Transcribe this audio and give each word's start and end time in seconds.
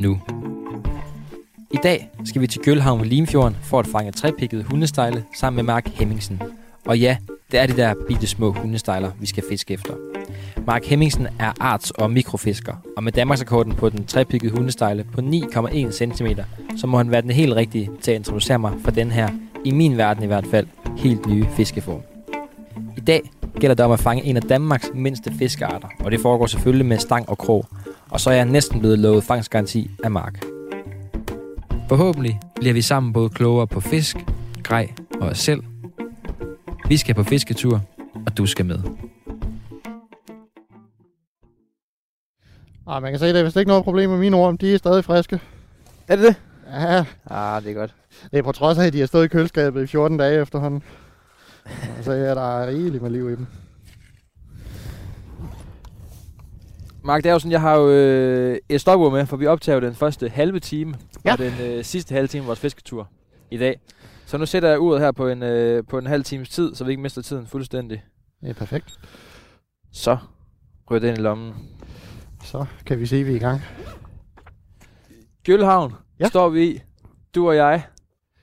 nu. 0.00 0.20
I 1.70 1.76
dag 1.82 2.10
skal 2.24 2.42
vi 2.42 2.46
til 2.46 2.60
Gølhavn 2.60 3.00
ved 3.00 3.06
Limfjorden 3.06 3.56
for 3.62 3.78
at 3.78 3.86
fange 3.86 4.12
trepikkede 4.12 4.62
hundestejle 4.62 5.24
sammen 5.36 5.56
med 5.56 5.64
Mark 5.64 5.88
Hemmingsen. 5.88 6.42
Og 6.86 6.98
ja, 6.98 7.16
det 7.52 7.60
er 7.60 7.66
de 7.66 7.76
der 7.76 7.94
bitte 8.08 8.26
små 8.26 8.52
hundestejler, 8.52 9.10
vi 9.20 9.26
skal 9.26 9.44
fiske 9.48 9.74
efter. 9.74 9.94
Mark 10.66 10.84
Hemmingsen 10.84 11.26
er 11.38 11.52
arts- 11.60 11.90
og 11.90 12.10
mikrofisker, 12.10 12.74
og 12.96 13.04
med 13.04 13.12
Danmarksrekorden 13.12 13.72
på 13.74 13.88
den 13.88 14.06
trepikkede 14.06 14.52
hundestejle 14.52 15.04
på 15.04 15.20
9,1 15.20 15.90
cm, 15.90 16.26
så 16.76 16.86
må 16.86 16.96
han 16.96 17.10
være 17.10 17.22
den 17.22 17.30
helt 17.30 17.54
rigtige 17.54 17.90
til 18.02 18.10
at 18.10 18.16
introducere 18.16 18.58
mig 18.58 18.72
for 18.84 18.90
den 18.90 19.10
her, 19.10 19.28
i 19.64 19.70
min 19.70 19.96
verden 19.96 20.22
i 20.22 20.26
hvert 20.26 20.46
fald, 20.46 20.66
helt 20.96 21.26
nye 21.26 21.46
fiskeform. 21.56 22.00
I 22.96 23.00
dag 23.00 23.30
gælder 23.60 23.74
det 23.74 23.84
om 23.84 23.92
at 23.92 24.00
fange 24.00 24.24
en 24.24 24.36
af 24.36 24.42
Danmarks 24.42 24.90
mindste 24.94 25.32
fiskearter, 25.38 25.88
og 26.00 26.10
det 26.10 26.20
foregår 26.20 26.46
selvfølgelig 26.46 26.86
med 26.86 26.98
stang 26.98 27.28
og 27.28 27.38
krog. 27.38 27.66
Og 28.10 28.20
så 28.20 28.30
er 28.30 28.34
jeg 28.34 28.44
næsten 28.44 28.80
blevet 28.80 28.98
lovet 28.98 29.24
fangstgaranti 29.24 29.90
af 30.04 30.10
Mark. 30.10 30.44
Forhåbentlig 31.88 32.40
bliver 32.56 32.72
vi 32.74 32.82
sammen 32.82 33.12
både 33.12 33.28
klogere 33.30 33.66
på 33.66 33.80
fisk, 33.80 34.16
grej 34.64 34.88
og 35.20 35.28
os 35.28 35.38
selv. 35.38 35.62
Vi 36.88 36.96
skal 36.96 37.14
på 37.14 37.22
fisketur, 37.22 37.80
og 38.26 38.36
du 38.38 38.46
skal 38.46 38.66
med. 38.66 38.78
Ah, 42.86 43.02
man 43.02 43.12
kan 43.12 43.18
se, 43.18 43.26
at 43.26 43.34
det 43.34 43.40
er 43.40 43.44
vist 43.44 43.56
ikke 43.56 43.68
noget 43.68 43.84
problem 43.84 44.10
med 44.10 44.18
mine 44.18 44.36
orm. 44.36 44.58
De 44.58 44.74
er 44.74 44.78
stadig 44.78 45.04
friske. 45.04 45.40
Er 46.08 46.16
det 46.16 46.24
det? 46.24 46.34
Ja, 46.72 47.04
Ah, 47.30 47.62
det 47.62 47.70
er 47.70 47.74
godt. 47.74 47.94
det 48.30 48.38
er 48.38 48.42
på 48.42 48.52
trods 48.52 48.78
af, 48.78 48.86
at 48.86 48.92
de 48.92 48.98
har 49.00 49.06
stået 49.06 49.24
i 49.24 49.28
køleskabet 49.28 49.82
i 49.82 49.86
14 49.86 50.18
dage 50.18 50.40
efterhånden. 50.42 50.82
Så 52.02 52.12
ja, 52.12 52.34
der 52.34 52.58
er 52.60 52.66
rigeligt 52.68 53.02
med 53.02 53.10
liv 53.10 53.30
i 53.30 53.36
dem. 53.36 53.46
Mark, 57.04 57.22
det 57.24 57.28
er 57.28 57.32
jo 57.32 57.38
sådan, 57.38 57.52
jeg 57.52 57.60
har 57.60 57.76
jo 57.76 57.90
øh, 57.90 58.58
et 58.68 58.80
stopur 58.80 59.10
med, 59.10 59.26
for 59.26 59.36
vi 59.36 59.46
optager 59.46 59.76
jo 59.76 59.86
den 59.86 59.94
første 59.94 60.28
halve 60.28 60.60
time, 60.60 60.94
Ja. 61.24 61.32
og 61.32 61.38
den 61.38 61.52
øh, 61.62 61.84
sidste 61.84 62.12
halve 62.14 62.28
time 62.28 62.42
af 62.42 62.46
vores 62.46 62.60
fisketur 62.60 63.08
i 63.50 63.56
dag. 63.58 63.80
Så 64.26 64.38
nu 64.38 64.46
sætter 64.46 64.68
jeg 64.68 64.80
uret 64.80 65.00
her 65.00 65.12
på 65.12 65.28
en, 65.28 65.42
øh, 65.42 65.84
på 65.88 65.98
en 65.98 66.06
halv 66.06 66.24
times 66.24 66.48
tid, 66.48 66.74
så 66.74 66.84
vi 66.84 66.90
ikke 66.90 67.02
mister 67.02 67.22
tiden 67.22 67.46
fuldstændig. 67.46 68.02
Det 68.40 68.50
er 68.50 68.54
perfekt. 68.54 68.98
Så 69.92 70.16
ryger 70.90 71.00
den 71.00 71.14
i 71.14 71.20
lommen. 71.20 71.54
Så 72.44 72.64
kan 72.86 73.00
vi 73.00 73.06
se, 73.06 73.16
at 73.16 73.26
vi 73.26 73.32
er 73.32 73.36
i 73.36 73.38
gang. 73.38 73.60
Gølhavn 75.44 75.94
ja. 76.20 76.28
står 76.28 76.48
vi 76.48 76.64
i, 76.66 76.80
du 77.34 77.48
og 77.48 77.56
jeg. 77.56 77.82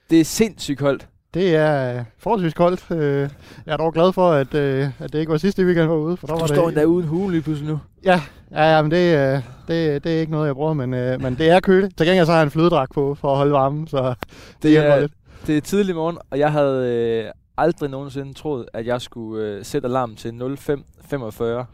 Det 0.10 0.20
er 0.22 0.26
sindssygt 0.26 0.80
koldt. 0.80 1.08
Det 1.34 1.56
er 1.56 2.04
forholdsvis 2.18 2.54
koldt. 2.54 2.92
Øh, 2.92 3.30
Jeg 3.66 3.74
er 3.74 3.78
dog 3.78 3.94
glad 3.94 4.14
for, 4.14 4.32
at, 4.32 4.54
øh, 4.54 4.88
at 5.00 5.14
det 5.14 5.20
ikke 5.20 5.32
var 5.32 5.38
sidste 5.38 5.66
weekend, 5.66 5.82
jeg 5.84 5.90
var 5.90 5.96
ude. 5.96 6.18
For 6.18 6.28
der 6.28 6.34
Du 6.34 6.40
var 6.40 6.48
står 6.48 6.56
det, 6.62 6.68
endda 6.68 6.84
uden 6.84 7.08
hue 7.08 7.32
lige 7.32 7.42
pludselig 7.42 7.72
nu. 7.72 7.80
Ja, 8.06 8.22
ja, 8.52 8.76
ja 8.76 8.82
men 8.82 8.92
det, 8.92 9.18
øh, 9.18 9.42
det, 9.68 10.04
det 10.04 10.16
er 10.16 10.20
ikke 10.20 10.32
noget, 10.32 10.48
jeg 10.48 10.56
bruger, 10.56 10.74
men, 10.74 10.90
men 10.90 11.36
det 11.38 11.50
er 11.50 11.60
køligt. 11.60 11.98
Til 11.98 12.08
gengæld 12.08 12.26
så 12.26 12.32
har 12.32 12.40
jeg 12.40 12.46
en 12.46 12.52
flydedragt 12.52 12.94
på 12.94 13.16
for 13.16 13.32
at 13.32 13.38
holde 13.38 13.52
varmen, 13.52 13.88
så 13.88 14.10
det, 14.10 14.18
det 14.64 14.72
hjælper 14.72 14.90
er, 14.92 15.00
lidt. 15.00 15.12
det 15.48 15.58
er 15.58 15.62
tidlig 15.62 15.96
morgen, 15.96 16.18
og 16.32 16.40
jeg 16.40 16.52
havde 16.52 16.94
øh, 17.26 17.32
aldrig 17.58 17.90
nogensinde 17.90 18.34
troet, 18.34 18.66
at 18.74 18.86
jeg 18.86 19.02
skulle 19.02 19.46
øh, 19.46 19.66
sætte 19.66 19.88
alarm 19.88 20.16
til 20.16 20.30
05.45, 20.30 21.66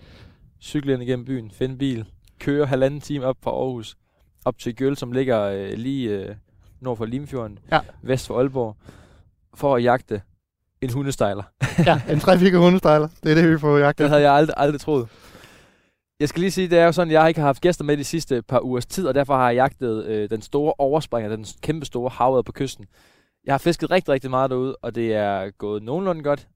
cykle 0.62 0.94
ind 0.94 1.04
igennem 1.04 1.26
byen, 1.26 1.52
finde 1.52 1.78
bil, 1.78 2.06
køre 2.40 2.66
halvanden 2.66 3.02
time 3.02 3.26
op 3.26 3.38
fra 3.44 3.52
Aarhus, 3.52 3.96
op 4.46 4.58
til 4.58 4.76
Gøl, 4.76 4.98
som 4.98 5.12
ligger 5.12 5.42
øh, 5.44 5.74
lige 5.78 6.10
øh, 6.10 6.36
nord 6.82 6.98
for 6.98 7.06
Limfjorden, 7.06 7.60
Ja. 7.72 7.80
vest 8.02 8.28
for 8.28 8.38
Aalborg, 8.38 8.76
for 9.56 9.76
at 9.76 9.84
jagte 9.84 10.22
en 10.82 10.90
hundestejler. 10.90 11.44
Ja, 11.86 12.02
en 12.10 12.18
3-4 12.18 12.56
hundestejler. 12.56 13.08
Det 13.24 13.32
er 13.32 13.36
det, 13.36 13.52
vi 13.52 13.60
får 13.60 13.78
jagt 13.78 13.98
Det 13.98 14.10
havde 14.10 14.22
jeg 14.22 14.34
aldrig, 14.34 14.54
aldrig 14.58 14.82
troet. 14.82 15.10
Jeg 16.20 16.30
skal 16.30 16.40
lige 16.40 16.52
sige, 16.52 16.70
det 16.70 16.80
er 16.80 16.86
jo 16.86 16.92
sådan, 16.92 17.12
at 17.12 17.14
jeg 17.14 17.28
ikke 17.28 17.40
har 17.40 17.48
haft 17.48 17.62
gæster 17.62 17.84
med 17.84 17.98
de 17.98 18.04
sidste 18.04 18.42
par 18.42 18.60
ugers 18.60 18.86
tid, 18.86 19.08
og 19.08 19.16
derfor 19.16 19.36
har 19.36 19.50
jeg 19.50 19.56
jagtet 19.56 20.06
øh, 20.06 20.30
den 20.30 20.42
store 20.42 20.74
overspringer, 20.78 21.36
den 21.36 21.46
kæmpe 21.62 21.86
store 21.86 22.10
havet 22.10 22.46
på 22.46 22.52
kysten. 22.52 22.86
Jeg 23.46 23.54
har 23.54 23.58
fisket 23.58 23.92
rigtig, 23.92 24.14
rigtig 24.14 24.30
meget 24.30 24.50
derude, 24.52 24.76
og 24.76 24.96
det 24.96 25.14
er 25.14 25.52
gået 25.52 25.84
nogenlunde 25.84 26.24
godt. 26.24 26.48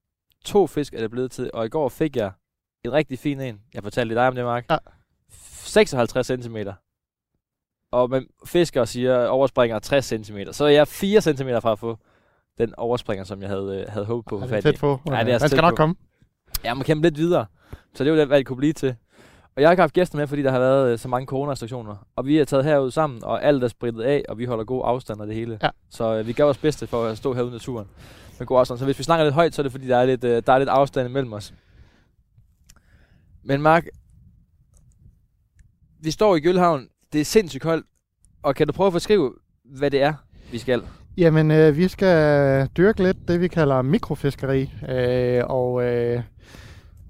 To 0.46 0.68
fisk 0.68 0.94
er 0.94 1.00
det 1.00 1.12
blevet 1.12 1.32
til, 1.32 1.52
og 1.54 1.66
i 1.66 1.70
går 1.70 1.90
fik 1.90 2.16
jeg 2.16 2.32
en 2.86 2.94
rigtig 2.94 3.20
fin 3.20 3.42
en. 3.42 3.62
Jeg 3.74 3.84
fortalte 3.84 4.16
dig 4.16 4.28
om 4.28 4.36
det, 4.36 4.44
Mark. 4.44 4.66
Ja. 4.70 4.78
56 5.30 6.28
cm. 6.28 6.58
Og 7.92 8.10
man 8.10 8.28
fisker 8.46 8.82
og 8.82 8.88
siger, 8.88 9.28
overspringer 9.28 9.80
60 9.80 10.06
cm. 10.06 10.38
Så 10.52 10.66
er 10.66 10.70
jeg 10.70 10.88
4 10.88 11.22
cm 11.22 11.50
fra 11.62 11.72
at 11.72 11.80
få 11.80 11.98
den 12.58 12.74
overspringer, 12.78 13.24
som 13.24 13.42
jeg 13.42 13.50
havde, 13.50 13.86
øh, 13.88 13.94
havde 13.94 14.06
håbet 14.06 14.26
på. 14.30 14.40
Ja, 14.40 14.46
få 14.46 14.48
det 14.50 14.58
er 14.58 14.62
tæt 14.62 14.80
på. 14.80 15.02
Ja, 15.06 15.12
det 15.12 15.20
er 15.20 15.26
Man 15.26 15.40
tæt 15.40 15.50
skal 15.50 15.62
nok 15.62 15.72
på. 15.72 15.76
komme. 15.76 15.96
Jeg 16.64 16.78
må 16.78 16.84
kæmpe 16.84 17.06
lidt 17.08 17.18
videre. 17.18 17.46
Så 17.94 18.04
det 18.04 18.10
er 18.10 18.14
jo 18.14 18.20
det, 18.20 18.28
hvad 18.28 18.38
det 18.38 18.46
kunne 18.46 18.58
blive 18.58 18.74
til. 18.74 18.96
Og 19.56 19.62
jeg 19.62 19.68
har 19.68 19.72
ikke 19.72 19.82
haft 19.82 19.94
gæster 19.94 20.18
med, 20.18 20.28
fordi 20.28 20.44
der 20.44 20.52
har 20.52 20.60
været 20.60 20.92
øh, 20.92 21.00
så 21.00 21.08
mange 21.08 21.26
coronarestriktioner. 21.26 21.96
Og 22.16 22.26
vi 22.26 22.38
er 22.38 22.46
taget 22.46 22.66
herud 22.66 22.92
sammen, 22.92 23.24
og 23.24 23.44
alt 23.44 23.64
er 23.64 23.68
spritet 23.68 24.02
af, 24.02 24.24
og 24.30 24.38
vi 24.38 24.46
holder 24.46 24.64
god 24.64 24.82
afstand 24.86 25.22
af 25.22 25.28
det 25.28 25.36
hele. 25.36 25.60
Ja. 25.64 25.70
Så 25.90 26.16
øh, 26.16 26.28
vi 26.28 26.34
gør 26.34 26.44
vores 26.44 26.58
bedste 26.58 26.88
for 26.88 27.06
at 27.06 27.18
stå 27.18 27.34
herude 27.34 27.52
i 27.52 27.54
naturen 27.54 27.88
med 28.40 28.48
god 28.48 28.60
afstand. 28.60 28.80
Så 28.80 28.86
hvis 28.86 29.00
vi 29.00 29.04
snakker 29.04 29.24
lidt 29.24 29.36
højt, 29.36 29.56
så 29.56 29.62
er 29.62 29.64
det 29.64 29.72
fordi, 29.72 29.88
der 29.88 29.98
er 29.98 30.06
lidt, 30.06 30.24
øh, 30.24 30.44
der 30.48 30.54
er 30.54 30.58
lidt 30.58 30.70
afstand 30.70 31.10
imellem 31.10 31.34
os. 31.34 31.54
Men 33.44 33.62
Mark, 33.62 33.86
vi 36.00 36.12
står 36.12 36.36
i 36.36 36.40
Gølhavn. 36.40 36.88
Det 37.14 37.22
er 37.22 37.26
sindssygt 37.26 37.62
koldt. 37.64 37.86
Og 38.44 38.56
kan 38.56 38.68
du 38.68 38.74
prøve 38.74 38.88
at 38.88 38.94
beskrive, 38.94 39.34
hvad 39.66 39.92
det 39.92 40.02
er, 40.02 40.14
vi 40.52 40.58
skal? 40.58 40.84
Jamen, 41.18 41.52
øh, 41.52 41.78
vi 41.78 41.88
skal 41.88 42.68
dyrke 42.78 43.04
lidt 43.04 43.28
det, 43.28 43.42
vi 43.42 43.48
kalder 43.48 43.82
mikrofiskeri. 43.82 44.74
Øh, 44.90 45.44
og 45.46 45.84
øh, 45.84 46.22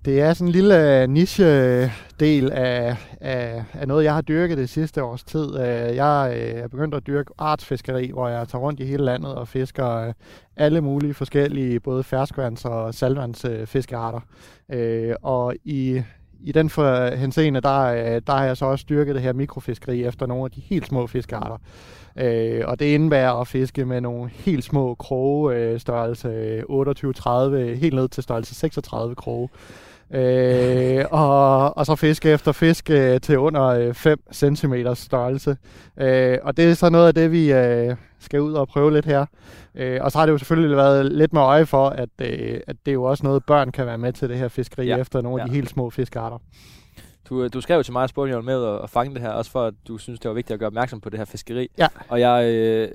det 0.05 0.21
er 0.21 0.33
sådan 0.33 0.47
en 0.47 0.51
lille 0.51 1.01
øh, 1.01 1.09
niche-del 1.09 2.45
øh, 2.45 2.51
af, 2.53 2.95
af, 3.21 3.63
af 3.73 3.87
noget, 3.87 4.03
jeg 4.03 4.13
har 4.13 4.21
dyrket 4.21 4.57
det 4.57 4.69
sidste 4.69 5.03
års 5.03 5.23
tid. 5.23 5.59
Øh, 5.59 5.95
jeg 5.95 6.33
øh, 6.35 6.63
er 6.63 6.67
begyndt 6.67 6.95
at 6.95 7.07
dyrke 7.07 7.33
artsfiskeri, 7.37 8.11
hvor 8.13 8.27
jeg 8.27 8.47
tager 8.47 8.61
rundt 8.61 8.79
i 8.79 8.85
hele 8.85 9.03
landet 9.03 9.35
og 9.35 9.47
fisker 9.47 9.89
øh, 9.89 10.13
alle 10.57 10.81
mulige 10.81 11.13
forskellige, 11.13 11.79
både 11.79 12.03
ferskvands- 12.03 12.65
og 12.65 12.93
saltvandsfiskearter. 12.93 14.19
Øh, 14.71 15.15
og 15.21 15.55
i 15.65 16.01
i 16.43 16.51
den 16.51 16.69
for 16.69 17.15
henseende, 17.15 17.61
der, 17.61 17.81
øh, 17.81 18.21
der 18.27 18.33
har 18.33 18.45
jeg 18.45 18.57
så 18.57 18.65
også 18.65 18.81
styrket 18.81 19.15
det 19.15 19.23
her 19.23 19.33
mikrofiskeri 19.33 20.03
efter 20.03 20.25
nogle 20.25 20.45
af 20.45 20.51
de 20.51 20.61
helt 20.61 20.87
små 20.87 21.07
fiskearter. 21.07 21.57
Øh, 22.17 22.63
og 22.67 22.79
det 22.79 22.85
indebærer 22.85 23.33
at 23.33 23.47
fiske 23.47 23.85
med 23.85 24.01
nogle 24.01 24.29
helt 24.33 24.63
små 24.63 24.95
kroge, 24.95 25.55
øh, 25.55 25.79
størrelse 25.79 26.63
28-30, 26.69 27.79
helt 27.79 27.95
ned 27.95 28.07
til 28.07 28.23
størrelse 28.23 28.55
36 28.55 29.15
kroge. 29.15 29.49
Øh, 30.13 31.05
og, 31.11 31.77
og 31.77 31.85
så 31.85 31.95
fiske 31.95 32.29
efter 32.31 32.51
fisk 32.51 32.89
øh, 32.89 33.21
til 33.21 33.37
under 33.37 33.63
øh, 33.65 33.93
5 33.93 34.19
cm 34.33 34.73
størrelse. 34.93 35.57
Øh, 35.99 36.37
og 36.43 36.57
det 36.57 36.65
er 36.69 36.73
så 36.73 36.89
noget 36.89 37.07
af 37.07 37.13
det, 37.13 37.31
vi 37.31 37.53
øh, 37.53 37.95
skal 38.19 38.41
ud 38.41 38.53
og 38.53 38.67
prøve 38.67 38.93
lidt 38.93 39.05
her. 39.05 39.25
Øh, 39.75 39.99
og 40.01 40.11
så 40.11 40.17
har 40.17 40.25
det 40.25 40.33
jo 40.33 40.37
selvfølgelig 40.37 40.77
været 40.77 41.05
lidt 41.05 41.33
med 41.33 41.41
øje 41.41 41.65
for, 41.65 41.89
at, 41.89 42.09
øh, 42.21 42.59
at 42.67 42.75
det 42.85 42.91
er 42.91 42.93
jo 42.93 43.03
også 43.03 43.23
noget, 43.23 43.43
børn 43.45 43.71
kan 43.71 43.85
være 43.85 43.97
med 43.97 44.13
til 44.13 44.29
det 44.29 44.37
her 44.37 44.47
fiskeri 44.47 44.85
Ja, 44.87 44.97
efter 44.97 45.21
nogle 45.21 45.41
af 45.41 45.45
ja. 45.45 45.49
de 45.51 45.55
helt 45.55 45.69
små 45.69 45.89
fiskearter. 45.89 46.37
Du, 47.29 47.43
øh, 47.43 47.49
du 47.53 47.61
skrev 47.61 47.83
til 47.83 47.93
mig 47.93 48.03
og 48.03 48.09
spurgte, 48.09 48.33
om 48.33 48.47
jeg 48.49 48.59
med 48.59 48.65
at, 48.75 48.83
at 48.83 48.89
fange 48.89 49.13
det 49.13 49.21
her, 49.21 49.29
også 49.29 49.51
for 49.51 49.63
at 49.65 49.73
du 49.87 49.97
synes, 49.97 50.19
det 50.19 50.29
var 50.29 50.35
vigtigt 50.35 50.53
at 50.53 50.59
gøre 50.59 50.67
opmærksom 50.67 51.01
på 51.01 51.09
det 51.09 51.19
her 51.19 51.25
fiskeri. 51.25 51.67
Ja. 51.77 51.87
Og 52.09 52.19
jeg, 52.19 52.45
øh, 52.53 52.89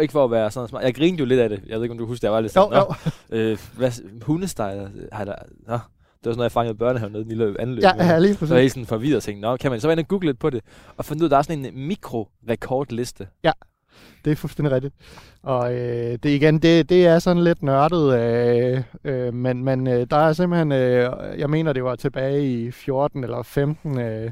ikke 0.00 0.12
for 0.12 0.24
at 0.24 0.30
være 0.30 0.50
sådan 0.50 0.68
smart, 0.68 0.82
jeg 0.84 0.94
grinede 0.94 1.18
jo 1.20 1.24
lidt 1.24 1.40
af 1.40 1.48
det. 1.48 1.62
Jeg 1.66 1.76
ved 1.76 1.82
ikke, 1.82 1.92
om 1.92 1.98
du 1.98 2.06
husker, 2.06 2.28
jeg 2.28 2.32
var 2.32 2.40
lidt 2.40 2.56
Jo, 2.56 2.62
sådan, 2.62 2.78
jo. 2.78 2.94
"Nå, 3.30 3.36
øh, 3.38 3.58
hvad, 3.76 3.90
hundestejler, 4.22 4.88
har 5.12 5.24
der, 5.24 5.34
nå, 5.66 5.74
det 5.74 5.80
var 6.28 6.32
sådan 6.32 6.36
noget, 6.38 6.44
jeg 6.44 6.52
fangede 6.52 6.74
børnehaven 6.78 7.12
nede 7.12 7.20
i 7.22 7.24
den 7.24 7.36
lille 7.38 7.60
anløb. 7.60 7.82
Ja, 7.82 8.04
ja, 8.06 8.18
lige 8.18 8.34
Så 8.34 8.46
var 8.46 8.54
jeg 8.56 8.62
præcis. 8.62 8.72
sådan 8.72 8.86
forvirret 8.86 9.16
og 9.16 9.22
tænkte, 9.22 9.40
nå, 9.40 9.56
kan 9.56 9.70
man 9.70 9.80
så 9.80 9.86
var 9.86 9.92
jeg 9.92 9.98
inde 9.98 10.04
og 10.04 10.08
google 10.08 10.26
lidt 10.28 10.38
på 10.38 10.50
det, 10.50 10.60
og 10.96 11.04
fandt 11.04 11.22
ud, 11.22 11.26
at 11.26 11.30
der 11.30 11.36
er 11.36 11.42
sådan 11.42 11.64
en 11.64 11.86
mikrorekordliste. 11.88 13.28
Ja. 13.44 13.52
Det 14.24 14.30
er 14.30 14.36
fuldstændig 14.36 14.72
rigtigt. 14.72 14.94
Og 15.42 15.74
øh, 15.74 16.18
det 16.22 16.24
igen, 16.24 16.58
det, 16.58 16.88
det 16.88 17.06
er 17.06 17.18
sådan 17.18 17.44
lidt 17.44 17.62
nørdet, 17.62 18.20
øh, 18.20 18.82
øh, 19.04 19.34
men, 19.34 19.64
men 19.64 19.86
øh, 19.86 20.06
der 20.10 20.16
er 20.16 20.32
simpelthen, 20.32 20.72
øh, 20.72 21.12
jeg 21.38 21.50
mener 21.50 21.72
det 21.72 21.84
var 21.84 21.94
tilbage 21.94 22.46
i 22.46 22.70
14 22.70 23.24
eller 23.24 23.42
15, 23.42 24.00
øh, 24.00 24.30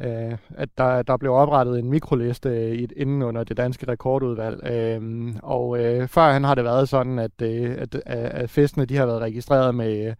øh, 0.00 0.36
at 0.56 0.68
der, 0.78 1.02
der 1.02 1.16
blev 1.16 1.32
oprettet 1.32 1.78
en 1.78 1.90
mikroliste 1.90 2.48
øh, 2.48 2.88
inden 2.96 3.22
under 3.22 3.44
det 3.44 3.56
danske 3.56 3.88
rekordudvalg. 3.88 4.66
Øh, 4.66 5.34
og 5.42 5.78
øh, 5.84 6.08
før 6.08 6.32
han 6.32 6.44
har 6.44 6.54
det 6.54 6.64
været 6.64 6.88
sådan, 6.88 7.18
at, 7.18 7.42
øh, 7.42 7.76
at, 7.78 8.02
at 8.06 8.50
fiskene 8.50 8.84
de 8.84 8.96
har 8.96 9.06
været 9.06 9.20
registreret 9.20 9.74
med 9.74 10.14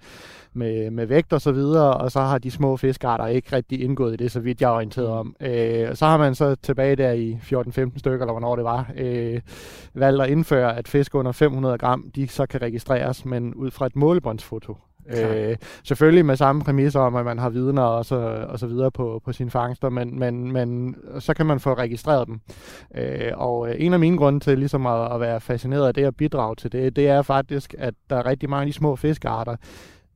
med, 0.53 0.91
med 0.91 1.07
vægt 1.07 1.33
og 1.33 1.41
så 1.41 1.53
videre, 1.53 1.95
og 1.95 2.13
så 2.13 2.21
har 2.21 2.39
de 2.39 2.51
små 2.51 2.77
fiskarter 2.77 3.27
ikke 3.27 3.57
rigtig 3.57 3.83
indgået 3.83 4.13
i 4.13 4.17
det, 4.17 4.33
så 4.33 4.41
vidt 4.41 4.61
jeg 4.61 4.69
er 4.69 4.75
orienteret 4.75 5.09
mm. 5.09 5.13
om. 5.13 5.37
Øh, 5.41 5.95
så 5.95 6.07
har 6.07 6.17
man 6.17 6.35
så 6.35 6.55
tilbage 6.55 6.97
der 6.97 7.13
i 7.13 7.39
14-15 7.43 7.99
stykker, 7.99 8.21
eller 8.21 8.33
hvornår 8.33 8.57
det 8.57 8.65
var, 8.65 8.91
øh, 8.97 9.10
valgt 9.95 10.23
at 10.23 10.31
indføre, 10.31 10.77
at 10.77 10.89
fisk 10.89 11.15
under 11.15 11.33
500 11.33 11.79
gram, 11.79 12.11
de 12.15 12.29
så 12.29 12.47
kan 12.47 12.63
registreres, 12.63 13.25
men 13.25 13.55
ud 13.55 13.71
fra 13.71 13.87
et 13.87 13.97
målebåndsfoto. 13.97 14.77
Øh, 15.09 15.57
selvfølgelig 15.85 16.27
med 16.27 16.37
samme 16.37 16.63
præmisser 16.63 17.01
om, 17.01 17.17
at 17.17 17.25
man 17.25 17.39
har 17.39 17.49
vidner 17.49 17.83
og 17.83 18.05
så, 18.05 18.47
og 18.49 18.59
så 18.59 18.67
videre 18.67 18.91
på, 18.91 19.23
på 19.25 19.33
sine 19.33 19.51
fangster, 19.51 19.89
men, 19.89 20.19
men, 20.19 20.53
men 20.53 20.97
så 21.19 21.35
kan 21.35 21.47
man 21.47 21.61
få 21.61 21.75
registreret 21.75 22.27
dem. 22.27 22.41
Øh, 22.95 23.33
og 23.35 23.81
en 23.81 23.93
af 23.93 24.01
mine 24.01 24.17
grunde 24.17 24.41
til 24.41 24.59
ligesom 24.59 24.87
at, 24.87 25.15
at 25.15 25.21
være 25.21 25.41
fascineret 25.41 25.87
af 25.87 25.95
det 25.95 26.07
og 26.07 26.17
bidrage 26.17 26.57
til 26.57 26.73
det, 26.73 26.97
det 26.97 27.09
er 27.09 27.23
faktisk, 27.23 27.75
at 27.79 27.95
der 28.11 28.17
er 28.17 28.27
rigtig 28.27 28.51
mange 28.51 28.61
af 28.61 28.67
de 28.67 28.73
små 28.73 28.97
fiskearter, 28.97 29.57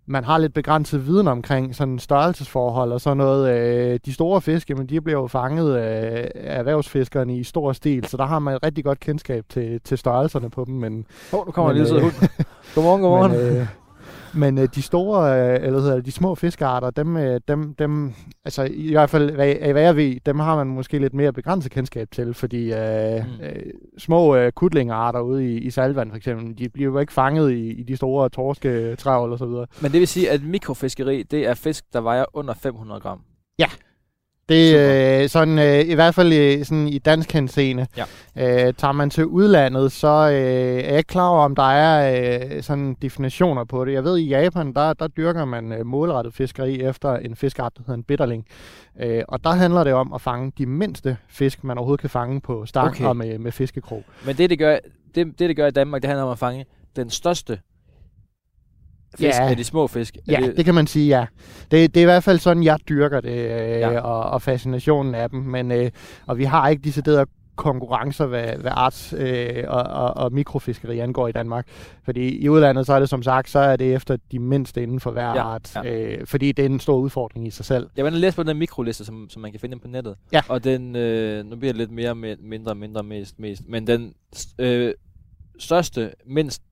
man 0.06 0.24
har 0.24 0.38
lidt 0.38 0.54
begrænset 0.54 1.06
viden 1.06 1.28
omkring 1.28 1.74
sådan 1.74 1.98
størrelsesforhold 1.98 2.92
og 2.92 3.00
sådan 3.00 3.16
noget. 3.16 3.50
Øh, 3.50 4.00
de 4.06 4.14
store 4.14 4.40
fiske, 4.40 4.74
men 4.74 4.86
de 4.86 5.00
bliver 5.00 5.20
jo 5.20 5.26
fanget 5.26 5.76
af 5.76 6.30
erhvervsfiskerne 6.34 7.36
i 7.36 7.44
stor 7.44 7.72
stil, 7.72 8.04
så 8.04 8.16
der 8.16 8.24
har 8.26 8.38
man 8.38 8.54
et 8.54 8.62
rigtig 8.62 8.84
godt 8.84 9.00
kendskab 9.00 9.44
til, 9.48 9.80
til 9.80 9.98
størrelserne 9.98 10.50
på 10.50 10.64
dem. 10.64 10.74
Men, 10.74 11.06
oh, 11.32 11.46
nu 11.46 11.52
kommer 11.52 11.72
men, 11.72 11.82
en 11.82 11.86
lille 11.86 11.98
øh, 11.98 12.02
hund. 12.02 12.28
Godmorgen, 12.74 13.02
godmorgen. 13.02 13.32
Men, 13.32 13.40
øh, 13.40 13.66
men 14.36 14.58
øh, 14.58 14.68
de 14.74 14.82
store, 14.82 15.40
øh, 15.40 15.66
eller 15.66 15.80
hedder 15.80 16.00
de 16.00 16.12
små 16.12 16.34
fiskearter, 16.34 16.90
dem, 16.90 17.16
øh, 17.16 17.40
dem, 17.48 17.74
dem, 17.74 18.12
altså 18.44 18.68
i 18.70 18.92
hvert 18.92 19.10
fald, 19.10 19.30
hvad, 19.30 19.72
hvad 19.72 19.82
jeg 19.82 19.96
ved, 19.96 20.16
dem 20.26 20.38
har 20.38 20.56
man 20.56 20.66
måske 20.66 20.98
lidt 20.98 21.14
mere 21.14 21.32
begrænset 21.32 21.72
kendskab 21.72 22.08
til, 22.10 22.34
fordi 22.34 22.72
øh, 22.72 23.24
mm. 23.26 23.44
øh, 23.44 23.62
små 23.98 24.36
øh, 24.36 24.52
kutlingearter 24.52 25.20
ude 25.20 25.52
i, 25.52 25.58
i 25.58 25.70
salvand 25.70 26.10
for 26.10 26.16
eksempel, 26.16 26.58
de 26.58 26.68
bliver 26.68 26.92
jo 26.92 26.98
ikke 26.98 27.12
fanget 27.12 27.52
i, 27.52 27.70
i 27.70 27.82
de 27.82 27.96
store 27.96 28.28
torske, 28.28 28.96
travl 28.96 29.32
og 29.32 29.38
så 29.38 29.46
videre. 29.46 29.66
Men 29.80 29.92
det 29.92 30.00
vil 30.00 30.08
sige, 30.08 30.30
at 30.30 30.42
mikrofiskeri, 30.42 31.22
det 31.22 31.46
er 31.46 31.54
fisk, 31.54 31.84
der 31.92 32.00
vejer 32.00 32.24
under 32.32 32.54
500 32.54 33.00
gram? 33.00 33.20
Ja, 33.58 33.66
det 34.48 34.76
er 34.76 35.22
øh, 35.22 35.28
sådan, 35.28 35.58
øh, 35.58 35.88
i 35.88 35.94
hvert 35.94 36.14
fald 36.14 36.32
i, 36.32 36.64
sådan 36.64 36.88
i 36.88 36.98
dansk 36.98 37.32
henseende. 37.32 37.86
Ja. 37.96 38.04
Øh, 38.66 38.74
tager 38.74 38.92
man 38.92 39.10
til 39.10 39.26
udlandet, 39.26 39.92
så 39.92 40.08
øh, 40.08 40.84
er 40.84 40.88
jeg 40.88 40.98
ikke 40.98 41.08
klar 41.08 41.28
over, 41.28 41.44
om 41.44 41.54
der 41.54 41.70
er 41.72 42.38
øh, 42.54 42.62
sådan 42.62 42.96
definitioner 43.02 43.64
på 43.64 43.84
det. 43.84 43.92
Jeg 43.92 44.04
ved, 44.04 44.18
i 44.18 44.28
Japan, 44.28 44.72
der, 44.72 44.92
der 44.92 45.08
dyrker 45.08 45.44
man 45.44 45.72
øh, 45.72 45.86
målrettet 45.86 46.34
fiskeri 46.34 46.80
efter 46.80 47.16
en 47.16 47.36
fiskart, 47.36 47.72
der 47.76 47.82
hedder 47.82 47.94
en 47.94 48.02
bitterling. 48.02 48.46
Øh, 49.00 49.22
og 49.28 49.44
der 49.44 49.50
handler 49.50 49.84
det 49.84 49.92
om 49.92 50.12
at 50.12 50.20
fange 50.20 50.52
de 50.58 50.66
mindste 50.66 51.16
fisk, 51.28 51.64
man 51.64 51.78
overhovedet 51.78 52.00
kan 52.00 52.10
fange 52.10 52.40
på 52.40 52.66
stang 52.66 52.88
okay. 52.88 53.04
og 53.04 53.16
med, 53.16 53.38
med 53.38 53.52
fiskekrog. 53.52 54.04
Men 54.26 54.36
det, 54.36 54.50
det 54.50 54.58
gør, 54.58 54.78
det, 55.14 55.26
det, 55.26 55.38
det 55.38 55.56
gør 55.56 55.66
i 55.66 55.70
Danmark, 55.70 56.02
det 56.02 56.08
handler 56.08 56.24
om 56.24 56.30
at 56.30 56.38
fange 56.38 56.64
den 56.96 57.10
største 57.10 57.58
fisk 59.18 59.38
ja. 59.38 59.48
af 59.48 59.56
de 59.56 59.64
små 59.64 59.86
fisk? 59.86 60.16
Ja, 60.28 60.40
det... 60.42 60.56
det 60.56 60.64
kan 60.64 60.74
man 60.74 60.86
sige, 60.86 61.08
ja. 61.08 61.26
Det, 61.70 61.94
det 61.94 61.96
er 61.96 62.02
i 62.02 62.04
hvert 62.04 62.24
fald 62.24 62.38
sådan, 62.38 62.62
jeg 62.62 62.78
dyrker 62.88 63.20
det, 63.20 63.30
øh, 63.30 63.80
ja. 63.80 64.00
og, 64.00 64.30
og 64.30 64.42
fascinationen 64.42 65.14
af 65.14 65.30
dem. 65.30 65.40
Men, 65.40 65.72
øh, 65.72 65.90
og 66.26 66.38
vi 66.38 66.44
har 66.44 66.68
ikke 66.68 66.82
disse 66.82 67.02
der 67.02 67.24
konkurrencer, 67.56 68.26
hvad, 68.26 68.56
hvad 68.56 68.72
arts 68.74 69.14
øh, 69.16 69.64
og, 69.68 69.82
og, 69.82 70.16
og 70.16 70.32
mikrofiskeri 70.32 70.98
angår 70.98 71.28
i 71.28 71.32
Danmark. 71.32 71.66
Fordi 72.04 72.38
i 72.38 72.48
udlandet, 72.48 72.86
så 72.86 72.92
er 72.92 73.00
det 73.00 73.08
som 73.08 73.22
sagt, 73.22 73.50
så 73.50 73.58
er 73.58 73.76
det 73.76 73.94
efter 73.94 74.16
de 74.32 74.38
mindste 74.38 74.82
inden 74.82 75.00
for 75.00 75.10
hver 75.10 75.28
ja, 75.28 75.42
art. 75.42 75.74
Ja. 75.74 75.94
Øh, 75.94 76.26
fordi 76.26 76.52
det 76.52 76.64
er 76.64 76.66
en 76.68 76.80
stor 76.80 76.96
udfordring 76.96 77.46
i 77.46 77.50
sig 77.50 77.64
selv. 77.64 77.88
Jeg 77.96 78.04
var 78.04 78.10
læst 78.10 78.36
på 78.36 78.42
den 78.42 78.58
mikroliste, 78.58 79.04
som, 79.04 79.26
som 79.30 79.42
man 79.42 79.50
kan 79.50 79.60
finde 79.60 79.78
på 79.78 79.88
nettet. 79.88 80.16
Ja. 80.32 80.40
Og 80.48 80.64
den, 80.64 80.96
øh, 80.96 81.44
nu 81.44 81.56
bliver 81.56 81.72
det 81.72 81.78
lidt 81.78 81.90
mere, 81.90 82.14
med, 82.14 82.36
mindre, 82.36 82.74
mindre, 82.74 83.02
mest, 83.02 83.38
mest. 83.38 83.62
Men 83.68 83.86
den 83.86 84.14
øh, 84.58 84.94
største, 85.58 86.12
mindst, 86.26 86.62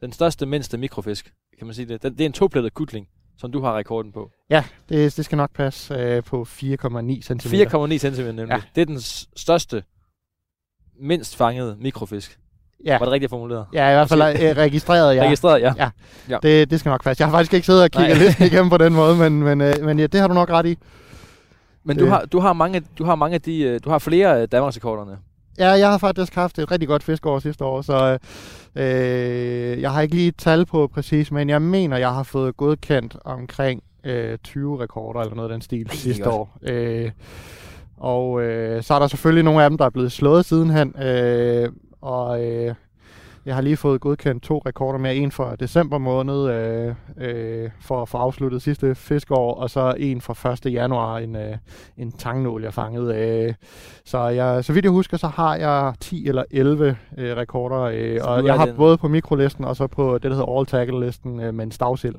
den 0.00 0.12
største, 0.12 0.46
mindste 0.46 0.78
mikrofisk, 0.78 1.32
kan 1.58 1.66
man 1.66 1.74
sige 1.74 1.86
det? 1.86 2.02
Det 2.02 2.20
er 2.20 2.26
en 2.26 2.32
toplettet 2.32 2.74
kutling, 2.74 3.08
som 3.38 3.52
du 3.52 3.60
har 3.60 3.76
rekorden 3.76 4.12
på. 4.12 4.30
Ja, 4.50 4.64
det, 4.88 5.16
det 5.16 5.24
skal 5.24 5.36
nok 5.36 5.50
passe 5.54 5.94
øh, 5.94 6.22
på 6.22 6.42
4,9 6.42 7.22
cm. 7.22 7.32
4,9 7.32 7.98
cm 7.98 8.22
nemlig. 8.22 8.48
Ja. 8.48 8.62
Det 8.74 8.80
er 8.80 8.86
den 8.86 9.00
største, 9.36 9.84
mindst 11.00 11.36
fangede 11.36 11.76
mikrofisk. 11.80 12.38
Ja. 12.84 12.98
Var 12.98 13.06
det 13.06 13.12
rigtigt 13.12 13.30
formuleret? 13.30 13.66
Ja, 13.72 13.90
i 13.90 13.94
hvert 13.94 14.08
fald 14.08 14.22
øh, 14.22 14.56
registreret, 14.56 15.16
ja. 15.16 15.22
Registreret, 15.22 15.60
ja. 15.60 15.72
ja. 15.78 15.90
ja. 16.28 16.38
Det, 16.42 16.70
det 16.70 16.80
skal 16.80 16.90
nok 16.90 17.04
passe. 17.04 17.20
Jeg 17.20 17.28
har 17.28 17.32
faktisk 17.32 17.54
ikke 17.54 17.66
siddet 17.66 17.82
og 17.82 17.90
kigget 17.90 18.18
lidt 18.18 18.40
igennem 18.40 18.70
på 18.70 18.78
den 18.78 18.94
måde, 18.94 19.16
men, 19.16 19.42
men, 19.42 19.60
øh, 19.60 19.74
men 19.82 19.98
ja, 19.98 20.06
det 20.06 20.20
har 20.20 20.28
du 20.28 20.34
nok 20.34 20.50
ret 20.50 20.66
i. 20.66 20.78
Men 21.84 21.98
du 21.98 22.06
har, 22.06 22.24
du 22.24 22.40
har 22.40 22.52
mange, 22.52 22.82
du 22.98 23.04
har 23.04 23.14
mange 23.14 23.34
af 23.34 23.42
de, 23.42 23.60
øh, 23.62 23.80
du 23.84 23.90
har 23.90 23.98
flere 23.98 24.40
af 24.40 24.48
Danmarksrekorderne. 24.48 25.18
Ja, 25.58 25.70
jeg 25.70 25.90
har 25.90 25.98
faktisk 25.98 26.34
haft 26.34 26.58
et 26.58 26.70
rigtig 26.70 26.88
godt 26.88 27.02
fiskeår 27.02 27.38
sidste 27.38 27.64
år, 27.64 27.82
så 27.82 28.18
øh, 28.76 29.80
jeg 29.80 29.92
har 29.92 30.00
ikke 30.00 30.14
lige 30.14 30.28
et 30.28 30.36
tal 30.36 30.66
på 30.66 30.86
præcis, 30.86 31.30
men 31.30 31.48
jeg 31.48 31.62
mener, 31.62 31.96
jeg 31.96 32.14
har 32.14 32.22
fået 32.22 32.56
godkendt 32.56 33.16
omkring 33.24 33.82
øh, 34.04 34.38
20 34.44 34.80
rekorder 34.82 35.20
eller 35.20 35.34
noget 35.34 35.50
af 35.50 35.54
den 35.54 35.62
stil 35.62 35.90
sidste 35.90 36.22
godt. 36.22 36.34
år. 36.34 36.58
Øh, 36.62 37.10
og 37.96 38.42
øh, 38.42 38.82
så 38.82 38.94
er 38.94 38.98
der 38.98 39.06
selvfølgelig 39.06 39.44
nogle 39.44 39.62
af 39.64 39.70
dem, 39.70 39.78
der 39.78 39.84
er 39.84 39.90
blevet 39.90 40.12
slået 40.12 40.44
sidenhen, 40.44 41.02
øh, 41.02 41.68
og 42.00 42.44
øh, 42.44 42.74
jeg 43.46 43.54
har 43.54 43.62
lige 43.62 43.76
fået 43.76 44.00
godkendt 44.00 44.42
to 44.42 44.62
rekorder 44.66 44.98
med. 44.98 45.16
En 45.16 45.30
fra 45.30 45.56
december 45.56 45.98
måned 45.98 46.50
øh, 46.50 46.94
øh, 47.16 47.70
for 47.80 48.02
at 48.02 48.08
få 48.08 48.18
afsluttet 48.18 48.62
sidste 48.62 48.94
fiskeår, 48.94 49.54
og 49.54 49.70
så 49.70 49.94
en 49.98 50.20
fra 50.20 50.52
1. 50.52 50.72
januar, 50.72 51.18
en, 51.18 51.36
øh, 51.36 51.56
en 51.96 52.12
tangnål, 52.12 52.62
jeg 52.62 52.74
fangede. 52.74 53.16
Øh. 53.16 53.54
Så, 54.04 54.28
jeg, 54.28 54.64
så 54.64 54.72
vidt 54.72 54.84
jeg 54.84 54.92
husker, 54.92 55.16
så 55.16 55.28
har 55.28 55.56
jeg 55.56 55.94
10 56.00 56.28
eller 56.28 56.44
11 56.50 56.96
øh, 57.18 57.36
rekorder, 57.36 57.80
øh, 57.80 58.18
og 58.22 58.44
jeg 58.44 58.54
har 58.54 58.66
den. 58.66 58.76
både 58.76 58.98
på 58.98 59.08
mikrolisten 59.08 59.64
og 59.64 59.76
så 59.76 59.86
på 59.86 60.14
det, 60.14 60.22
der 60.22 60.36
hedder 60.36 60.58
all 60.58 60.66
tackle 60.66 61.06
listen 61.06 61.40
øh, 61.40 61.54
med 61.54 61.64
en 61.64 61.70
stavsild. 61.70 62.14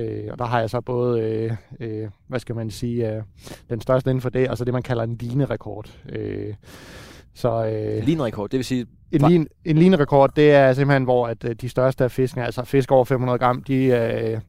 Øh, 0.00 0.24
og 0.30 0.38
der 0.38 0.44
har 0.44 0.60
jeg 0.60 0.70
så 0.70 0.80
både, 0.80 1.20
øh, 1.20 1.52
øh, 1.80 2.08
hvad 2.28 2.40
skal 2.40 2.54
man 2.54 2.70
sige, 2.70 3.12
øh, 3.12 3.22
den 3.70 3.80
største 3.80 4.10
inden 4.10 4.22
for 4.22 4.30
det, 4.30 4.48
og 4.48 4.58
så 4.58 4.64
det, 4.64 4.74
man 4.74 4.82
kalder 4.82 5.02
en 5.02 5.16
linerekord. 5.20 5.90
Øh, 6.08 6.54
så, 7.34 7.66
øh, 7.66 8.04
linerekord, 8.04 8.50
det 8.50 8.58
vil 8.58 8.64
sige... 8.64 8.86
En, 9.12 9.28
lin, 9.28 9.48
en 9.64 9.78
linerekord, 9.78 10.34
det 10.36 10.50
er 10.50 10.72
simpelthen, 10.72 11.04
hvor 11.04 11.26
at, 11.26 11.44
øh, 11.44 11.54
de 11.54 11.68
største 11.68 12.04
af 12.04 12.10
fiskene, 12.10 12.44
altså 12.44 12.64
fisk 12.64 12.92
over 12.92 13.04
500 13.04 13.38
gram, 13.38 13.62
de, 13.62 13.84
øh, 13.84 14.40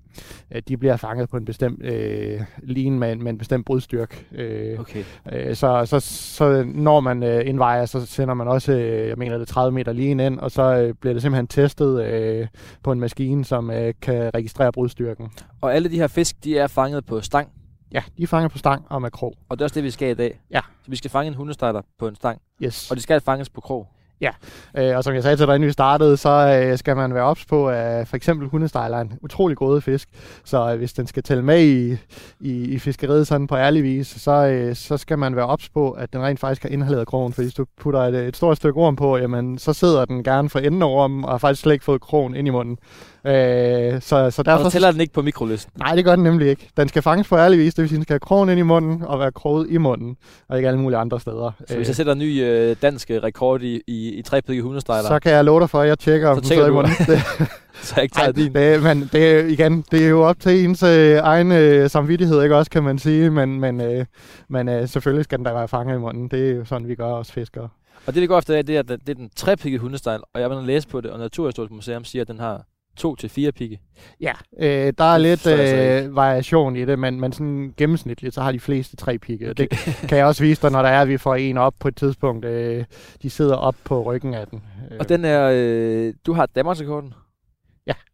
de 0.67 0.77
bliver 0.77 0.97
fanget 0.97 1.29
på 1.29 1.37
en 1.37 1.45
bestemt 1.45 1.83
øh, 1.83 2.41
line 2.63 2.99
med, 2.99 3.15
med 3.15 3.31
en 3.31 3.37
bestemt 3.37 3.65
brudstyrk. 3.65 4.25
Øh, 4.35 4.79
okay. 4.79 5.03
øh, 5.31 5.55
så, 5.55 5.85
så, 5.85 5.99
så 5.99 6.65
når 6.67 6.99
man 6.99 7.23
øh, 7.23 7.47
indvejer, 7.47 7.85
så 7.85 8.05
sender 8.05 8.33
man 8.33 8.47
også, 8.47 8.71
øh, 8.71 9.07
jeg 9.07 9.17
mener 9.17 9.37
det 9.37 9.47
30 9.47 9.71
meter 9.71 9.93
line 9.93 10.25
ind, 10.25 10.39
og 10.39 10.51
så 10.51 10.61
øh, 10.61 10.93
bliver 10.93 11.13
det 11.13 11.21
simpelthen 11.21 11.47
testet 11.47 12.05
øh, 12.05 12.47
på 12.83 12.91
en 12.91 12.99
maskine, 12.99 13.45
som 13.45 13.71
øh, 13.71 13.93
kan 14.01 14.31
registrere 14.35 14.71
brudstyrken. 14.71 15.31
Og 15.61 15.75
alle 15.75 15.89
de 15.89 15.95
her 15.95 16.07
fisk, 16.07 16.43
de 16.43 16.57
er 16.57 16.67
fanget 16.67 17.05
på 17.05 17.21
stang? 17.21 17.49
Ja, 17.93 18.03
de 18.17 18.23
er 18.23 18.27
fanget 18.27 18.51
på 18.51 18.57
stang 18.57 18.85
og 18.89 19.01
med 19.01 19.11
krog. 19.11 19.37
Og 19.49 19.57
det 19.57 19.61
er 19.61 19.65
også 19.65 19.75
det, 19.75 19.83
vi 19.83 19.91
skal 19.91 20.11
i 20.11 20.13
dag? 20.13 20.39
Ja. 20.51 20.61
Så 20.83 20.91
vi 20.91 20.95
skal 20.95 21.11
fange 21.11 21.27
en 21.27 21.33
hundestejler 21.33 21.81
på 21.99 22.07
en 22.07 22.15
stang? 22.15 22.41
Yes. 22.63 22.91
Og 22.91 22.97
de 22.97 23.01
skal 23.01 23.21
fanges 23.21 23.49
på 23.49 23.61
krog? 23.61 23.87
Ja, 24.21 24.29
øh, 24.77 24.97
og 24.97 25.03
som 25.03 25.13
jeg 25.13 25.23
sagde 25.23 25.37
til 25.37 25.47
dig, 25.47 25.55
inden 25.55 25.67
vi 25.67 25.73
startede, 25.73 26.17
så 26.17 26.29
øh, 26.29 26.77
skal 26.77 26.95
man 26.95 27.13
være 27.13 27.23
ops 27.23 27.45
på, 27.45 27.69
at 27.69 28.07
for 28.07 28.15
eksempel 28.15 28.47
hundestejler 28.47 28.97
er 28.97 29.01
en 29.01 29.13
utrolig 29.21 29.57
god 29.57 29.81
fisk. 29.81 30.09
Så 30.45 30.71
øh, 30.71 30.77
hvis 30.77 30.93
den 30.93 31.07
skal 31.07 31.23
tælle 31.23 31.43
med 31.43 31.63
i, 31.63 31.97
i, 32.39 32.65
i 32.65 32.79
fiskeriet 32.79 33.27
sådan 33.27 33.47
på 33.47 33.55
ærlig 33.55 33.83
vis, 33.83 34.07
så, 34.07 34.31
øh, 34.31 34.75
så 34.75 34.97
skal 34.97 35.19
man 35.19 35.35
være 35.35 35.45
ops 35.45 35.69
på, 35.69 35.91
at 35.91 36.13
den 36.13 36.21
rent 36.21 36.39
faktisk 36.39 36.63
har 36.63 36.69
inhaleret 36.69 37.07
krogen. 37.07 37.33
For 37.33 37.41
hvis 37.41 37.53
du 37.53 37.65
putter 37.81 37.99
et, 37.99 38.15
et 38.15 38.37
stort 38.37 38.57
stykke 38.57 38.79
orm 38.79 38.95
på, 38.95 39.17
jamen, 39.17 39.57
så 39.57 39.73
sidder 39.73 40.05
den 40.05 40.23
gerne 40.23 40.49
for 40.49 40.59
enden 40.59 40.81
af 40.81 40.87
ormen 40.87 41.25
og 41.25 41.31
har 41.31 41.37
faktisk 41.37 41.61
slet 41.61 41.73
ikke 41.73 41.85
fået 41.85 42.01
krogen 42.01 42.35
ind 42.35 42.47
i 42.47 42.51
munden. 42.51 42.77
Øh, 43.25 44.01
så, 44.01 44.31
så 44.31 44.43
derfor, 44.43 44.65
og 44.65 44.71
tæller 44.71 44.91
den 44.91 45.01
ikke 45.01 45.13
på 45.13 45.21
mikrolisten? 45.21 45.73
Nej, 45.79 45.95
det 45.95 46.05
gør 46.05 46.15
den 46.15 46.23
nemlig 46.23 46.49
ikke. 46.49 46.69
Den 46.77 46.87
skal 46.87 47.01
fanges 47.01 47.27
på 47.27 47.37
ærlig 47.37 47.59
vis, 47.59 47.73
det 47.73 47.81
vil 47.81 47.89
sige, 47.89 47.95
den 47.95 48.03
skal 48.03 48.13
have 48.13 48.19
krogen 48.19 48.49
ind 48.49 48.59
i 48.59 48.63
munden 48.63 49.03
og 49.03 49.19
være 49.19 49.31
kroget 49.31 49.67
i 49.69 49.77
munden, 49.77 50.17
og 50.49 50.57
ikke 50.57 50.67
alle 50.67 50.79
mulige 50.79 50.97
andre 50.97 51.19
steder. 51.19 51.51
Så 51.67 51.75
hvis 51.75 51.87
jeg 51.87 51.95
sætter 51.95 52.13
en 52.13 52.19
ny 52.19 52.43
øh, 52.43 52.75
dansk 52.81 53.09
rekord 53.09 53.61
i, 53.61 53.81
i, 53.87 54.04
i 54.13 54.21
trepikket 54.21 54.63
hundestejler? 54.63 55.07
Så 55.07 55.19
kan 55.19 55.31
jeg 55.31 55.45
love 55.45 55.59
dig 55.59 55.69
for, 55.69 55.81
at 55.81 55.87
jeg 55.87 55.99
tjekker, 55.99 56.29
om 56.29 56.37
den 56.37 56.45
sidder 56.45 56.67
i 56.67 56.71
munden. 56.71 56.93
så 57.83 57.93
jeg 57.95 58.03
ikke 58.03 58.15
tager 58.15 58.31
din? 58.31 58.53
Det, 58.53 58.83
men 58.83 59.09
det 59.13 59.51
igen, 59.51 59.85
det 59.91 60.05
er 60.05 60.09
jo 60.09 60.23
op 60.23 60.39
til 60.39 60.65
ens 60.65 60.83
øh, 60.83 61.17
egen 61.17 61.51
øh, 61.51 61.89
samvittighed, 61.89 62.43
ikke 62.43 62.55
også, 62.55 62.71
kan 62.71 62.83
man 62.83 62.99
sige. 62.99 63.29
Men, 63.29 63.59
men, 63.59 63.81
øh, 63.81 64.05
men 64.49 64.69
øh, 64.69 64.87
selvfølgelig 64.87 65.23
skal 65.23 65.37
den 65.37 65.45
da 65.45 65.53
være 65.53 65.67
fanget 65.67 65.95
i 65.95 65.99
munden. 65.99 66.27
Det 66.27 66.49
er 66.49 66.55
jo 66.55 66.65
sådan, 66.65 66.87
vi 66.87 66.95
gør 66.95 67.11
os 67.11 67.31
fiskere. 67.31 67.69
Og 68.05 68.13
det, 68.13 68.21
vi 68.21 68.27
går 68.27 68.37
efter, 68.37 68.61
det 68.61 68.77
er, 68.77 68.81
det 68.81 68.91
er, 68.91 68.97
det 68.97 69.09
er 69.09 69.13
den 69.13 69.29
trepikkede 69.35 69.81
hundestejl, 69.81 70.19
og 70.33 70.41
jeg 70.41 70.49
vil 70.49 70.57
læse 70.57 70.87
på 70.87 71.01
det, 71.01 71.11
og 71.11 71.19
Naturhistorisk 71.19 71.71
Museum 71.71 72.03
siger, 72.03 72.21
at 72.21 72.27
den 72.27 72.39
har 72.39 72.65
to 72.95 73.15
til 73.15 73.29
fire 73.29 73.51
pigge. 73.51 73.79
Ja, 74.21 74.33
øh, 74.59 74.93
der 74.97 75.03
er 75.03 75.17
lidt 75.17 75.47
øh, 75.47 76.15
variation 76.15 76.75
i 76.75 76.85
det, 76.85 76.99
men, 76.99 77.19
men 77.19 77.31
sådan 77.31 77.73
gennemsnitligt, 77.77 78.35
så 78.35 78.41
har 78.41 78.51
de 78.51 78.59
fleste 78.59 78.95
tre 78.95 79.17
pigge. 79.17 79.53
Det 79.53 79.69
kan 80.09 80.17
jeg 80.17 80.25
også 80.25 80.43
vise 80.43 80.61
dig, 80.61 80.71
når 80.71 80.81
der 80.81 80.89
er, 80.89 81.01
at 81.01 81.07
vi 81.07 81.17
får 81.17 81.35
en 81.35 81.57
op 81.57 81.73
på 81.79 81.87
et 81.87 81.95
tidspunkt. 81.95 82.45
Øh, 82.45 82.85
de 83.21 83.29
sidder 83.29 83.55
op 83.55 83.75
på 83.83 84.01
ryggen 84.03 84.33
af 84.33 84.47
den. 84.47 84.63
Og 84.99 85.09
den 85.09 85.25
er, 85.25 85.51
øh, 85.53 86.13
du 86.25 86.33
har 86.33 86.45
Danmarksrekorden, 86.45 87.13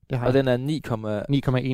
det 0.09 0.19
har 0.19 0.27
og 0.27 0.33
jeg. 0.35 0.45
den 0.45 0.47
er 0.47 0.57
9, 0.57 0.81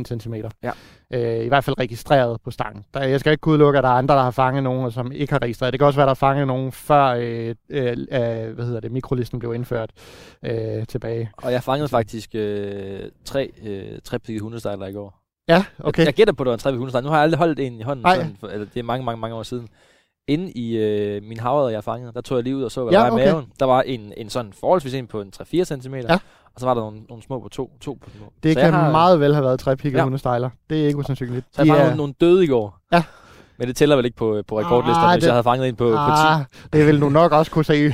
9,1 0.04 0.20
cm. 0.20 0.34
Ja. 0.63 0.72
Øh, 1.13 1.46
I 1.46 1.48
hvert 1.48 1.63
fald 1.63 1.80
registreret 1.80 2.42
på 2.42 2.51
stangen. 2.51 2.86
Der, 2.94 3.04
jeg 3.04 3.20
skal 3.20 3.32
ikke 3.32 3.42
kunne 3.42 3.51
udelukke, 3.54 3.77
at 3.77 3.84
der 3.84 3.89
er 3.89 3.94
andre, 3.94 4.16
der 4.16 4.22
har 4.22 4.32
fanget 4.32 4.63
nogen, 4.63 4.86
og 4.86 4.94
som 4.94 5.12
ikke 5.12 5.34
har 5.34 5.42
registreret. 5.42 5.74
Det 5.74 5.80
kan 5.80 5.88
også 5.88 5.98
være, 5.98 6.06
der 6.06 6.10
har 6.10 6.13
fanget 6.16 6.48
nogen 6.48 6.72
før 6.72 7.06
øh, 7.06 7.56
øh, 7.70 7.92
øh, 7.92 7.98
hvad 8.56 8.66
hedder 8.66 8.80
det, 8.80 8.92
mikrolisten 8.92 9.39
blev 9.39 9.54
indført 9.54 9.89
øh, 10.46 10.86
tilbage. 10.88 11.32
og 11.38 11.51
jeg 11.51 11.63
fangede 11.63 11.89
faktisk 11.89 12.30
øh, 12.36 13.00
tre, 13.25 13.51
øh, 13.63 14.00
tre 14.04 14.20
pigge 14.20 14.42
hundestejler 14.42 14.88
i 14.88 14.94
går. 14.94 15.20
Ja, 15.48 15.66
okay. 15.80 16.00
Jeg, 16.00 16.06
jeg 16.06 16.13
gætter 16.13 16.34
på, 16.34 16.44
at 16.44 16.46
det 16.46 16.50
var 16.50 16.54
en 16.56 16.60
tre 16.60 16.70
pigge 16.70 16.80
hundestejler. 16.80 17.04
Nu 17.04 17.10
har 17.10 17.18
jeg 17.18 17.24
aldrig 17.24 17.38
holdt 17.38 17.60
en 17.60 17.80
i 17.80 17.84
hånden, 17.84 18.06
Ej. 18.06 18.16
sådan, 18.16 18.38
for, 18.39 18.48
eller 18.48 18.66
det 18.74 18.80
er 18.80 18.84
mange, 18.84 19.06
mange, 19.06 19.20
mange 19.22 19.36
år 19.36 19.44
siden. 19.44 19.68
Inde 20.27 20.51
i 20.51 20.77
øh, 20.77 21.24
min 21.24 21.39
havredder, 21.39 21.70
jeg 21.70 21.84
fangede, 21.84 22.13
der 22.13 22.22
tog 22.22 22.36
jeg 22.38 22.44
lige 22.44 22.56
ud 22.58 22.63
og 22.63 22.72
så, 22.72 22.84
hvad 22.84 22.94
Ja, 22.94 23.00
der 23.00 23.04
var 23.10 23.18
i 23.18 23.22
okay. 23.22 23.32
maven. 23.32 23.46
Der 23.60 23.66
var 23.66 23.82
en, 23.82 24.13
en 24.18 24.30
sådan 24.30 24.54
forholdsvis 24.54 24.94
en 24.94 25.08
på 25.08 25.22
en 25.22 25.32
3-4 25.42 25.63
cm, 25.63 25.96
Ja. 25.96 26.18
Og 26.58 26.62
så 26.62 26.66
var 26.66 26.74
der 26.74 26.82
nogle, 26.82 27.00
nogle 27.10 27.24
små 27.24 27.40
på 27.40 27.48
to, 27.50 27.78
to 27.82 27.98
på 28.04 28.10
små. 28.18 28.34
Det 28.44 28.54
så 28.54 28.60
kan 28.60 28.74
har, 28.74 28.92
meget 28.92 29.20
vel 29.20 29.34
have 29.34 29.44
været 29.44 29.60
trepikket 29.60 29.98
Ja. 29.98 30.02
ja. 30.02 30.04
hundestejler. 30.04 30.50
Det 30.70 30.82
er 30.82 30.86
ikke 30.88 30.98
usandsynligt. 31.00 31.46
Så 31.52 31.62
jeg 31.62 31.66
De 31.66 31.72
fangede 31.72 31.92
er- 31.92 31.96
nogle, 31.96 32.14
døde 32.22 32.44
i 32.44 32.48
går. 32.48 32.78
Ja. 32.94 33.04
Men 33.58 33.68
det 33.68 33.76
tæller 33.76 33.96
vel 33.96 34.06
ikke 34.06 34.18
på, 34.18 34.42
på 34.48 34.60
rekordlisten, 34.60 35.04
Ah, 35.04 35.12
hvis 35.14 35.22
det- 35.22 35.28
jeg 35.28 35.34
havde 35.34 35.44
fanget 35.44 35.68
en 35.70 35.76
på, 35.76 35.84
på 35.84 35.92
10. 35.92 35.98
ah, 35.98 36.46
det 36.74 36.88
vil 36.88 37.02
du 37.02 37.10
nok 37.10 37.32
også 37.32 37.52
kunne 37.52 37.66
se. 37.66 37.94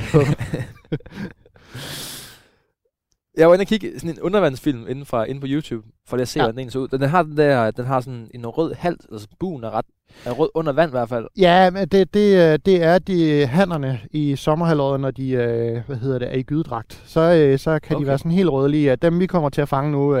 Jeg 3.36 3.48
var 3.48 3.54
inde 3.54 3.62
og 3.62 3.66
kigge 3.66 3.92
sådan 4.00 4.10
en 4.10 4.20
undervandsfilm 4.20 4.86
inden, 4.88 5.06
fra, 5.06 5.24
inde 5.24 5.40
på 5.40 5.46
YouTube, 5.50 5.86
for 6.08 6.16
at 6.16 6.28
se, 6.28 6.38
Ja. 6.38 6.44
hvordan 6.44 6.64
den 6.64 6.70
så 6.70 6.78
ud. 6.78 6.88
Den, 6.88 7.02
har 7.02 7.22
den 7.22 7.36
der, 7.36 7.70
den 7.70 7.84
har 7.84 8.00
sådan 8.00 8.28
en 8.34 8.46
rød 8.46 8.74
hals, 8.74 9.06
altså 9.12 9.28
buen 9.40 9.64
er 9.64 9.70
ret, 9.70 9.84
rød 10.26 10.48
under 10.54 10.72
vand 10.72 10.90
i 10.90 10.96
hvert 10.96 11.08
fald. 11.08 11.26
ja, 11.38 11.70
men 11.70 11.88
det, 11.88 12.14
det, 12.14 12.52
øh, 12.52 12.58
det 12.66 12.82
er 12.82 12.98
de 12.98 13.46
hannerne 13.46 14.00
i 14.10 14.36
sommerhalvåret, 14.36 15.00
når 15.00 15.10
de 15.10 15.30
øh, 15.30 15.80
hvad 15.86 15.96
hedder 15.96 16.18
det, 16.18 16.28
er 16.28 16.36
i 16.38 16.42
gydedragt. 16.42 17.02
Så, 17.06 17.20
øh, 17.20 17.58
så 17.58 17.78
kan 17.78 17.96
Okay. 17.96 18.02
de 18.02 18.06
være 18.08 18.18
sådan 18.18 18.30
helt 18.32 18.48
rødlige. 18.50 18.96
Dem 18.96 19.20
vi 19.20 19.26
kommer 19.26 19.48
til 19.48 19.60
at 19.62 19.68
fange 19.68 19.92
nu, 19.92 20.16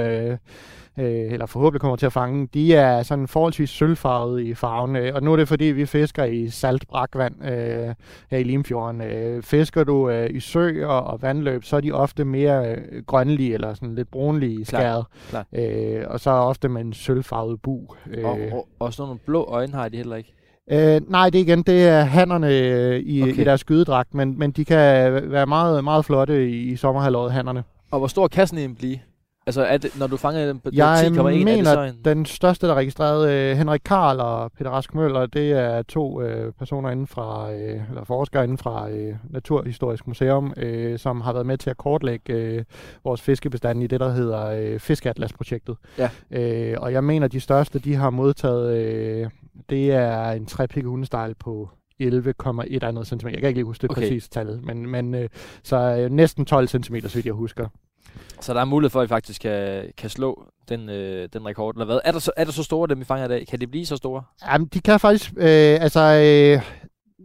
øh, 0.98 1.32
eller 1.32 1.46
forhåbentlig 1.46 1.80
kommer 1.80 1.96
til 1.96 2.06
at 2.06 2.12
fange, 2.12 2.48
de 2.54 2.74
er 2.74 3.02
sådan 3.02 3.28
forholdsvis 3.28 3.70
sølvfarvede 3.70 4.44
i 4.44 4.54
farven. 4.54 4.96
Øh, 4.96 5.14
og 5.14 5.22
nu 5.22 5.32
er 5.32 5.36
det 5.36 5.48
fordi, 5.48 5.64
vi 5.64 5.86
fisker 5.86 6.24
i 6.24 6.48
salt 6.50 6.88
brakvand 6.88 7.44
øh, 7.44 7.94
her 8.30 8.38
i 8.38 8.42
Limfjorden. 8.42 9.00
Øh, 9.00 9.42
fisker 9.42 9.84
du 9.84 10.10
øh, 10.10 10.30
i 10.30 10.40
søer 10.40 10.86
og 10.86 11.22
vandløb, 11.22 11.64
så 11.64 11.76
er 11.76 11.80
de 11.80 11.92
ofte 11.92 12.24
mere 12.24 12.70
øh, 12.70 13.02
grønlige 13.06 13.54
eller 13.54 13.74
sådan 13.74 13.94
lidt 13.94 14.10
brunlige 14.10 14.64
skæret. 14.64 15.04
Øh, 15.52 16.02
og 16.06 16.20
så 16.20 16.30
ofte 16.30 16.68
med 16.68 16.80
en 16.80 16.92
sølvfarvet 16.92 17.62
bu. 17.62 17.80
Øh, 18.10 18.24
Og, 18.24 18.38
og, 18.52 18.68
og 18.78 18.92
sådan 18.92 19.08
nogle 19.08 19.20
blå 19.26 19.44
øjne 19.44 19.72
har 19.72 19.88
de 19.88 19.96
heller 19.96 20.16
ikke. 20.16 20.34
Øh, 20.70 21.00
nej, 21.10 21.30
det 21.30 21.38
er 21.40 21.44
igen, 21.44 21.62
det 21.62 21.88
er 21.88 22.00
hannerne 22.00 22.58
øh, 22.58 23.00
i, 23.00 23.22
okay. 23.22 23.40
i 23.40 23.44
deres 23.44 23.60
skydedragt, 23.60 24.14
men, 24.14 24.38
men 24.38 24.50
de 24.50 24.64
kan 24.64 25.12
være 25.30 25.46
meget, 25.46 25.84
meget 25.84 26.04
flotte 26.04 26.50
i, 26.50 26.72
i 26.72 26.76
sommerhalvåret, 26.76 27.32
hannerne. 27.32 27.64
Og 27.90 27.98
hvor 27.98 28.08
stor 28.08 28.28
kan 28.28 28.46
sådan 28.46 28.64
en 28.64 28.74
blive? 28.74 28.98
Altså, 29.46 29.62
er 29.62 29.76
det, 29.76 29.98
når 29.98 30.06
du 30.06 30.16
fanger 30.16 30.46
den 30.46 30.60
på 30.60 30.70
det 30.70 30.76
Jeg 30.76 31.06
10,1, 31.06 31.20
er 31.20 31.56
det 31.56 31.66
så 31.66 31.82
en... 31.82 31.94
Den 32.04 32.26
største, 32.26 32.66
der 32.66 32.72
er 32.72 32.76
registreret, 32.76 33.30
øh, 33.30 33.56
Henrik 33.56 33.80
Karl 33.84 34.20
og 34.20 34.52
Peter 34.52 34.70
Rask 34.70 34.94
Møller, 34.94 35.26
det 35.26 35.52
er 35.52 35.82
to 35.82 36.22
øh, 36.22 36.52
personer 36.52 36.90
inden 36.90 37.06
fra, 37.06 37.52
øh, 37.52 37.80
eller 37.88 38.04
forskere 38.04 38.44
inden 38.44 38.58
fra 38.58 38.90
øh, 38.90 39.14
Naturhistorisk 39.30 40.06
Museum, 40.06 40.52
øh, 40.56 40.98
som 40.98 41.20
har 41.20 41.32
været 41.32 41.46
med 41.46 41.58
til 41.58 41.70
at 41.70 41.76
kortlægge 41.76 42.32
øh, 42.32 42.64
vores 43.04 43.20
fiskebestand 43.20 43.82
i 43.82 43.86
det, 43.86 44.00
der 44.00 44.10
hedder 44.10 44.46
øh, 44.46 44.80
Fiskeatlas-projektet. 44.80 45.76
Ja. 45.98 46.10
Øh, 46.30 46.76
og 46.80 46.92
jeg 46.92 47.04
mener, 47.04 47.28
de 47.28 47.40
største, 47.40 47.78
de 47.78 47.94
har 47.94 48.10
modtaget, 48.10 48.76
øh, 48.76 49.30
det 49.70 49.92
er 49.92 50.30
en 50.30 50.46
trepikket 50.46 50.88
hundestejl 50.90 51.34
på 51.34 51.70
11,1 52.02 52.78
andet 52.82 53.06
cm. 53.06 53.26
Jeg 53.26 53.38
kan 53.38 53.48
ikke 53.48 53.58
lige 53.58 53.64
huske 53.64 53.82
det 53.82 53.90
Okay. 53.90 54.00
okay. 54.00 54.08
præcise 54.08 54.30
tal, 54.30 54.60
men, 54.62 54.86
men 54.90 55.14
øh, 55.14 55.28
så 55.62 55.76
øh, 55.76 56.10
næsten 56.10 56.44
12 56.44 56.68
cm, 56.68 56.78
så 56.80 57.14
vidt 57.14 57.26
jeg 57.26 57.34
husker. 57.34 57.68
Så 58.40 58.54
der 58.54 58.60
er 58.60 58.64
mulighed 58.64 58.90
for, 58.90 59.00
at 59.00 59.04
I 59.04 59.08
faktisk 59.08 59.40
kan, 59.40 59.84
kan 59.96 60.10
slå 60.10 60.44
den, 60.68 60.88
øh, 60.88 61.28
den 61.32 61.46
rekord, 61.46 61.74
eller 61.74 61.84
hvad? 61.84 62.00
Er 62.04 62.12
der, 62.12 62.18
så, 62.18 62.32
er 62.36 62.44
der 62.44 62.52
så 62.52 62.62
store, 62.62 62.88
dem 62.88 63.00
vi 63.00 63.04
fanger 63.04 63.24
i 63.24 63.28
dag? 63.28 63.46
Kan 63.46 63.60
de 63.60 63.66
blive 63.66 63.86
så 63.86 63.96
store? 63.96 64.22
Jamen, 64.46 64.66
de 64.66 64.80
kan 64.80 65.00
faktisk, 65.00 65.32
øh, 65.36 65.78
altså, 65.80 66.00
øh, 66.00 66.62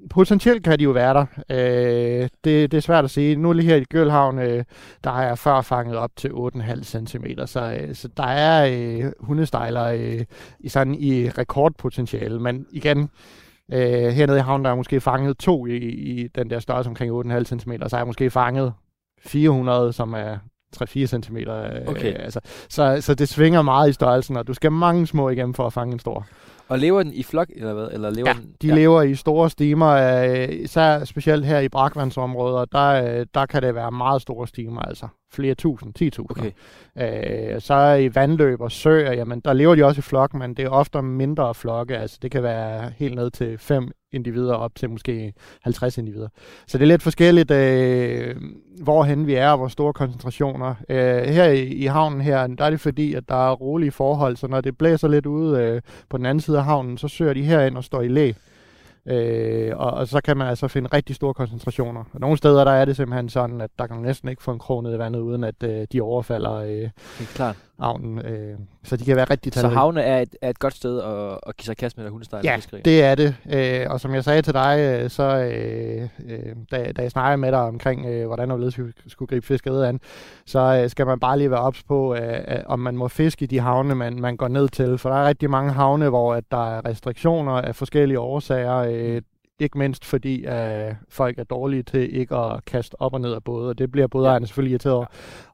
potentielt 0.09 0.63
kan 0.63 0.79
de 0.79 0.83
jo 0.83 0.91
være 0.91 1.13
der. 1.13 1.25
Øh, 1.49 2.29
det, 2.43 2.71
det 2.71 2.73
er 2.73 2.81
svært 2.81 3.03
at 3.03 3.11
sige. 3.11 3.35
Nu 3.35 3.53
lige 3.53 3.65
her 3.65 3.75
i 3.75 3.83
Gølhavn, 3.83 4.39
øh, 4.39 4.63
der 5.03 5.09
har 5.09 5.23
jeg 5.23 5.37
før 5.37 5.61
fanget 5.61 5.97
op 5.97 6.11
til 6.15 6.31
8,5 6.31 6.83
cm, 6.83 7.25
så, 7.45 7.77
øh, 7.81 7.95
så 7.95 8.07
der 8.17 8.23
er 8.23 8.69
øh, 8.73 9.11
hundestejler 9.19 9.85
øh, 9.85 10.25
i, 10.59 10.69
sådan, 10.69 10.95
i 10.95 11.29
rekordpotentiale, 11.29 12.39
men 12.39 12.65
igen, 12.71 13.09
øh, 13.73 14.09
hernede 14.09 14.37
i 14.37 14.41
havnen, 14.41 14.65
der 14.65 14.71
er 14.71 14.75
måske 14.75 15.01
fanget 15.01 15.37
to 15.37 15.65
i, 15.65 15.77
i 15.87 16.27
den 16.27 16.49
der 16.49 16.59
størrelse 16.59 16.89
omkring 16.89 17.11
8,5 17.25 17.43
cm, 17.43 17.71
så 17.87 17.95
har 17.95 17.97
jeg 17.97 18.07
måske 18.07 18.29
fanget 18.29 18.73
400, 19.25 19.93
som 19.93 20.13
er 20.13 20.37
3-4 20.77 21.05
cm. 21.05 21.37
Okay. 21.87 22.13
Øh, 22.13 22.23
altså, 22.23 22.39
så, 22.69 22.97
så 23.01 23.13
det 23.13 23.29
svinger 23.29 23.61
meget 23.61 23.89
i 23.89 23.93
størrelsen, 23.93 24.37
og 24.37 24.47
du 24.47 24.53
skal 24.53 24.71
mange 24.71 25.07
små 25.07 25.29
igennem 25.29 25.53
for 25.53 25.67
at 25.67 25.73
fange 25.73 25.93
en 25.93 25.99
stor. 25.99 26.27
Og 26.69 26.79
lever 26.79 27.03
den 27.03 27.13
i 27.13 27.23
flok, 27.23 27.47
eller 27.55 27.73
hvad? 27.73 27.87
Eller 27.91 28.09
lever 28.09 28.27
Ja, 28.29 28.33
den, 28.33 28.51
De 28.61 28.67
ja. 28.67 28.75
lever 28.75 29.01
i 29.01 29.15
store 29.15 29.49
stimer, 29.49 29.89
øh, 29.89 30.49
især 30.51 31.03
specielt 31.05 31.45
her 31.45 31.59
i 31.59 31.69
brakvandsområder, 31.69 32.65
der, 32.65 33.19
øh, 33.19 33.25
der 33.33 33.45
kan 33.45 33.61
det 33.61 33.75
være 33.75 33.91
meget 33.91 34.21
store 34.21 34.47
stimer, 34.47 34.81
altså 34.81 35.07
flere 35.31 35.55
tusind, 35.55 35.93
10.000. 36.01 36.25
Okay. 36.29 36.51
Øh, 37.55 37.61
så 37.61 37.93
i 37.93 38.15
vandløb 38.15 38.61
og 38.61 38.71
søer, 38.71 39.13
jamen 39.13 39.39
der 39.39 39.53
lever 39.53 39.75
de 39.75 39.85
også 39.85 39.99
i 39.99 40.01
flok, 40.01 40.33
men 40.33 40.53
det 40.53 40.65
er 40.65 40.69
ofte 40.69 41.01
mindre 41.01 41.53
flokke, 41.53 41.97
altså 41.97 42.19
det 42.21 42.31
kan 42.31 42.43
være 42.43 42.91
helt 42.97 43.15
ned 43.15 43.31
til 43.31 43.57
fem 43.57 43.91
individer 44.11 44.53
op 44.53 44.75
til 44.75 44.89
måske 44.89 45.33
50 45.63 45.97
individer. 45.97 46.27
Så 46.67 46.77
det 46.77 46.83
er 46.83 46.87
lidt 46.87 47.01
forskelligt, 47.01 47.51
øh, 47.51 48.35
hvorhen 48.83 49.27
vi 49.27 49.33
er 49.33 49.49
og 49.49 49.57
hvor 49.57 49.67
store 49.67 49.93
koncentrationer. 49.93 50.75
Øh, 50.89 51.23
her 51.23 51.45
i, 51.45 51.63
i 51.63 51.85
havnen 51.85 52.21
her, 52.21 52.47
der 52.47 52.65
er 52.65 52.69
det 52.69 52.79
fordi, 52.79 53.13
at 53.13 53.29
der 53.29 53.49
er 53.49 53.51
rolige 53.51 53.91
forhold, 53.91 54.35
så 54.35 54.47
når 54.47 54.61
det 54.61 54.77
blæser 54.77 55.07
lidt 55.07 55.25
ude 55.25 55.61
øh, 55.61 55.81
på 56.09 56.17
den 56.17 56.25
anden 56.25 56.41
side 56.41 56.57
af 56.57 56.63
havnen, 56.63 56.97
så 56.97 57.07
søger 57.07 57.33
de 57.33 57.43
herind 57.43 57.77
og 57.77 57.83
står 57.83 58.01
i 58.01 58.07
læ. 58.07 58.31
Øh, 59.09 59.71
og, 59.77 59.91
og 59.91 60.07
så 60.07 60.21
kan 60.21 60.37
man 60.37 60.47
altså 60.47 60.67
finde 60.67 60.89
rigtig 60.93 61.15
store 61.15 61.33
koncentrationer. 61.33 62.03
Og 62.13 62.19
nogle 62.19 62.37
steder 62.37 62.63
der 62.63 62.71
er 62.71 62.85
det 62.85 62.95
simpelthen 62.95 63.29
sådan, 63.29 63.61
at 63.61 63.69
der 63.79 63.87
kan 63.87 63.95
man 63.95 64.05
næsten 64.05 64.29
ikke 64.29 64.43
få 64.43 64.51
en 64.51 64.59
krog 64.59 64.83
ned 64.83 64.95
i 64.95 64.99
vandet, 64.99 65.19
uden 65.19 65.43
at 65.43 65.63
øh, 65.63 65.87
de 65.91 66.01
overfalder 66.01 66.53
øh, 66.55 66.67
Det 66.69 66.91
er 67.19 67.23
klart. 67.35 67.55
havnen. 67.79 68.25
Øh, 68.25 68.57
så 68.83 68.97
de 68.97 69.05
kan 69.05 69.15
være 69.15 69.25
rigtig 69.25 69.53
Så 69.53 69.61
talrige. 69.61 69.77
havne 69.77 70.01
er 70.01 70.21
et, 70.21 70.35
er 70.41 70.49
et 70.49 70.59
godt 70.59 70.73
sted 70.73 70.99
at, 71.01 71.39
at 71.47 71.57
give 71.57 71.65
sig 71.65 71.77
kast 71.77 71.97
med 71.97 72.05
der 72.05 72.11
hundestejl 72.11 72.45
Ja, 72.45 72.55
fiskeri. 72.55 72.81
det 72.85 73.03
er 73.03 73.15
det. 73.15 73.35
Øh, 73.53 73.85
og 73.89 73.99
som 73.99 74.13
jeg 74.13 74.23
sagde 74.23 74.41
til 74.41 74.53
dig, 74.53 74.79
øh, 75.03 75.09
så 75.09 75.23
øh, 75.23 76.01
øh, 76.29 76.55
da, 76.71 76.91
da 76.91 77.01
jeg 77.01 77.11
snakkede 77.11 77.37
med 77.37 77.51
dig 77.51 77.59
omkring, 77.59 78.05
øh, 78.05 78.25
hvordan 78.27 78.49
hvorledes 78.49 78.79
vi 78.79 78.83
skulle 79.07 79.29
gribe 79.29 79.45
fiskeriet 79.45 79.85
an, 79.85 79.99
så 80.45 80.59
øh, 80.83 80.89
skal 80.89 81.05
man 81.05 81.19
bare 81.19 81.37
lige 81.37 81.51
være 81.51 81.59
ops 81.59 81.83
på, 81.83 82.15
øh, 82.15 82.21
øh, 82.47 82.57
om 82.65 82.79
man 82.79 82.97
må 82.97 83.07
fiske 83.07 83.43
i 83.43 83.47
de 83.47 83.59
havne, 83.59 83.95
man, 83.95 84.21
man 84.21 84.37
går 84.37 84.47
ned 84.47 84.69
til. 84.69 84.97
For 84.97 85.09
der 85.09 85.15
er 85.17 85.27
rigtig 85.27 85.49
mange 85.49 85.71
havne, 85.71 86.09
hvor 86.09 86.33
at 86.33 86.43
der 86.51 86.77
er 86.77 86.85
restriktioner 86.85 87.51
af 87.53 87.75
forskellige 87.75 88.19
årsager. 88.19 88.75
Øh, 88.77 88.98
ikke 89.59 89.77
mindst 89.77 90.05
fordi 90.05 90.45
øh, 90.45 90.93
folk 91.09 91.39
er 91.39 91.43
dårlige 91.43 91.83
til 91.83 92.15
ikke 92.19 92.35
at 92.35 92.65
kaste 92.65 93.01
op 93.01 93.13
og 93.13 93.21
ned 93.21 93.33
af 93.33 93.43
både, 93.43 93.69
og 93.69 93.77
det 93.77 93.91
bliver 93.91 94.07
bådejerne 94.07 94.47
selvfølgelig 94.47 94.71
irriteret 94.71 94.95
over. 94.95 95.05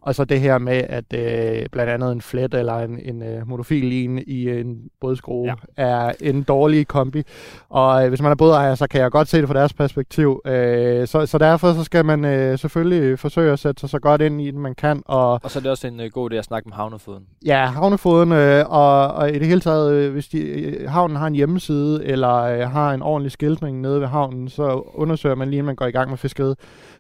Og 0.06 0.16
så 0.16 0.26
det 0.26 0.40
her 0.40 0.58
med, 0.58 0.82
at 0.90 1.06
øh, 1.14 1.66
blandt 1.72 1.92
andet 1.92 2.12
en 2.12 2.22
flet 2.22 2.54
eller 2.54 2.74
en, 2.74 3.00
en 3.06 3.24
øh, 3.24 3.48
monofil 3.50 3.92
i 4.28 4.60
en 4.60 4.78
bådskrue 5.02 5.48
Ja. 5.48 5.54
er 5.78 6.12
en 6.22 6.44
dårlig 6.44 6.88
kombi. 6.88 7.24
Og 7.70 8.04
øh, 8.04 8.10
hvis 8.10 8.22
man 8.22 8.32
er 8.32 8.36
bådejer, 8.36 8.76
så 8.76 8.88
kan 8.88 9.02
jeg 9.02 9.12
godt 9.12 9.28
se 9.28 9.38
det 9.42 9.48
fra 9.48 9.54
deres 9.60 9.74
perspektiv. 9.74 10.42
Øh, 10.46 11.08
så, 11.08 11.26
så 11.26 11.38
derfor 11.38 11.74
så 11.74 11.84
skal 11.84 12.06
man 12.06 12.26
øh, 12.26 12.60
selvfølgelig 12.60 13.20
forsøge 13.20 13.52
at 13.54 13.60
sætte 13.60 13.80
sig 13.80 13.90
så 13.90 14.00
godt 14.00 14.22
ind 14.22 14.42
i 14.42 14.46
det, 14.46 14.56
man 14.56 14.76
kan. 14.76 15.02
Og 15.06 15.32
Og 15.44 15.52
så 15.52 15.60
er 15.60 15.62
det 15.62 15.72
også 15.72 15.88
en 15.88 16.00
uh, 16.00 16.06
god 16.06 16.32
idé 16.32 16.36
at 16.36 16.46
snakke 16.46 16.70
med 16.70 16.76
havnefoden. 16.76 17.24
Ja, 17.46 17.66
havnefoden, 17.66 18.32
øh, 18.32 18.66
og, 18.70 19.08
og 19.08 19.30
i 19.30 19.40
det 19.40 19.48
hele 19.48 19.60
taget, 19.62 19.94
øh, 19.94 20.14
hvis 20.14 20.28
de, 20.28 20.40
øh, 20.40 20.90
havnen 20.90 21.18
har 21.18 21.28
en 21.28 21.36
hjemmeside, 21.36 22.06
eller 22.06 22.34
øh, 22.36 22.60
har 22.60 22.94
en 22.94 23.02
ordentlig 23.02 23.32
skiltning 23.32 23.82
nede 23.82 24.00
ved 24.02 24.08
havnen, 24.08 24.50
så 24.50 24.84
undersøger 24.94 25.36
man 25.36 25.48
lige, 25.50 25.58
inden 25.58 25.66
man 25.66 25.76
går 25.76 25.86
i 25.86 25.92
gang 25.92 26.10
med 26.10 26.18
fiskeriet. 26.18 26.56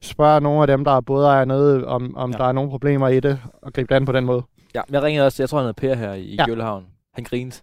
Spørg 0.05 0.41
nogle 0.41 0.61
af 0.61 0.67
dem, 0.67 0.83
der 0.83 0.91
er 0.91 1.01
bådejere 1.01 1.45
nede, 1.45 1.87
om, 1.87 2.17
om 2.17 2.31
Ja. 2.31 2.37
der 2.37 2.43
er 2.45 2.51
nogle 2.51 2.69
problemer 2.69 3.07
i 3.07 3.19
det, 3.19 3.39
og 3.61 3.73
gribe 3.73 3.87
det 3.89 3.95
an 3.95 4.05
på 4.05 4.11
den 4.11 4.25
måde. 4.25 4.43
Ja, 4.75 4.81
jeg 4.91 5.03
ringede 5.03 5.25
også, 5.25 5.43
jeg 5.43 5.49
tror 5.49 5.57
han 5.59 5.65
hedder 5.65 5.81
Per 5.81 5.95
her 5.95 6.13
i 6.13 6.35
ja. 6.39 6.45
Gøllehavn. 6.45 6.85
Han 7.13 7.23
grinede 7.23 7.55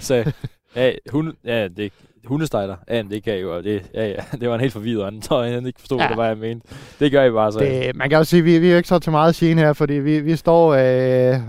sagde, 0.00 0.32
ja, 0.76 0.92
hun, 1.10 1.32
ja 1.44 1.68
det, 1.68 1.92
hundestejler. 2.26 2.76
Ja, 2.90 3.02
men 3.02 3.12
det 3.12 3.22
kan 3.24 3.38
jo, 3.38 3.56
og 3.56 3.64
det, 3.64 3.90
ja, 3.94 4.06
ja, 4.08 4.16
det 4.40 4.48
var 4.48 4.54
en 4.54 4.60
helt 4.60 4.72
forvirret 4.72 5.06
anden, 5.06 5.20
tror 5.22 5.42
jeg, 5.42 5.54
han 5.54 5.66
ikke 5.66 5.80
forstod, 5.80 5.98
Ja. 5.98 6.14
hvad 6.14 6.26
jeg 6.26 6.36
mente. 6.38 6.66
Det 7.00 7.12
gør 7.12 7.24
I 7.24 7.30
bare 7.30 7.52
så. 7.52 7.58
Det, 7.58 7.96
man 7.96 8.08
kan 8.10 8.18
jo 8.18 8.24
sige, 8.24 8.40
at 8.40 8.44
vi, 8.44 8.58
vi 8.58 8.66
er 8.66 8.70
jo 8.70 8.76
ikke 8.76 8.88
så 8.88 8.98
til 8.98 9.12
meget 9.12 9.34
gene 9.34 9.60
her, 9.60 9.72
fordi 9.72 9.94
vi, 9.94 10.20
vi 10.20 10.36
står 10.36 10.68
øh, 10.74 11.40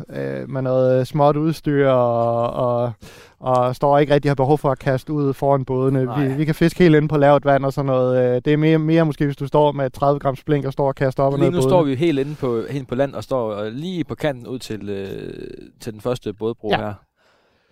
øh, 0.41 0.50
med 0.50 0.62
noget 0.62 1.08
småt 1.08 1.36
udstyr 1.38 1.89
og, 1.89 2.50
og, 2.53 2.94
og 3.39 3.75
står 3.75 3.98
ikke 4.00 4.13
rigtig 4.13 4.29
har 4.29 4.36
behov 4.36 4.58
for 4.58 4.72
at 4.72 4.79
kaste 4.79 5.13
ud 5.13 5.34
foran 5.34 5.65
bådene. 5.65 6.05
Nej. 6.05 6.27
Vi, 6.27 6.34
vi 6.34 6.46
kan 6.46 6.55
fiske 6.55 6.84
helt 6.84 6.96
inde 6.96 7.08
på 7.08 7.17
lavt 7.17 7.46
vand 7.46 7.65
og 7.65 7.74
sådan 7.74 7.86
noget. 7.86 8.36
Øh, 8.36 8.41
Det 8.46 8.53
er 8.53 8.58
mere, 8.58 8.77
mere 8.77 9.05
måske, 9.05 9.25
hvis 9.25 9.36
du 9.38 9.48
står 9.48 9.72
med 9.72 9.86
et 9.86 9.94
30 9.94 10.20
grams 10.20 10.44
blink 10.44 10.65
og 10.65 10.74
står 10.74 10.88
og 10.88 10.96
kaster 10.96 11.24
op 11.24 11.34
og 11.34 11.39
ned 11.39 11.48
Lige 11.51 11.55
nu 11.55 11.62
står 11.62 11.84
vi 11.84 11.91
jo 11.91 11.98
helt 11.98 12.20
inde 12.20 12.36
på, 12.36 12.62
helt 12.70 12.88
på 12.88 12.96
land 12.96 13.13
og 13.15 13.24
står 13.24 13.55
øh, 13.62 13.72
lige 13.74 14.03
på 14.03 14.15
kanten 14.15 14.48
ud 14.48 14.60
til, 14.60 14.89
øh, 14.89 15.34
til 15.82 15.94
den 15.94 16.01
første 16.01 16.34
bådbro 16.34 16.70
Ja. 16.72 16.77
her. 16.77 16.94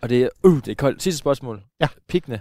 Og 0.01 0.09
det 0.09 0.23
er, 0.23 0.27
uh, 0.43 0.55
det 0.55 0.67
er 0.67 0.75
koldt. 0.75 1.03
Sidste 1.03 1.19
spørgsmål. 1.19 1.61
Ja. 1.81 1.87
Pigne. 2.09 2.39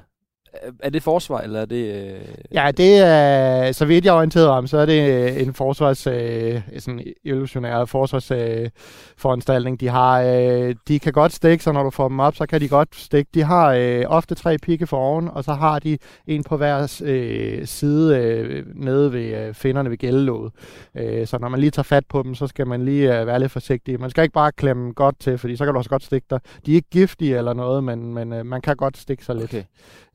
Er- 0.82 0.90
det 0.90 1.02
forsvar, 1.02 1.40
eller 1.40 1.60
er 1.60 1.64
det... 1.64 1.94
Øh... 1.94 2.20
Ja, 2.54 2.70
det 2.76 2.98
er, 2.98 3.72
så 3.72 3.84
vidt 3.84 4.04
jeg 4.04 4.12
er 4.12 4.16
orienteret 4.16 4.48
om, 4.48 4.66
så 4.66 4.78
er 4.78 4.86
det 4.86 5.10
øh, 5.10 5.42
en 5.42 5.54
forsvars, 5.54 6.06
øh, 6.06 6.60
sådan 6.78 7.02
illusionær 7.24 7.84
forsvarsforanstaltning. 7.84 9.74
Øh, 9.74 9.80
de 9.80 9.88
har, 9.88 10.22
øh, 10.22 10.74
de 10.88 10.98
kan 10.98 11.12
godt 11.12 11.32
stikke, 11.32 11.64
så 11.64 11.72
når 11.72 11.82
du 11.82 11.90
får 11.90 12.08
dem 12.08 12.20
op, 12.20 12.36
så 12.36 12.46
kan 12.46 12.60
de 12.60 12.68
godt 12.68 12.88
stikke. 12.96 13.30
De 13.34 13.42
har 13.42 13.72
øh, 13.72 14.04
ofte 14.06 14.34
tre 14.34 14.58
pigge 14.58 14.86
for 14.86 14.96
oven, 14.96 15.28
og 15.28 15.44
så 15.44 15.52
har 15.52 15.78
de 15.78 15.98
en 16.26 16.44
på 16.44 16.56
hver 16.56 17.00
øh, 17.04 17.66
side 17.66 18.16
øh, 18.18 18.64
nede 18.74 19.12
ved 19.12 19.46
øh, 19.46 19.54
finderne 19.54 19.90
ved 19.90 19.96
gældelåget. 19.96 20.52
Øh, 20.96 21.26
så 21.26 21.38
når 21.38 21.48
man 21.48 21.60
lige 21.60 21.70
tager 21.70 21.84
fat 21.84 22.04
på 22.08 22.22
dem, 22.22 22.34
så 22.34 22.46
skal 22.46 22.66
man 22.66 22.84
lige 22.84 23.20
øh, 23.20 23.26
være 23.26 23.40
lidt 23.40 23.52
forsigtig. 23.52 24.00
Man 24.00 24.10
skal 24.10 24.22
ikke 24.22 24.32
bare 24.34 24.52
klemme 24.52 24.92
godt 24.92 25.20
til, 25.20 25.38
fordi 25.38 25.56
så 25.56 25.64
kan 25.64 25.74
du 25.74 25.78
også 25.78 25.90
godt 25.90 26.04
stikke 26.04 26.26
dig. 26.30 26.40
De 26.66 26.70
er 26.72 26.74
ikke 26.76 26.90
giftige 26.90 27.38
eller 27.38 27.52
noget, 27.52 27.84
men, 27.84 28.14
men 28.14 28.32
øh, 28.32 28.46
man 28.46 28.60
kan 28.60 28.76
godt 28.76 28.98
stikke 28.98 29.24
sig 29.24 29.36
lidt. 29.36 29.54
Okay. 29.54 29.62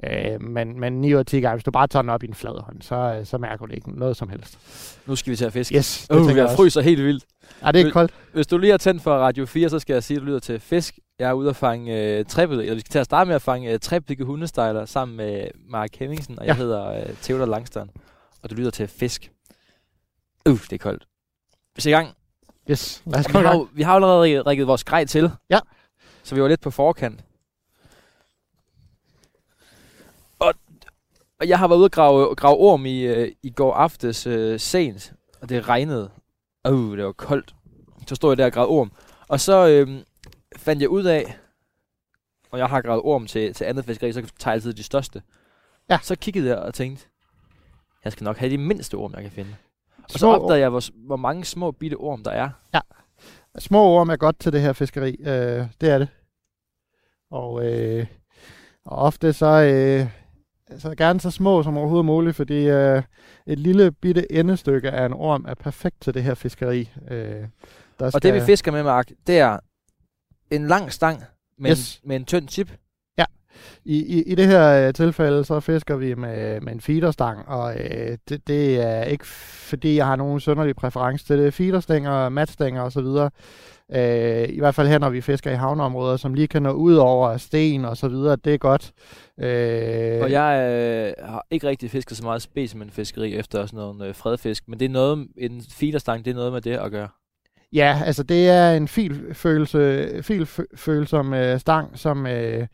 Øh, 0.03 0.26
men, 0.41 0.79
men 0.79 1.01
9 1.01 1.13
ud 1.13 1.19
af 1.19 1.25
10 1.25 1.39
gange, 1.39 1.55
hvis 1.55 1.63
du 1.63 1.71
bare 1.71 1.87
tager 1.87 2.01
den 2.01 2.09
op 2.09 2.23
i 2.23 2.27
en 2.27 2.33
flad 2.33 2.61
hånd, 2.63 2.81
så, 2.81 2.95
øh, 2.95 3.25
så 3.25 3.37
mærker 3.37 3.65
du 3.65 3.73
ikke 3.73 3.99
noget 3.99 4.17
som 4.17 4.29
helst. 4.29 4.59
Nu 5.05 5.15
skal 5.15 5.31
vi 5.31 5.35
til 5.35 5.45
at 5.45 5.53
fiske. 5.53 5.75
Yes, 5.77 6.07
det 6.07 6.19
Uh, 6.19 6.27
jeg 6.27 6.37
jeg 6.37 6.49
fryser 6.55 6.81
helt 6.81 7.03
vildt. 7.03 7.25
Ja, 7.61 7.67
det 7.67 7.75
er 7.75 7.79
ikke 7.79 7.91
koldt. 7.91 8.11
Hvis 8.33 8.47
du 8.47 8.57
lige 8.57 8.71
har 8.71 8.77
tændt 8.77 9.01
for 9.03 9.11
Radio 9.17 9.45
4, 9.45 9.69
så 9.69 9.79
skal 9.79 9.93
jeg 9.93 10.03
sige, 10.03 10.15
at 10.17 10.21
du 10.21 10.25
lytter 10.25 10.39
til 10.39 10.59
Fisk. 10.59 10.99
Jeg 11.19 11.29
er 11.29 11.33
ude 11.33 11.49
at 11.49 11.55
fange 11.55 12.17
øh, 12.19 12.25
trippet, 12.25 12.59
eller 12.59 12.73
vi 12.73 12.79
skal 12.79 12.91
til 12.91 12.99
at 12.99 13.05
starte 13.05 13.27
med 13.27 13.35
at 13.35 13.41
fange 13.41 13.71
øh, 13.73 13.79
trippige 13.79 14.23
hundestejler 14.25 14.85
sammen 14.85 15.17
med 15.17 15.47
Mark 15.69 15.95
Hemmingsen, 15.95 16.39
og 16.39 16.45
jeg 16.45 16.55
Ja. 16.55 16.57
hedder 16.61 16.87
øh, 16.87 17.15
Theodor 17.21 17.45
Langstern, 17.45 17.89
og 18.43 18.49
du 18.49 18.55
lytter 18.55 18.71
til 18.71 18.87
Fisk. 18.87 19.31
Uh, 20.49 20.59
det 20.61 20.73
er 20.73 20.77
koldt. 20.77 21.07
Vi 21.75 21.81
skal 21.81 21.91
i 21.91 21.95
gang. 21.95 22.09
Yes, 22.71 23.03
lad 23.05 23.19
os 23.19 23.27
Vi 23.27 23.33
har, 23.33 23.67
vi 23.73 23.81
har 23.83 23.93
allerede 23.95 24.41
rigget 24.41 24.67
vores 24.67 24.83
grej 24.83 25.05
til. 25.05 25.31
Ja. 25.49 25.59
Så 26.23 26.35
vi 26.35 26.41
var 26.41 26.47
lidt 26.47 26.61
på 26.61 26.71
forkant. 26.71 27.23
Og, 30.39 30.53
og 31.39 31.47
jeg 31.47 31.59
har 31.59 31.67
været 31.67 31.77
ude 31.77 31.85
at 31.85 31.91
grave, 31.91 32.35
grave 32.35 32.57
orm 32.57 32.85
i, 32.85 33.01
øh, 33.01 33.31
i 33.43 33.49
går 33.49 33.73
aftes 33.73 34.27
øh, 34.27 34.59
sent, 34.59 35.13
og 35.41 35.49
det 35.49 35.69
regnede. 35.69 36.09
Uh, 36.69 36.97
det 36.97 37.05
var 37.05 37.11
koldt. 37.11 37.55
Så 38.07 38.15
stod 38.15 38.31
jeg 38.31 38.37
der 38.37 38.45
og 38.45 38.51
gravede 38.51 38.69
orm. 38.69 38.91
Og 39.27 39.39
så 39.39 39.67
øh, 39.67 40.03
fandt 40.55 40.81
jeg 40.81 40.89
ud 40.89 41.03
af, 41.03 41.37
og 42.51 42.59
jeg 42.59 42.67
har 42.67 42.81
gravet 42.81 43.01
orm 43.03 43.27
til, 43.27 43.53
til 43.53 43.65
andet 43.65 43.85
fiskeri, 43.85 44.13
så 44.13 44.21
tager 44.21 44.51
jeg 44.51 44.53
altid 44.53 44.73
de 44.73 44.83
største. 44.83 45.21
Ja. 45.89 45.99
Så 46.01 46.15
kiggede 46.15 46.47
jeg 46.47 46.57
og 46.57 46.73
tænkte, 46.73 47.05
jeg 48.03 48.11
skal 48.11 48.23
nok 48.23 48.37
have 48.37 48.51
de 48.51 48.57
mindste 48.57 48.95
orm, 48.95 49.13
jeg 49.13 49.21
kan 49.21 49.31
finde. 49.31 49.55
Og 50.03 50.09
så 50.11 50.17
Små, 50.17 50.35
opdagede 50.35 50.61
jeg, 50.61 50.69
hvor, 50.69 50.83
hvor 50.93 51.15
mange 51.15 51.45
små 51.45 51.71
bitte 51.71 51.95
orm 51.95 52.23
der 52.23 52.31
er. 52.31 52.49
små 53.59 53.83
orm 53.83 54.09
er 54.09 54.15
godt 54.15 54.39
til 54.39 54.53
det 54.53 54.61
her 54.61 54.73
fiskeri. 54.73 55.15
Øh, 55.19 55.65
det 55.81 55.89
er 55.89 55.97
det. 55.97 56.07
Og, 57.31 57.65
øh, 57.65 58.07
og 58.85 58.97
ofte 58.97 59.33
så, 59.33 59.45
øh, 59.45 60.09
så 60.77 60.95
gerne 60.95 61.19
så 61.19 61.31
små 61.31 61.63
som 61.63 61.77
overhovedet 61.77 62.05
muligt, 62.05 62.35
fordi 62.35 62.67
øh, 62.69 63.03
et 63.45 63.59
lille 63.59 63.91
bitte 63.91 64.31
endestykke 64.31 64.91
af 64.91 65.05
en 65.05 65.13
orm 65.13 65.45
er 65.47 65.53
perfekt 65.53 65.95
til 66.01 66.13
det 66.13 66.23
her 66.23 66.33
fiskeri. 66.33 66.89
Øh, 67.11 67.45
der 67.99 68.11
Og 68.13 68.23
det 68.23 68.33
vi 68.33 68.41
fisker 68.41 68.71
med, 68.71 68.83
Mark, 68.83 69.11
det 69.27 69.39
er 69.39 69.59
en 70.51 70.67
lang 70.67 70.93
stang 70.93 71.23
med, 71.59 71.71
Yes. 71.71 71.97
en, 72.03 72.07
med 72.07 72.15
en 72.15 72.25
tynd 72.25 72.47
tip. 72.47 72.71
I, 73.85 73.95
i, 74.05 74.23
I 74.23 74.35
det 74.35 74.47
her 74.47 74.87
øh, 74.87 74.93
tilfælde, 74.93 75.43
så 75.43 75.59
fisker 75.59 75.95
vi 75.95 76.13
med, 76.15 76.61
med 76.61 76.73
en 76.73 76.81
feederstang, 76.81 77.47
og 77.47 77.75
øh, 77.79 78.17
det, 78.29 78.47
det 78.47 78.81
er 78.81 79.03
ikke 79.03 79.25
fordi, 79.27 79.95
jeg 79.95 80.05
har 80.05 80.15
nogen 80.15 80.39
sønderlig 80.39 80.75
præference 80.75 81.25
til 81.25 81.37
det. 81.37 81.53
Feederstænger, 81.53 82.29
matstænger 82.29 82.81
osv. 82.81 83.05
Øh, 83.93 84.49
I 84.49 84.59
hvert 84.59 84.75
fald 84.75 84.87
her, 84.87 84.99
når 84.99 85.09
vi 85.09 85.21
fisker 85.21 85.51
i 85.51 85.55
havneområder, 85.55 86.17
som 86.17 86.33
lige 86.33 86.47
kan 86.47 86.63
nå 86.63 86.71
ud 86.71 86.95
over 86.95 87.37
sten 87.37 87.85
og 87.85 87.97
så 87.97 88.07
videre, 88.07 88.35
det 88.35 88.53
er 88.53 88.57
godt. 88.57 88.91
Øh, 89.39 90.21
Og 90.21 90.31
jeg 90.31 90.71
øh, 91.19 91.25
har 91.29 91.45
ikke 91.51 91.67
rigtig 91.67 91.91
fisket 91.91 92.17
så 92.17 92.23
meget 92.23 92.41
specimenfiskeri 92.41 93.35
efter 93.35 93.65
sådan 93.65 93.77
noget 93.77 94.07
øh, 94.07 94.15
fredfisk, 94.15 94.63
men 94.67 94.79
det 94.79 94.85
er 94.85 94.89
noget, 94.89 95.27
en 95.37 95.63
feederstang, 95.71 96.25
det 96.25 96.31
er 96.31 96.35
noget 96.35 96.53
med 96.53 96.61
det 96.61 96.71
at 96.77 96.91
gøre. 96.91 97.07
Ja, 97.73 98.01
altså 98.05 98.23
det 98.23 98.49
er 98.49 98.71
en 98.71 98.87
filfølelse, 98.87 100.09
filfølsom 100.23 101.33
øh, 101.33 101.59
stang, 101.59 101.99
som 101.99 102.27
øh, 102.27 102.67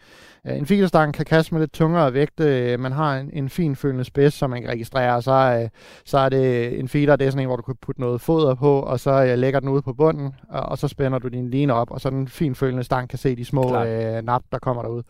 øh, 0.47 0.57
en 0.57 0.65
filstang 0.65 1.13
kan 1.13 1.25
kaste 1.25 1.53
med 1.53 1.61
lidt 1.61 1.73
tungere 1.73 2.13
vægt. 2.13 2.39
Øh, 2.39 2.79
man 2.79 2.91
har 2.91 3.17
en, 3.17 3.29
en 3.33 3.49
finfølende 3.49 4.03
spids, 4.03 4.33
som 4.33 4.49
man 4.49 4.61
kan 4.61 4.71
registrere, 4.71 5.15
og 5.15 5.23
så, 5.23 5.31
øh, 5.31 5.69
så 6.05 6.17
er 6.17 6.29
det 6.29 6.79
en 6.79 6.87
feeder, 6.87 7.15
det 7.15 7.27
er 7.27 7.31
sådan 7.31 7.41
en, 7.41 7.47
hvor 7.47 7.55
du 7.55 7.61
kan 7.61 7.75
putte 7.81 8.01
noget 8.01 8.21
foder 8.21 8.55
på, 8.55 8.79
og 8.79 8.99
så 8.99 9.25
øh, 9.25 9.37
lægger 9.37 9.59
den 9.59 9.69
ud 9.69 9.81
på 9.81 9.93
bunden, 9.93 10.33
og, 10.49 10.61
og 10.61 10.77
så 10.77 10.87
spænder 10.87 11.19
du 11.19 11.27
din 11.27 11.49
line 11.49 11.73
op, 11.73 11.91
og 11.91 12.01
så 12.01 12.09
den 12.09 12.27
finfølende 12.27 12.83
stang 12.83 13.09
kan 13.09 13.19
se 13.19 13.35
de 13.35 13.45
små 13.45 13.67
Klart. 13.67 13.87
øh, 13.87 14.23
nap, 14.23 14.43
der 14.51 14.59
kommer 14.59 14.83
derud. 14.83 15.03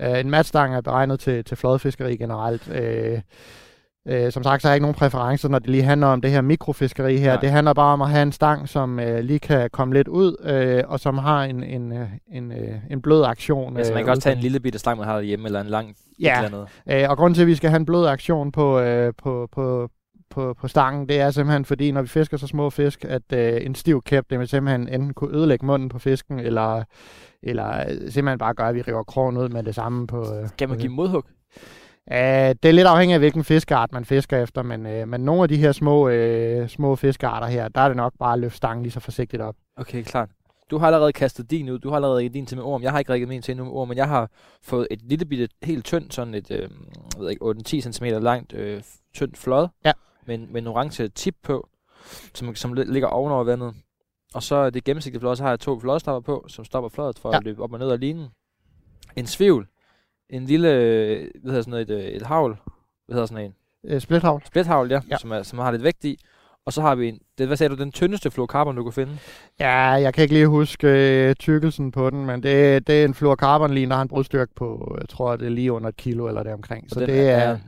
Øh, 0.00 0.20
en 0.20 0.30
matstang 0.30 0.74
er 0.74 0.80
beregnet 0.80 1.20
til, 1.20 1.44
til 1.44 1.56
flodfiskeri 1.56 2.16
generelt. 2.16 2.70
Øh, 2.70 3.20
Øh, 4.08 4.32
som 4.32 4.42
sagt, 4.42 4.62
så 4.62 4.68
har 4.68 4.72
jeg 4.72 4.76
ikke 4.76 4.82
nogen 4.82 4.94
præferencer, 4.94 5.48
når 5.48 5.58
det 5.58 5.68
lige 5.70 5.82
handler 5.82 6.06
om 6.06 6.20
det 6.20 6.30
her 6.30 6.40
mikrofiskeri 6.40 7.16
her. 7.16 7.32
Nej. 7.32 7.40
Det 7.40 7.50
handler 7.50 7.72
bare 7.72 7.92
om 7.92 8.02
at 8.02 8.10
have 8.10 8.22
en 8.22 8.32
stang, 8.32 8.68
som 8.68 9.00
øh, 9.00 9.20
lige 9.24 9.38
kan 9.38 9.70
komme 9.72 9.94
lidt 9.94 10.08
ud, 10.08 10.36
øh, 10.44 10.82
og 10.86 11.00
som 11.00 11.18
har 11.18 11.44
en, 11.44 11.62
en, 11.62 11.92
øh, 11.92 12.08
en, 12.32 12.52
øh, 12.52 12.74
en 12.90 13.02
blød 13.02 13.24
aktion. 13.24 13.76
Altså 13.76 13.92
man 13.92 14.00
øh, 14.00 14.04
kan 14.04 14.10
også 14.10 14.22
tage 14.22 14.36
en 14.36 14.42
lille 14.42 14.60
bitte 14.60 14.78
stang, 14.78 14.98
man 14.98 15.06
har 15.06 15.14
derhjemme, 15.14 15.46
eller 15.46 15.60
en 15.60 15.66
lang 15.66 15.94
Ja. 16.20 16.44
eller 16.44 16.58
andet. 16.88 17.02
Øh, 17.04 17.10
og 17.10 17.16
grunden 17.16 17.34
til, 17.34 17.42
at 17.42 17.46
vi 17.48 17.54
skal 17.54 17.70
have 17.70 17.76
en 17.80 17.86
blød 17.86 18.06
aktion 18.06 18.52
på, 18.52 18.80
øh, 18.80 19.12
på, 19.22 19.48
på, 19.52 19.88
på, 20.30 20.54
på 20.60 20.68
stangen, 20.68 21.08
det 21.08 21.20
er 21.20 21.30
simpelthen 21.30 21.64
fordi, 21.64 21.90
når 21.90 22.02
vi 22.02 22.08
fisker 22.08 22.36
så 22.36 22.46
små 22.46 22.70
fisk, 22.70 23.04
at 23.04 23.22
øh, 23.32 23.66
en 23.66 23.74
stiv 23.74 24.02
kæp, 24.02 24.24
det 24.30 24.38
vil 24.38 24.48
simpelthen 24.48 24.88
enten 24.88 25.14
kunne 25.14 25.36
ødelægge 25.36 25.66
munden 25.66 25.88
på 25.88 25.98
fisken, 25.98 26.40
eller, 26.40 26.82
eller 27.42 27.68
øh, 27.80 28.10
simpelthen 28.10 28.38
bare 28.38 28.54
gøre, 28.54 28.68
at 28.68 28.74
vi 28.74 28.82
river 28.82 29.02
krogen 29.02 29.36
ud 29.36 29.48
med 29.48 29.62
det 29.62 29.74
samme 29.74 30.06
på... 30.06 30.20
Øh, 30.20 30.48
Kan 30.58 30.68
man 30.68 30.78
give 30.78 30.92
modhug? 30.92 31.24
Uh, 32.10 32.16
det 32.16 32.64
er 32.64 32.72
lidt 32.72 32.86
afhængigt 32.86 33.14
af, 33.14 33.20
hvilken 33.20 33.44
fiskeart 33.44 33.92
man 33.92 34.04
fisker 34.04 34.42
efter, 34.42 34.62
men, 34.62 34.86
uh, 34.86 35.08
men 35.08 35.20
nogle 35.20 35.42
af 35.42 35.48
de 35.48 35.56
her 35.56 35.72
små, 35.72 36.08
uh, 36.10 36.68
små 36.68 36.96
fiskearter 36.96 37.46
her, 37.46 37.68
der 37.68 37.80
er 37.80 37.88
det 37.88 37.96
nok 37.96 38.12
bare 38.18 38.32
at 38.32 38.38
løfte 38.38 38.56
stangen 38.56 38.82
lige 38.82 38.92
så 38.92 39.00
forsigtigt 39.00 39.42
op. 39.42 39.54
Okay, 39.76 40.02
klart. 40.02 40.28
Du 40.70 40.78
har 40.78 40.86
allerede 40.86 41.12
kastet 41.12 41.50
din 41.50 41.68
ud. 41.68 41.78
Du 41.78 41.88
har 41.88 41.96
allerede 41.96 42.28
din 42.28 42.46
til 42.46 42.56
med 42.56 42.64
orm. 42.64 42.82
Jeg 42.82 42.90
har 42.90 42.98
ikke 42.98 43.12
rigget 43.12 43.28
min 43.28 43.42
til 43.42 43.52
endnu 43.52 43.64
med 43.64 43.72
orm, 43.72 43.88
men 43.88 43.96
jeg 43.96 44.08
har 44.08 44.30
fået 44.62 44.88
et 44.90 45.02
lille 45.02 45.24
bitte, 45.24 45.48
helt 45.62 45.84
tyndt, 45.84 46.14
sådan 46.14 46.34
et, 46.34 46.50
øh, 46.50 46.68
ved 47.18 47.30
ikke, 47.30 47.44
8-10 47.44 47.80
cm 47.92 48.04
langt, 48.04 48.52
øh, 48.52 48.82
tyndt 49.14 49.38
flod. 49.38 49.68
Ja. 49.84 49.92
Med, 50.26 50.38
med 50.38 50.62
en 50.62 50.66
orange 50.66 51.08
tip 51.08 51.34
på, 51.42 51.68
som, 52.34 52.54
som 52.54 52.72
li- 52.72 52.92
ligger 52.92 53.08
ovenover 53.08 53.44
vandet. 53.44 53.74
Og 54.34 54.42
så 54.42 54.70
det 54.70 54.84
gennemsigtige 54.84 55.20
flod, 55.20 55.36
så 55.36 55.42
har 55.42 55.50
jeg 55.50 55.60
to 55.60 55.80
flodstopper 55.80 56.20
på, 56.34 56.44
som 56.48 56.64
stopper 56.64 56.88
flodet 56.88 57.18
for. 57.18 57.30
Ja. 57.30 57.36
at 57.36 57.44
løbe 57.44 57.62
op 57.62 57.72
og 57.72 57.78
ned 57.78 57.90
af 57.90 58.00
linen. 58.00 58.26
En 59.16 59.26
svivl. 59.26 59.68
En 60.30 60.44
lille, 60.44 60.72
øh, 60.72 61.30
hvad 61.42 61.50
hedder 61.50 61.62
sådan 61.62 61.70
noget, 61.70 61.90
et, 61.90 61.96
øh, 61.96 62.04
et 62.04 62.22
havl. 62.22 62.56
Hvad 63.06 63.14
hedder 63.14 63.26
sådan 63.26 63.44
en? 63.44 63.54
Uh, 63.94 64.00
splithavl. 64.00 64.42
Splithavl, 64.46 64.90
ja, 64.90 65.00
ja. 65.10 65.16
Som, 65.16 65.30
er, 65.30 65.42
som 65.42 65.58
har 65.58 65.70
lidt 65.70 65.82
vægt 65.82 66.04
i. 66.04 66.18
Og 66.66 66.72
så 66.72 66.80
har 66.80 66.94
vi 66.94 67.08
en, 67.08 67.18
det, 67.38 67.46
hvad 67.46 67.56
sagde 67.56 67.76
du, 67.76 67.82
den 67.82 67.92
tyndeste 67.92 68.30
fluorocarbon, 68.30 68.76
du 68.76 68.82
kunne 68.82 68.92
finde? 68.92 69.18
Ja, 69.60 69.76
jeg 69.78 70.14
kan 70.14 70.22
ikke 70.22 70.34
lige 70.34 70.46
huske 70.46 71.26
uh, 71.28 71.34
tykkelsen 71.34 71.92
på 71.92 72.10
den, 72.10 72.26
men 72.26 72.42
det, 72.42 72.86
det 72.86 73.00
er 73.00 73.04
en 73.04 73.14
fluorocarbonlin, 73.14 73.88
der 73.88 73.94
har 73.94 74.02
en 74.02 74.08
brudstyrke 74.08 74.54
på, 74.54 74.96
jeg 75.00 75.08
tror, 75.08 75.36
det 75.36 75.46
er 75.46 75.50
lige 75.50 75.72
under 75.72 75.88
et 75.88 75.96
kilo 75.96 76.28
eller 76.28 76.42
deromkring. 76.42 76.90
Så 76.90 77.00
det 77.00 77.28
er, 77.30 77.58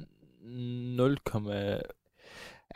0, 0.97 1.19
ja, 1.49 1.77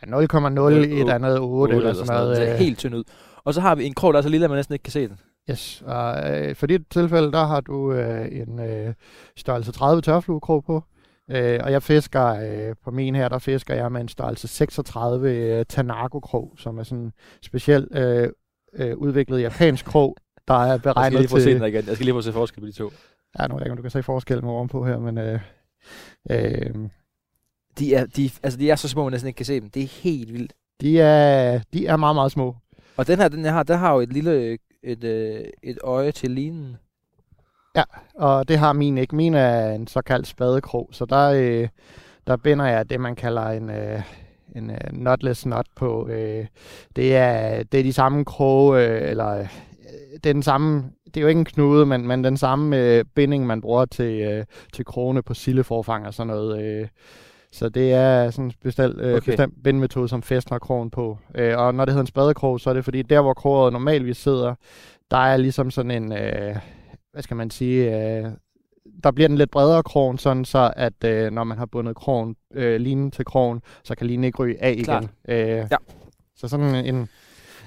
0,0 0.07 0.61
et 0.73 1.11
andet 1.11 1.39
8 1.41 1.77
eller 1.77 1.93
sådan 1.93 2.07
noget. 2.07 2.29
Det 2.29 2.37
ser 2.37 2.53
øh, 2.53 2.59
helt 2.59 2.79
tynd 2.79 2.95
ud. 2.95 3.05
Og 3.45 3.55
så 3.55 3.61
har 3.61 3.75
vi 3.75 3.87
en 3.87 3.95
krog, 3.95 4.13
der 4.13 4.19
er 4.19 4.23
så 4.23 4.29
lille, 4.29 4.45
at 4.45 4.51
man 4.51 4.59
næsten 4.59 4.73
ikke 4.73 4.83
kan 4.83 4.93
se 4.93 5.09
den. 5.09 5.19
Yes, 5.51 5.83
og 5.87 6.31
øh, 6.31 6.55
for 6.55 6.67
dit 6.67 6.83
tilfælde, 6.91 7.33
der 7.33 7.45
har 7.45 7.61
du 7.61 7.93
øh, 7.93 8.29
en 8.33 8.59
øh, 8.61 8.95
størrelse 9.37 9.73
30 9.73 10.03
tørfluekrog 10.03 10.65
på. 10.65 10.85
Øh, 11.31 11.61
og 11.65 11.73
jeg 11.73 11.83
fisker, 11.83 12.27
øh, 12.27 12.75
på 12.85 12.91
min 12.91 13.15
her, 13.15 13.29
der 13.29 13.39
fisker 13.39 13.75
jeg 13.75 13.93
med 13.93 14.01
en 14.01 14.09
størrelse 14.09 14.49
36 14.49 15.33
øh, 15.33 15.65
Tanako-krog, 15.69 16.55
som 16.59 16.79
er 16.79 16.83
sådan 16.83 17.05
en 17.05 17.13
specielt 17.43 17.97
øh, 17.97 18.29
øh, 18.75 18.97
udviklet 18.97 19.43
japansk 19.43 19.85
krog, 19.85 20.17
der 20.49 20.55
er 20.55 20.67
Jeg 20.67 20.79
skal 20.79 20.93
beregnet 20.93 21.21
lige 21.21 21.29
prøve 21.29 21.39
at 21.39 21.45
se 21.45 21.51
den 21.51 21.61
til... 21.61 21.69
igen. 21.69 21.87
Jeg 21.87 21.95
skal 21.95 22.05
lige 22.05 22.13
prøve 22.13 22.19
at 22.19 22.25
se 22.25 22.33
forskel 22.33 22.61
på 22.61 22.67
de 22.67 22.73
to. 22.73 22.91
Ja, 23.39 23.47
nu 23.47 23.55
ved 23.55 23.61
jeg 23.61 23.67
ikke, 23.67 23.71
om 23.71 23.77
du 23.77 23.83
kan 23.83 23.91
se 23.91 24.03
forskellen 24.03 24.45
ovenpå 24.51 24.87
her, 24.87 24.99
men... 24.99 25.19
Øh, 25.19 25.41
øh, 26.31 26.75
De 27.79 27.95
er, 27.95 28.07
de, 28.07 28.31
altså, 28.43 28.59
de 28.59 28.71
er 28.71 28.77
så 28.77 28.89
små, 28.89 29.03
at 29.03 29.05
man 29.05 29.13
næsten 29.13 29.29
ikke 29.29 29.37
kan 29.37 29.47
se 29.47 29.61
dem. 29.61 29.71
Det 29.71 29.83
er 29.83 29.87
helt 29.87 30.33
vildt. 30.33 30.53
de, 30.81 31.01
er, 31.01 31.61
de 31.73 31.87
er 31.87 31.97
meget, 31.97 32.17
meget 32.17 32.33
små. 32.33 32.57
Og 32.97 33.07
den 33.07 33.19
her, 33.19 33.29
den 33.29 33.45
jeg 33.45 33.53
har, 33.53 33.63
der 33.63 33.77
har 33.77 33.95
jo 33.95 34.01
et 34.01 34.13
lille 34.13 34.59
et, 34.83 35.05
øh, 35.05 35.45
et 35.63 35.79
øje 35.85 36.13
til 36.13 36.31
linen. 36.31 36.77
Ja, 37.77 37.83
og 38.15 38.49
det 38.49 38.59
har 38.59 38.73
min 38.73 38.99
ikke. 38.99 39.17
Min 39.17 39.35
er 39.35 39.71
en 39.73 39.87
såkaldt 39.87 40.27
spadekrog, 40.27 40.89
så 40.93 41.05
der, 41.05 41.31
øh, 41.31 41.69
der 42.27 42.37
binder 42.37 42.67
jeg 42.67 42.91
det, 42.91 43.01
man 43.01 43.17
kalder 43.17 43.43
en, 43.43 43.71
øh, 43.71 44.03
en 44.57 44.71
øh, 44.71 44.91
knotless 44.91 45.43
knot 45.43 45.67
på. 45.77 46.09
Øh, 46.09 46.47
det, 46.97 47.17
er, 47.17 47.63
det 47.63 47.81
er 47.81 47.85
de 47.85 47.93
samme 47.93 48.25
kroge, 48.25 48.85
øh, 48.85 49.11
eller 49.11 49.29
øh, 49.29 49.49
det 50.13 50.27
er 50.27 50.33
den 50.33 50.43
samme, 50.43 50.91
det 51.07 51.17
er 51.17 51.21
jo 51.21 51.29
ikke 51.29 51.39
en 51.39 51.45
knude, 51.45 51.87
men, 51.87 52.07
men 52.07 52.25
den 52.25 52.37
samme 52.37 52.79
øh, 52.79 53.05
binding, 53.15 53.47
man 53.47 53.61
bruger 53.61 53.85
til, 53.85 54.21
øh, 54.21 54.45
til 54.73 54.85
krogene 54.85 55.23
på 55.23 55.35
silleforfang 55.35 56.07
og 56.07 56.15
sådan 56.15 56.27
noget. 56.27 56.63
Øh, 56.63 56.89
så 57.53 57.69
det 57.69 57.93
er 57.93 58.31
sådan 58.31 58.45
en 58.45 58.53
bestemt, 58.63 59.01
øh, 59.01 59.17
okay. 59.17 59.27
bestemt 59.27 59.55
bindmetode, 59.65 60.09
som 60.09 60.23
fæstner 60.23 60.59
krogen 60.59 60.91
på. 60.91 61.19
Øh, 61.35 61.59
og 61.59 61.75
når 61.75 61.85
det 61.85 61.93
hedder 61.93 62.01
en 62.03 62.07
spadekrog, 62.07 62.61
så 62.61 62.71
er 62.71 62.75
det 62.75 62.85
fordi, 62.85 63.03
der 63.03 63.21
hvor 63.21 63.35
kroget 63.35 63.73
normalvis 63.73 64.17
sidder, 64.17 64.55
der 65.11 65.17
er 65.17 65.37
ligesom 65.37 65.71
sådan 65.71 65.91
en, 65.91 66.13
øh, 66.13 66.57
hvad 67.13 67.23
skal 67.23 67.37
man 67.37 67.51
sige, 67.51 67.97
øh, 67.97 68.31
der 69.05 69.11
bliver 69.11 69.29
den 69.29 69.39
lidt 69.39 69.51
bredere 69.51 69.83
krogen, 69.83 70.19
sådan 70.19 70.45
så 70.45 70.73
at 70.77 71.05
øh, 71.05 71.31
når 71.33 71.45
man 71.45 71.59
har 71.59 71.67
bundet 71.67 71.97
krogen, 71.97 72.37
øh, 72.55 72.81
linen 72.81 73.11
til 73.11 73.25
krogen, 73.25 73.61
så 73.85 73.95
kan 73.95 74.07
linen 74.07 74.25
ikke 74.25 74.39
ryge 74.39 74.63
af 74.63 74.81
Klart. 74.85 75.05
igen. 75.29 75.37
Øh, 75.39 75.67
Ja. 75.71 75.77
Så 76.37 76.49
sådan 76.49 76.75
en, 76.75 77.09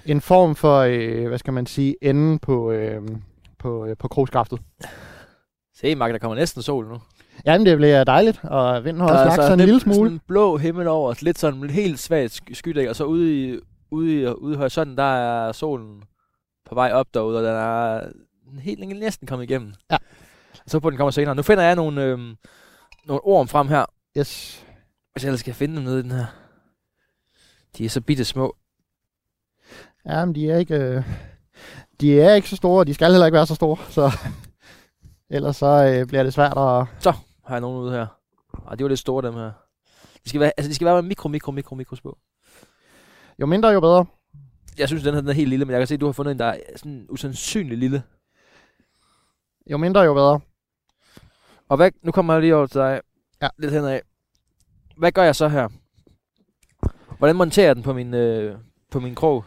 en 0.05 0.21
form 0.21 0.55
for, 0.55 0.79
øh, 0.79 1.27
hvad 1.27 1.37
skal 1.37 1.53
man 1.53 1.65
sige, 1.65 1.95
enden 2.01 2.39
på, 2.39 2.71
øh, 2.71 3.01
på, 3.59 3.85
øh, 3.85 3.97
på 3.97 4.07
krogskaftet. 4.07 4.59
Se, 5.83 5.95
Mark, 5.95 6.11
der 6.11 6.17
kommer 6.17 6.35
næsten 6.35 6.61
sol 6.61 6.87
nu. 6.87 7.01
Jamen, 7.45 7.65
det 7.65 7.77
bliver 7.77 8.03
dejligt, 8.03 8.39
og 8.43 8.83
vinden 8.85 9.01
har 9.01 9.09
også 9.09 9.23
lagt 9.25 9.35
sig 9.43 9.53
en 9.53 9.57
lidt- 9.59 9.67
lille 9.67 9.79
smule. 9.81 9.95
Sådan 9.97 10.11
en 10.11 10.21
blå 10.27 10.57
himmel 10.57 10.87
over 10.87 11.13
lidt 11.21 11.39
sådan 11.39 11.69
helt 11.69 11.99
svagt 11.99 12.41
sk- 12.41 12.53
skydæk, 12.53 12.87
og 12.87 12.95
så 12.95 13.03
ude 13.03 13.43
i, 13.53 13.59
ude 13.91 14.21
i, 14.21 14.25
ude 14.27 14.53
i 14.53 14.57
horisonten, 14.57 14.97
der 14.97 15.03
er 15.03 15.51
solen 15.51 16.03
på 16.65 16.75
vej 16.75 16.91
op 16.91 17.07
derude, 17.13 17.37
og 17.37 17.43
den 17.43 17.51
er 17.53 18.01
helt 18.59 18.99
næsten 18.99 19.27
kommet 19.27 19.49
igennem. 19.49 19.73
Ja. 19.91 19.97
Så 20.67 20.79
på 20.79 20.89
den 20.89 20.97
kommer 20.97 21.11
senere. 21.11 21.35
Nu 21.35 21.41
finder 21.41 21.63
jeg 21.63 21.75
nogle, 21.75 22.03
øhm, 22.03 22.35
nogle 23.05 23.21
ord 23.25 23.47
frem 23.47 23.67
her, 23.67 23.85
Yes. 24.17 24.63
hvis 25.13 25.23
jeg 25.23 25.29
ellers 25.29 25.39
skal 25.39 25.53
finde 25.53 25.75
dem 25.75 25.83
nede 25.83 25.99
i 25.99 26.03
den 26.03 26.11
her. 26.11 26.25
De 27.77 27.85
er 27.85 27.89
så 27.89 28.01
bitte 28.01 28.25
små. 28.25 28.55
Ja, 30.05 30.25
men 30.25 30.35
de 30.35 30.51
er 30.51 30.57
ikke, 30.57 30.75
øh, 30.75 31.03
de 32.01 32.21
er 32.21 32.33
ikke 32.33 32.49
så 32.49 32.55
store, 32.55 32.79
og 32.79 32.87
de 32.87 32.93
skal 32.93 33.11
heller 33.11 33.25
ikke 33.25 33.35
være 33.35 33.47
så 33.47 33.55
store, 33.55 33.77
så 33.89 34.11
ellers 35.33 35.55
så 35.55 35.65
øh, 35.65 36.07
bliver 36.07 36.23
det 36.23 36.33
svært 36.33 36.57
at... 36.57 37.13
Har 37.45 37.55
jeg 37.55 37.61
nogen 37.61 37.77
ude 37.77 37.91
her? 37.91 38.07
Ej, 38.67 38.75
de 38.75 38.83
var 38.83 38.89
lidt 38.89 38.99
store, 38.99 39.27
dem 39.27 39.33
her. 39.33 39.51
De 40.23 40.29
skal 40.29 40.41
være, 40.41 40.51
altså, 40.57 40.69
de 40.69 40.75
skal 40.75 40.85
være 40.85 41.01
mikro, 41.01 41.29
mikro, 41.29 41.51
mikro, 41.51 41.75
mikro 41.75 41.95
små. 41.95 42.17
Jo 43.39 43.45
mindre, 43.45 43.69
jo 43.69 43.79
bedre. 43.79 44.05
Jeg 44.77 44.87
synes, 44.87 45.03
den 45.03 45.13
her 45.13 45.21
den 45.21 45.29
er 45.29 45.33
helt 45.33 45.49
lille, 45.49 45.65
men 45.65 45.71
jeg 45.71 45.79
kan 45.79 45.87
se, 45.87 45.93
at 45.93 46.01
du 46.01 46.05
har 46.05 46.13
fundet 46.13 46.31
en, 46.31 46.39
der 46.39 46.45
er 46.45 46.59
sådan 46.75 47.05
usandsynlig 47.09 47.77
lille. 47.77 48.03
Jo 49.71 49.77
mindre, 49.77 50.01
jo 50.01 50.13
bedre. 50.13 50.39
Og 51.69 51.77
hvad, 51.77 51.91
nu 52.01 52.11
kommer 52.11 52.33
jeg 52.33 52.41
lige 52.41 52.55
over 52.55 52.65
til 52.65 52.81
dig. 52.81 53.01
Ja. 53.41 53.47
Lidt 53.57 53.73
henad. 53.73 53.99
Hvad 54.97 55.11
gør 55.11 55.23
jeg 55.23 55.35
så 55.35 55.47
her? 55.47 55.69
Hvordan 57.17 57.35
monterer 57.35 57.65
jeg 57.65 57.75
den 57.75 57.83
på 57.83 57.93
min, 57.93 58.13
øh, 58.13 58.57
på 58.91 58.99
min 58.99 59.15
krog? 59.15 59.45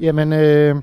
Jamen, 0.00 0.32
øh, 0.32 0.82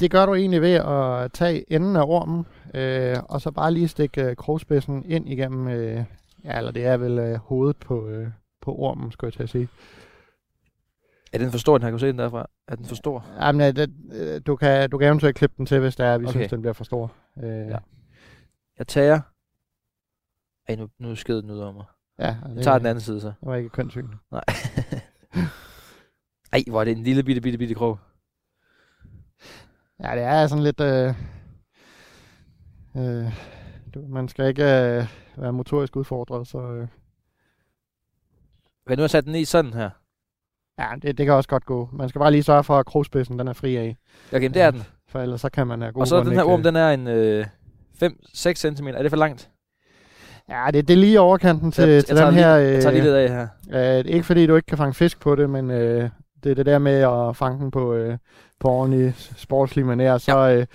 det 0.00 0.10
gør 0.10 0.26
du 0.26 0.34
egentlig 0.34 0.62
ved 0.62 0.74
at 0.74 1.32
tage 1.32 1.72
enden 1.72 1.96
af 1.96 2.02
ormen, 2.06 2.46
øh, 2.74 3.16
og 3.28 3.40
så 3.40 3.50
bare 3.50 3.72
lige 3.72 3.88
stikke 3.88 4.22
øh, 4.24 4.36
krogspidsen 4.36 5.04
ind 5.04 5.28
igennem, 5.28 5.68
øh, 5.68 6.04
ja, 6.44 6.58
eller 6.58 6.70
det 6.70 6.86
er 6.86 6.96
vel 6.96 7.18
øh, 7.18 7.34
hovedet 7.36 7.76
på, 7.76 8.08
øh, 8.08 8.28
på 8.60 8.74
ormen, 8.74 9.12
skulle 9.12 9.28
jeg 9.28 9.32
til 9.32 9.42
at 9.42 9.48
sige. 9.48 9.68
Er 11.32 11.38
den 11.38 11.50
for 11.50 11.58
stor, 11.58 11.78
den 11.78 11.82
her? 11.82 11.88
Kan 11.90 11.94
du 11.94 11.98
se 11.98 12.06
den 12.06 12.18
derfra? 12.18 12.46
Er 12.68 12.76
den 12.76 12.84
for 12.86 12.94
stor? 12.94 13.26
Jamen, 13.40 13.68
øh, 13.68 13.76
det, 13.76 13.90
øh, 14.12 14.40
du, 14.46 14.56
kan, 14.56 14.90
du 14.90 14.98
kan 14.98 15.06
eventuelt 15.08 15.36
klippe 15.36 15.54
den 15.58 15.66
til, 15.66 15.80
hvis 15.80 15.96
det 15.96 16.06
er, 16.06 16.18
vi 16.18 16.24
Okay. 16.24 16.32
synes, 16.32 16.50
den 16.50 16.60
bliver 16.60 16.72
for 16.72 16.84
stor. 16.84 17.12
Øh, 17.42 17.48
Ja. 17.50 17.68
ja. 17.68 17.78
Jeg 18.78 18.86
tager... 18.86 19.20
Ej, 20.68 20.74
nu, 20.76 20.88
nu 20.98 21.14
sked 21.14 21.42
den 21.42 21.50
ud 21.50 21.58
over 21.58 21.72
mig. 21.72 21.84
ja 22.18 22.36
Jeg 22.56 22.64
tager 22.64 22.78
den 22.78 22.86
anden 22.86 23.02
side 23.02 23.20
så. 23.20 23.26
Det 23.26 23.34
var 23.42 23.54
ikke 23.56 23.68
kønssyn. 23.68 24.08
Nej. 24.32 24.44
Ej, 26.52 26.62
hvor 26.70 26.80
er 26.80 26.84
det 26.84 26.96
en 26.96 27.02
lille 27.04 27.22
bitte, 27.22 27.40
bitte, 27.40 27.58
bitte 27.58 27.74
krog. 27.74 27.98
Ja, 30.02 30.14
det 30.14 30.22
er 30.22 30.46
sådan 30.46 30.64
lidt... 30.64 30.80
Øh, 30.80 31.14
øh, 32.96 33.32
du, 33.94 34.02
man 34.08 34.28
skal 34.28 34.48
ikke 34.48 34.62
øh, 34.64 35.06
være 35.36 35.52
motorisk 35.52 35.96
udfordret, 35.96 36.46
så... 36.48 36.58
Øh, 36.58 36.88
Okay, 38.86 38.96
nu 38.96 39.02
har 39.02 39.08
sat 39.08 39.24
den 39.24 39.34
i 39.34 39.44
sådan 39.44 39.72
her. 39.74 39.90
ja, 40.78 40.86
det, 41.02 41.18
det 41.18 41.26
kan 41.26 41.34
også 41.34 41.48
godt 41.48 41.64
gå. 41.66 41.88
Man 41.92 42.08
skal 42.08 42.18
bare 42.18 42.30
lige 42.30 42.42
sørge 42.42 42.64
for, 42.64 42.78
at 42.78 42.86
krogspidsen 42.86 43.38
den 43.38 43.48
er 43.48 43.52
fri 43.52 43.76
af, 43.76 43.96
Okay, 44.32 44.42
men 44.42 44.54
det 44.54 44.62
er 44.62 44.70
den. 44.70 44.82
for 45.08 45.20
ellers 45.20 45.40
så 45.40 45.48
kan 45.48 45.66
man 45.66 45.80
god 45.92 46.00
Og 46.00 46.06
så 46.08 46.20
den 46.22 46.32
her 46.32 46.42
orm, 46.44 46.60
øh, 46.60 46.64
den 46.64 46.76
er 46.76 46.90
en 46.90 47.06
øh, 47.08 47.46
5-6 48.02 48.54
cm. 48.54 48.86
Er 48.88 49.02
det 49.02 49.10
for 49.10 49.16
langt? 49.16 49.50
Ja, 50.48 50.66
det, 50.72 50.88
det 50.88 50.94
er 50.94 50.98
lige 50.98 51.20
overkanten 51.20 51.72
til, 51.72 51.88
jeg, 51.88 52.04
til 52.04 52.16
jeg, 52.16 52.26
den 52.26 52.34
lige, 52.34 52.44
her... 52.44 52.54
jeg 52.54 52.82
tager 52.82 52.92
lige 52.92 53.02
Øh, 53.02 53.04
lidt 53.04 53.14
af 53.32 53.48
her. 53.72 53.98
øh, 53.98 54.04
ikke 54.06 54.24
fordi 54.26 54.46
du 54.46 54.56
ikke 54.56 54.66
kan 54.66 54.78
fange 54.78 54.94
fisk 54.94 55.20
på 55.20 55.34
det, 55.36 55.50
men 55.50 55.70
øh, 55.70 56.10
det 56.44 56.50
er 56.50 56.54
det 56.54 56.66
der 56.66 56.78
med 56.78 57.28
at 57.30 57.36
fange 57.36 57.58
den 57.60 57.70
på, 57.70 57.94
øh, 57.94 58.18
på 58.64 58.70
ordentlig 58.70 59.14
sportslig 59.36 59.84
manér. 59.84 60.18
Så 60.18 60.48
øh, 60.48 60.66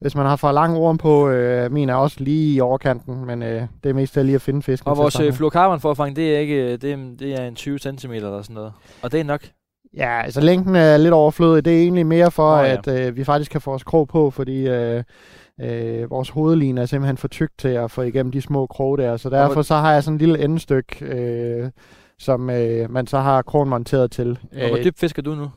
hvis 0.00 0.14
man 0.14 0.26
har 0.26 0.36
for 0.36 0.52
lang 0.52 0.76
orm 0.76 0.98
på, 0.98 1.28
øh, 1.28 1.72
min 1.72 1.88
er 1.88 1.94
også 1.94 2.16
lige 2.20 2.54
i 2.54 2.60
overkanten, 2.60 3.24
men 3.26 3.42
øh, 3.42 3.62
det 3.82 3.90
er 3.90 3.94
mest 3.94 4.16
lige 4.16 4.34
at 4.34 4.42
finde 4.42 4.62
fisken. 4.62 4.90
Og 4.90 4.96
vores 4.96 5.14
at 5.14 5.20
øh, 5.20 5.26
med. 5.26 5.32
fluorocarbon 5.32 5.80
forfang, 5.80 6.16
det 6.16 6.34
er 6.34 6.38
ikke, 6.38 6.76
det 6.76 6.92
er, 6.92 6.96
det 7.18 7.40
er 7.40 7.46
en 7.46 7.54
20 7.54 7.78
cm 7.78 8.12
eller 8.12 8.42
sådan 8.42 8.54
noget. 8.54 8.72
Og 9.02 9.12
det 9.12 9.20
er 9.20 9.24
nok. 9.24 9.40
Ja, 9.96 10.22
altså 10.22 10.40
længden 10.40 10.76
er 10.76 10.96
lidt 10.96 11.14
overflødig. 11.14 11.64
Det 11.64 11.76
er 11.76 11.82
egentlig 11.82 12.06
mere 12.06 12.30
for, 12.30 12.56
oh, 12.56 12.64
ja. 12.64 12.70
ja. 12.70 12.76
at 12.78 13.06
øh, 13.06 13.16
vi 13.16 13.24
faktisk 13.24 13.50
kan 13.50 13.60
få 13.60 13.72
os 13.74 13.84
krog 13.84 14.08
på, 14.08 14.30
fordi 14.30 14.68
øh, 14.68 15.02
øh, 15.60 16.10
vores 16.10 16.30
hovedline 16.30 16.80
er 16.80 16.86
simpelthen 16.86 17.16
for 17.16 17.28
tyk 17.28 17.50
til 17.58 17.68
at 17.68 17.90
få 17.90 18.02
igennem 18.02 18.32
de 18.32 18.42
små 18.42 18.66
krog 18.66 18.98
der. 18.98 19.16
Så 19.16 19.30
derfor 19.30 19.62
så 19.62 19.74
har 19.74 19.92
jeg 19.92 20.04
sådan 20.04 20.14
en 20.14 20.18
lille 20.18 20.44
endestykke, 20.44 21.04
øh, 21.04 21.70
som 22.18 22.50
øh, 22.50 22.90
man 22.90 23.06
så 23.06 23.18
har 23.18 23.42
krogen 23.42 23.68
monteret 23.68 24.10
til. 24.10 24.38
Og 24.62 24.68
hvor 24.68 24.78
dybt 24.84 24.98
fisker 24.98 25.22
du 25.22 25.34
nu? 25.34 25.50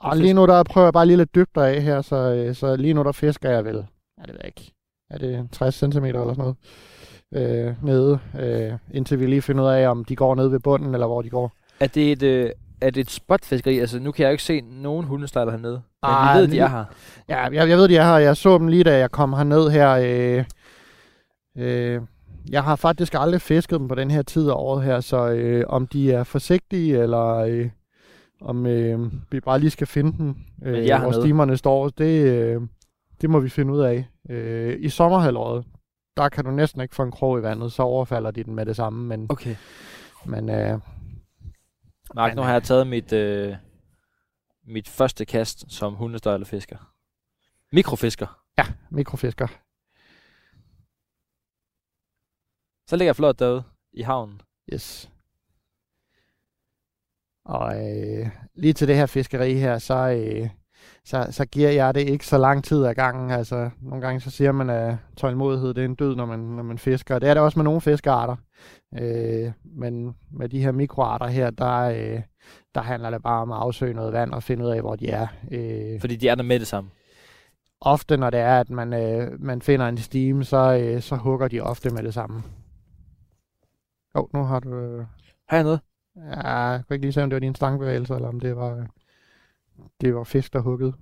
Og 0.00 0.16
lige 0.16 0.34
nu 0.34 0.46
der 0.46 0.62
prøver 0.62 0.86
jeg 0.86 0.92
bare 0.92 1.06
lige 1.06 1.16
lidt 1.16 1.34
dybder 1.34 1.62
af 1.62 1.82
her, 1.82 2.02
så, 2.02 2.16
øh, 2.16 2.54
så 2.54 2.76
lige 2.76 2.94
nu 2.94 3.02
der 3.02 3.12
fisker 3.12 3.50
jeg 3.50 3.64
vel, 3.64 3.74
ja 4.18 4.22
det 4.22 4.28
ved 4.28 4.40
jeg 4.40 4.46
ikke, 4.46 4.72
er 5.10 5.18
det 5.18 5.48
60 5.52 5.74
cm 5.74 6.04
eller 6.04 6.34
sådan 6.34 6.36
noget, 6.38 6.56
øh, 7.34 7.84
nede, 7.84 8.18
øh, 8.38 8.72
indtil 8.94 9.20
vi 9.20 9.26
lige 9.26 9.42
finder 9.42 9.64
ud 9.64 9.68
af, 9.68 9.88
om 9.88 10.04
de 10.04 10.16
går 10.16 10.34
ned 10.34 10.48
ved 10.48 10.60
bunden, 10.60 10.94
eller 10.94 11.06
hvor 11.06 11.22
de 11.22 11.30
går. 11.30 11.52
Er 11.80 11.86
det 11.86 12.12
et, 12.12 12.22
øh, 12.22 12.50
er 12.80 12.90
det 12.90 13.00
et 13.00 13.10
spotfiskeri? 13.10 13.78
Altså, 13.78 13.98
nu 13.98 14.12
kan 14.12 14.22
jeg 14.22 14.28
jo 14.28 14.32
ikke 14.32 14.42
se 14.42 14.60
nogen 14.60 15.06
hundestejler 15.06 15.52
hernede. 15.52 15.82
Men 16.02 16.10
Ej, 16.10 16.34
vi 16.34 16.40
ved, 16.40 16.48
de 16.48 16.58
er 16.58 16.68
her. 16.68 16.84
Ja, 17.28 17.42
jeg, 17.42 17.68
jeg 17.68 17.78
ved, 17.78 17.88
de 17.88 17.96
er 17.96 18.04
her. 18.04 18.16
Jeg 18.16 18.36
så 18.36 18.58
dem 18.58 18.68
lige, 18.68 18.84
da 18.84 18.98
jeg 18.98 19.10
kom 19.10 19.32
herned 19.32 19.70
her. 19.70 19.90
Øh, 19.90 20.44
øh, 21.56 22.00
jeg 22.50 22.64
har 22.64 22.76
faktisk 22.76 23.14
aldrig 23.14 23.40
fisket 23.40 23.80
dem 23.80 23.88
på 23.88 23.94
den 23.94 24.10
her 24.10 24.22
tid 24.22 24.48
af 24.48 24.54
året 24.54 24.84
her, 24.84 25.00
så 25.00 25.28
øh, 25.28 25.64
om 25.68 25.86
de 25.86 26.12
er 26.12 26.24
forsigtige, 26.24 26.98
eller 26.98 27.34
øh, 27.34 27.70
om 28.40 28.66
øh, 28.66 29.12
vi 29.30 29.40
bare 29.40 29.58
lige 29.58 29.70
skal 29.70 29.86
finde 29.86 30.18
dem, 30.18 30.36
Men 30.58 30.74
øh, 30.74 31.00
hvor 31.00 31.12
stimerne 31.22 31.56
står, 31.56 31.88
det, 31.88 32.26
øh, 32.26 32.62
det 33.20 33.30
må 33.30 33.40
vi 33.40 33.48
finde 33.48 33.72
ud 33.72 33.80
af. 33.80 34.08
Øh, 34.30 34.76
I 34.80 34.88
sommerhalvåret, 34.88 35.66
der 36.16 36.28
kan 36.28 36.44
du 36.44 36.50
næsten 36.50 36.80
ikke 36.80 36.94
få 36.94 37.02
en 37.02 37.10
krog 37.10 37.38
i 37.38 37.42
vandet, 37.42 37.72
så 37.72 37.82
overfalder 37.82 38.30
de 38.30 38.44
den 38.44 38.54
med 38.54 38.66
det 38.66 38.76
samme, 38.76 39.04
men, 39.04 39.26
Okay. 39.28 39.56
men 40.26 40.50
øh, 40.50 40.80
Mark, 42.14 42.30
Men, 42.30 42.36
nu 42.36 42.42
har 42.42 42.52
jeg 42.52 42.62
taget 42.62 42.86
mit, 42.86 43.12
øh, 43.12 43.54
mit 44.64 44.88
første 44.88 45.24
kast 45.24 45.72
som 45.72 45.94
hundestejlerfisker. 45.94 46.92
Mikrofisker. 47.72 48.42
mikrofisker. 48.90 49.46
Så 52.88 52.96
ligger 52.96 53.08
jeg 53.08 53.16
flot 53.16 53.38
derude 53.38 53.62
i 53.92 54.02
havnen. 54.02 54.40
Yes. 54.72 55.10
Og 57.48 57.74
øh, 57.76 58.28
lige 58.54 58.72
til 58.72 58.88
det 58.88 58.96
her 58.96 59.06
fiskeri 59.06 59.54
her, 59.54 59.78
så, 59.78 59.94
øh, 59.94 60.48
så, 61.04 61.26
så 61.30 61.44
giver 61.46 61.70
jeg 61.70 61.94
det 61.94 62.00
ikke 62.08 62.26
så 62.26 62.38
lang 62.38 62.64
tid 62.64 62.84
ad 62.84 62.94
gangen. 62.94 63.30
Altså, 63.30 63.70
nogle 63.82 64.06
gange 64.06 64.20
så 64.20 64.30
siger 64.30 64.52
man, 64.52 64.70
at 64.70 64.96
tålmodighed 65.16 65.74
det 65.74 65.80
er 65.80 65.84
en 65.84 65.94
død, 65.94 66.16
når 66.16 66.26
man, 66.26 66.38
når 66.38 66.62
man 66.62 66.78
fisker. 66.78 67.18
Det 67.18 67.28
er 67.28 67.34
det 67.34 67.42
også 67.42 67.58
med 67.58 67.64
nogle 67.64 67.80
fiskearter. 67.80 68.36
Øh, 68.98 69.52
men 69.64 70.14
med 70.32 70.48
de 70.48 70.60
her 70.62 70.72
mikroarter 70.72 71.26
her, 71.26 71.50
der, 71.50 71.78
øh, 71.78 72.22
der 72.74 72.80
handler 72.80 73.10
det 73.10 73.22
bare 73.22 73.42
om 73.42 73.52
at 73.52 73.58
afsøge 73.58 73.94
noget 73.94 74.12
vand 74.12 74.32
og 74.32 74.42
finde 74.42 74.64
ud 74.64 74.70
af, 74.70 74.80
hvor 74.80 74.96
de 74.96 75.08
er. 75.10 75.26
Øh, 75.50 76.00
Fordi 76.00 76.16
de 76.16 76.28
er 76.28 76.34
der 76.34 76.42
med 76.42 76.58
det 76.58 76.66
samme. 76.66 76.90
ofte, 77.80 78.16
når 78.16 78.30
det 78.30 78.40
er, 78.40 78.60
at 78.60 78.70
man, 78.70 78.92
øh, 78.92 79.40
man 79.40 79.62
finder 79.62 79.88
en 79.88 79.98
stime, 79.98 80.44
så, 80.44 80.78
øh, 80.82 81.02
så 81.02 81.16
hugger 81.16 81.48
de 81.48 81.60
ofte 81.60 81.90
med 81.90 82.02
det 82.02 82.14
samme. 82.14 82.42
Jo, 84.16 84.20
oh, 84.20 84.28
nu 84.34 84.44
har 84.44 84.60
du... 84.60 84.74
Øh, 84.74 85.04
Har 85.48 85.56
jeg 85.56 85.64
noget? 85.64 85.80
Ja, 86.16 86.48
jeg 86.50 86.82
kunne 86.86 86.94
ikke 86.94 87.04
lige 87.06 87.12
se, 87.12 87.22
om 87.22 87.30
det 87.30 87.34
var 87.34 87.40
din 87.40 87.54
stangbevægelse, 87.54 88.14
eller 88.14 88.28
om 88.28 88.40
det 88.40 88.56
var, 88.56 88.86
det 90.00 90.14
var 90.14 90.24
fisk, 90.24 90.52
der 90.52 90.60
huggede. 90.60 90.92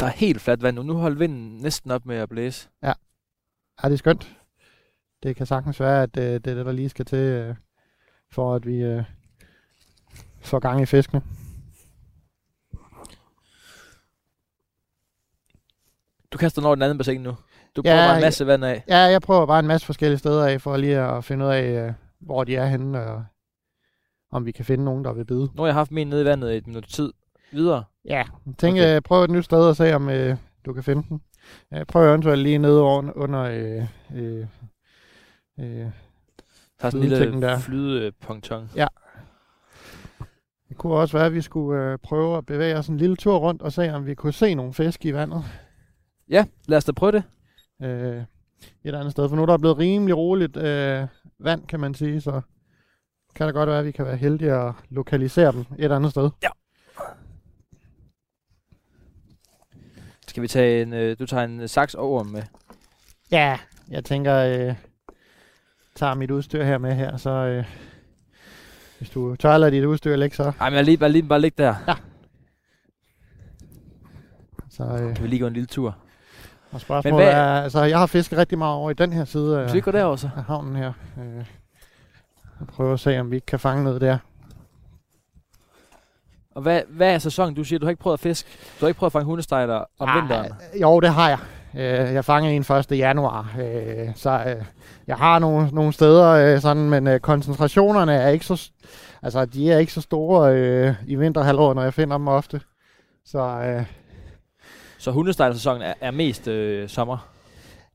Der 0.00 0.06
er 0.06 0.10
helt 0.10 0.40
fladt 0.40 0.62
vand 0.62 0.76
nu. 0.76 0.82
Nu 0.82 0.94
holder 0.94 1.18
vinden 1.18 1.56
næsten 1.56 1.90
op 1.90 2.06
med 2.06 2.16
at 2.16 2.28
blæse. 2.28 2.68
Ja, 2.82 2.92
det 3.82 3.92
er 3.92 3.96
skønt. 3.96 4.36
Det 5.22 5.36
kan 5.36 5.46
sagtens 5.46 5.80
være, 5.80 6.02
at 6.02 6.16
øh, 6.16 6.24
det 6.24 6.46
er 6.46 6.54
det, 6.54 6.66
der 6.66 6.72
lige 6.72 6.88
skal 6.88 7.04
til, 7.04 7.18
øh, 7.18 7.54
for 8.30 8.54
at 8.54 8.66
vi 8.66 8.76
øh, 8.76 9.04
får 10.40 10.58
gang 10.58 10.82
i 10.82 10.86
fiskene. 10.86 11.22
Du 16.32 16.38
kaster 16.38 16.60
den 16.60 16.66
over 16.66 16.74
den 16.74 16.82
anden 16.82 16.98
bassin 16.98 17.20
nu. 17.20 17.36
Du 17.76 17.82
Ja, 17.84 17.90
prøver 17.90 18.06
bare 18.06 18.14
en 18.16 18.20
ja. 18.20 18.26
masse 18.26 18.46
vand 18.46 18.64
af. 18.64 18.84
Ja, 18.88 18.96
jeg 18.98 19.22
prøver 19.22 19.46
bare 19.46 19.58
en 19.58 19.66
masse 19.66 19.86
forskellige 19.86 20.18
steder 20.18 20.46
af, 20.46 20.60
for 20.60 20.76
lige 20.76 20.98
at 20.98 21.24
finde 21.24 21.44
ud 21.44 21.50
af, 21.50 21.86
øh, 21.88 21.92
hvor 22.24 22.44
de 22.44 22.56
er 22.56 22.66
henne, 22.66 23.00
og 23.06 23.24
om 24.32 24.46
vi 24.46 24.52
kan 24.52 24.64
finde 24.64 24.84
nogen, 24.84 25.04
der 25.04 25.12
vil 25.12 25.24
bide. 25.24 25.40
Nu 25.54 25.62
har 25.62 25.66
jeg 25.66 25.74
haft 25.74 25.90
min 25.90 26.06
nede 26.08 26.22
i 26.22 26.24
vandet 26.24 26.52
i 26.52 26.56
et 26.56 26.66
minut 26.66 26.84
tid. 26.88 27.12
Videre. 27.52 27.84
Ja, 28.04 28.24
tænk, 28.58 28.76
Okay. 28.76 28.82
okay. 28.96 29.00
prøv 29.04 29.24
et 29.24 29.30
nyt 29.30 29.44
sted 29.44 29.58
og 29.68 29.76
se, 29.76 29.94
om 29.94 30.08
øh, 30.08 30.36
du 30.66 30.72
kan 30.72 30.82
finde 30.82 31.02
den. 31.08 31.20
Øh, 31.74 31.84
prøv 31.86 32.08
eventuelt 32.08 32.42
lige 32.42 32.58
nede 32.58 32.82
under, 32.82 33.12
under 33.16 33.40
øh, 33.42 33.86
øh, 34.14 34.46
øh, 35.60 35.66
Der 35.66 35.90
er 36.80 36.90
sådan 36.90 37.02
en 37.02 37.08
lille 37.08 37.58
flydeponton. 37.60 38.68
det 40.68 40.76
kunne 40.76 40.94
også 40.94 41.16
være, 41.16 41.26
at 41.26 41.34
vi 41.34 41.40
skulle 41.40 41.82
øh, 41.92 41.98
prøve 41.98 42.36
at 42.38 42.46
bevæge 42.46 42.76
os 42.76 42.88
en 42.88 42.96
lille 42.96 43.16
tur 43.16 43.36
rundt 43.38 43.62
og 43.62 43.72
se, 43.72 43.92
om 43.92 44.06
vi 44.06 44.14
kunne 44.14 44.32
se 44.32 44.54
nogle 44.54 44.74
fisk 44.74 45.04
i 45.04 45.12
vandet 45.14 45.44
Ja, 46.28 46.44
lad 46.68 46.78
os 46.78 46.84
da 46.84 46.92
prøve 46.92 47.12
det. 47.12 47.22
øh, 47.82 48.22
et 48.84 48.94
andet 48.94 49.12
sted. 49.12 49.28
For 49.28 49.36
nu 49.36 49.42
er 49.42 49.46
der 49.46 49.58
blevet 49.58 49.78
rimelig 49.78 50.16
roligt 50.16 50.56
øh, 50.56 51.06
vand, 51.38 51.66
kan 51.66 51.80
man 51.80 51.94
sige, 51.94 52.20
så 52.20 52.40
kan 53.34 53.46
det 53.46 53.54
godt 53.54 53.68
være, 53.68 53.78
at 53.78 53.84
vi 53.84 53.90
kan 53.92 54.04
være 54.06 54.16
heldige 54.16 54.52
at 54.52 54.72
lokalisere 54.90 55.52
dem 55.52 55.64
et 55.78 55.92
andet 55.92 56.10
sted. 56.10 56.30
Skal 60.28 60.42
vi 60.42 60.48
tage 60.48 60.82
en... 60.82 60.92
Øh, 60.92 61.16
du 61.18 61.26
tager 61.26 61.44
en 61.44 61.60
øh, 61.60 61.68
saks 61.68 61.94
over 61.94 62.22
med. 62.22 62.42
Ja, 63.30 63.58
jeg 63.88 64.04
tænker, 64.04 64.36
øh, 64.36 64.74
tager 65.94 66.14
mit 66.14 66.30
udstyr 66.30 66.64
her 66.64 66.78
med 66.78 66.94
her, 66.94 67.16
så 67.16 67.30
øh, 67.30 67.64
hvis 68.98 69.10
du 69.10 69.36
tør 69.36 69.58
lade 69.58 69.70
dit 69.70 69.84
udstyr 69.84 70.16
ligge, 70.16 70.36
så, 70.36 70.52
Ej, 70.60 70.70
men 70.70 70.76
jeg 70.76 70.84
lige, 70.84 70.96
bare, 70.98 71.12
lige, 71.12 71.22
bare 71.28 71.40
ligge 71.40 71.62
der. 71.62 71.74
så 74.70 74.82
øh, 74.84 75.14
Kan 75.14 75.22
vi 75.22 75.28
lige 75.28 75.40
gå 75.40 75.46
en 75.46 75.52
lille 75.52 75.66
tur? 75.66 75.96
Og 76.74 76.80
spørgsmålet 76.80 77.26
hvad- 77.26 77.34
er, 77.34 77.62
altså 77.62 77.82
jeg 77.82 77.98
har 77.98 78.06
fisket 78.06 78.38
rigtig 78.38 78.58
meget 78.58 78.74
over 78.74 78.90
i 78.90 78.94
den 78.94 79.12
her 79.12 79.24
side 79.24 79.60
af, 79.60 79.68
Skal 79.68 79.76
vi 79.76 79.80
gå 79.80 79.90
derover 79.90 80.16
så? 80.16 80.30
af 80.36 80.42
havnen 80.44 80.76
her. 80.76 80.92
Øh, 81.18 81.44
og 82.60 82.66
prøve 82.66 82.92
at 82.92 83.00
se, 83.00 83.20
om 83.20 83.30
vi 83.30 83.36
ikke 83.36 83.46
kan 83.46 83.58
fange 83.58 83.84
noget 83.84 84.00
der. 84.00 84.18
Og 86.54 86.62
hvad, 86.62 86.82
hvad 86.88 87.14
er 87.14 87.18
sæsonen? 87.18 87.54
Du 87.54 87.64
siger, 87.64 87.78
du 87.78 87.86
har 87.86 87.90
ikke 87.90 88.02
prøvet 88.02 88.16
at 88.16 88.20
fiske. 88.20 88.48
Du 88.80 88.84
har 88.84 88.88
ikke 88.88 88.98
prøvet 88.98 89.08
at 89.08 89.12
fange 89.12 89.24
hundestejler 89.26 89.84
om 89.98 90.08
Ah, 90.08 90.16
vinteren. 90.22 90.52
Jo, 90.82 91.00
det 91.00 91.10
har 91.10 91.28
jeg. 91.28 91.38
Øh, 91.76 92.14
jeg 92.14 92.24
fangede 92.24 92.54
en 92.54 92.62
1. 92.92 92.98
januar, 92.98 93.54
øh, 93.60 94.08
så 94.14 94.30
øh, 94.46 94.64
jeg 95.06 95.16
har 95.16 95.38
nogle, 95.38 95.68
nogle 95.72 95.92
steder, 95.92 96.30
øh, 96.54 96.60
sådan, 96.60 96.90
men 96.90 97.06
øh, 97.06 97.20
koncentrationerne 97.20 98.14
er 98.14 98.28
ikke 98.28 98.46
så, 98.46 98.70
altså 99.22 99.44
de 99.44 99.72
er 99.72 99.78
ikke 99.78 99.92
så 99.92 100.00
store 100.00 100.54
øh, 100.56 100.94
i 101.06 101.14
vinterhalvåret, 101.14 101.76
når 101.76 101.82
jeg 101.82 101.94
finder 101.94 102.18
dem 102.18 102.28
ofte. 102.28 102.60
Så 103.26 103.38
øh, 103.38 103.84
Så 105.04 105.10
hundestejlersæsonen 105.10 105.82
er, 105.82 105.94
er 106.00 106.10
mest 106.10 106.48
øh, 106.48 106.88
sommer. 106.88 107.28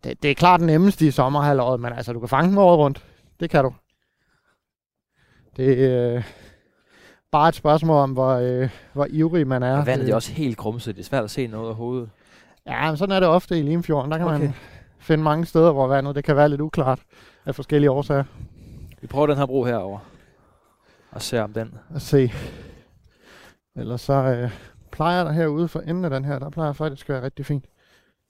det, 0.04 0.24
det 0.24 0.32
er 0.32 0.36
klart 0.36 0.60
den 0.60 0.68
nemmeste 0.68 1.08
i 1.08 1.12
sommerhalvåret, 1.12 1.80
men 1.80 1.94
altså 1.94 2.14
du 2.14 2.20
kan 2.20 2.30
fange 2.30 2.50
dem 2.50 2.58
året 2.58 2.78
rundt. 2.78 3.06
Det 3.40 3.50
kan 3.50 3.64
du. 3.64 3.74
Det 5.58 5.86
er 5.86 6.16
øh, 6.16 6.24
bare 7.32 7.50
et 7.50 7.56
spørgsmål 7.56 7.98
om, 7.98 8.12
hvor, 8.12 8.30
øh, 8.34 8.70
hvor 8.94 9.08
ivrig 9.10 9.48
man 9.48 9.64
er. 9.64 9.78
Og 9.80 9.86
vandet 9.86 10.06
Det- 10.06 10.12
er 10.12 10.16
også 10.16 10.32
helt 10.32 10.58
grumset. 10.58 10.96
Det 10.96 11.02
er 11.02 11.06
svært 11.06 11.24
at 11.24 11.32
se 11.32 11.48
noget 11.48 11.70
af 11.70 11.76
hovedet. 11.76 12.10
Ja, 12.68 12.88
men 12.88 12.98
sådan 12.98 13.16
er 13.16 13.20
det 13.20 13.30
ofte 13.30 13.60
i 13.60 13.62
Limfjorden. 13.62 14.12
Der 14.12 14.18
kan 14.18 14.28
okay. 14.28 14.40
Man 14.40 14.54
finde 15.00 15.24
mange 15.24 15.46
steder, 15.46 15.72
hvor 15.72 15.88
vandet 15.88 16.16
det 16.16 16.24
kan 16.24 16.36
være 16.36 16.50
lidt 16.50 16.62
uklart 16.62 17.00
af 17.46 17.56
forskellige 17.56 17.92
årsager. 17.92 18.24
Vi 19.02 19.08
prøver 19.08 19.28
den 19.28 19.38
her 19.38 19.46
bro 19.46 19.64
herover 19.64 20.00
og 21.12 21.22
ser 21.22 21.42
om 21.42 21.54
den. 21.54 21.74
At 21.96 22.02
se. 22.02 22.32
Ellers 23.76 24.02
så 24.02 24.14
øh, 24.14 24.52
plejer 25.00 25.24
der 25.24 25.32
herude 25.32 25.68
for 25.68 25.80
enden 25.80 26.04
af 26.06 26.10
den 26.10 26.26
her, 26.26 26.40
der 26.40 26.50
plejer 26.50 26.74
faktisk 26.74 27.10
at 27.10 27.14
være 27.14 27.24
rigtig 27.24 27.46
fint. 27.46 27.66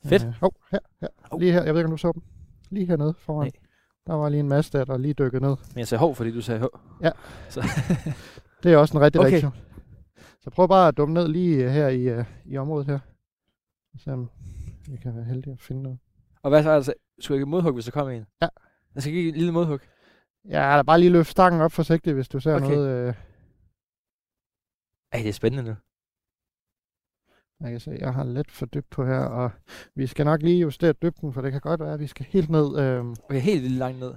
Fedt. 0.05 0.23
Øh, 0.23 0.33
oh, 0.43 0.51
her, 0.71 0.79
her. 1.01 1.07
Hov. 1.31 1.39
Lige 1.39 1.51
her. 1.51 1.63
Jeg 1.63 1.73
ved 1.73 1.81
ikke, 1.81 1.85
om 1.85 1.91
du 1.91 1.97
så 1.97 2.11
dem. 2.11 2.23
Lige 2.69 2.85
hernede 2.85 3.13
foran. 3.19 3.45
Nej. 3.45 3.51
Der 4.07 4.13
var 4.13 4.29
lige 4.29 4.39
en 4.39 4.47
masse 4.49 4.71
der, 4.71 4.85
der 4.85 4.97
lige 4.97 5.13
dykkede 5.13 5.41
ned. 5.41 5.49
Men 5.49 5.79
jeg 5.79 5.87
sagde 5.87 5.99
hov, 5.99 6.15
fordi 6.15 6.31
du 6.31 6.41
sagde 6.41 6.59
hov. 6.59 6.79
Det 8.63 8.73
er 8.73 8.77
også 8.77 8.97
en 8.97 9.01
rigtig 9.03 9.21
Okay. 9.21 9.31
reaktion. 9.31 9.53
Så 10.41 10.49
prøv 10.49 10.67
bare 10.67 10.87
at 10.87 10.97
dumme 10.97 11.13
ned 11.13 11.27
lige 11.27 11.65
øh, 11.65 11.71
her 11.71 11.87
i, 11.87 12.01
øh, 12.01 12.25
i 12.45 12.57
området 12.57 12.87
her. 12.87 12.99
Så 13.97 14.11
om 14.11 14.29
vi 14.89 14.97
kan 14.97 15.15
være 15.15 15.25
heldige 15.25 15.53
at 15.53 15.61
finde 15.61 15.83
noget. 15.83 15.99
Og 16.43 16.49
hvad 16.49 16.63
så 16.63 16.69
altså? 16.69 16.93
Skulle 17.19 17.35
jeg 17.35 17.39
give 17.45 17.49
modhug, 17.49 17.73
hvis 17.73 17.85
der 17.85 17.91
kommer 17.91 18.13
en? 18.13 18.25
Ja. 18.41 18.47
Jeg 18.95 19.03
skal 19.03 19.13
give 19.13 19.29
et 19.29 19.35
lille 19.35 19.51
modhug. 19.51 19.79
Ja, 20.49 20.59
der 20.59 20.83
bare 20.83 20.99
lige 20.99 21.09
løft 21.11 21.29
stangen 21.31 21.61
op 21.61 21.71
forsigtigt, 21.71 22.15
hvis 22.15 22.27
du 22.27 22.39
ser 22.39 22.55
Okay. 22.55 22.65
noget. 22.65 23.07
Øh, 23.07 23.13
Ej, 25.11 25.19
det 25.19 25.29
er 25.29 25.33
spændende 25.33 25.69
nu. 25.69 25.75
Jeg 27.61 27.71
kan 27.71 27.79
se, 27.79 27.97
jeg 27.99 28.13
har 28.13 28.23
lidt 28.23 28.51
for 28.51 28.65
dybt 28.65 28.89
på 28.89 29.05
her, 29.05 29.19
og 29.19 29.51
vi 29.95 30.07
skal 30.07 30.25
nok 30.25 30.41
lige 30.41 30.61
justere 30.61 30.93
dybden, 30.93 31.33
for 31.33 31.41
det 31.41 31.51
kan 31.51 31.61
godt 31.61 31.79
være, 31.79 31.93
at 31.93 31.99
vi 31.99 32.07
skal 32.07 32.25
helt 32.29 32.49
ned. 32.49 32.79
Øhm, 32.79 33.15
Okay, 33.29 33.39
helt 33.41 33.61
lille 33.61 33.77
langt 33.77 33.99
ned. 33.99 34.13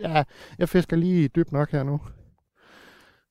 ja, 0.00 0.24
jeg 0.58 0.68
fisker 0.68 0.96
lige 0.96 1.28
dybt 1.28 1.52
nok 1.52 1.70
her 1.70 1.82
nu. 1.82 2.00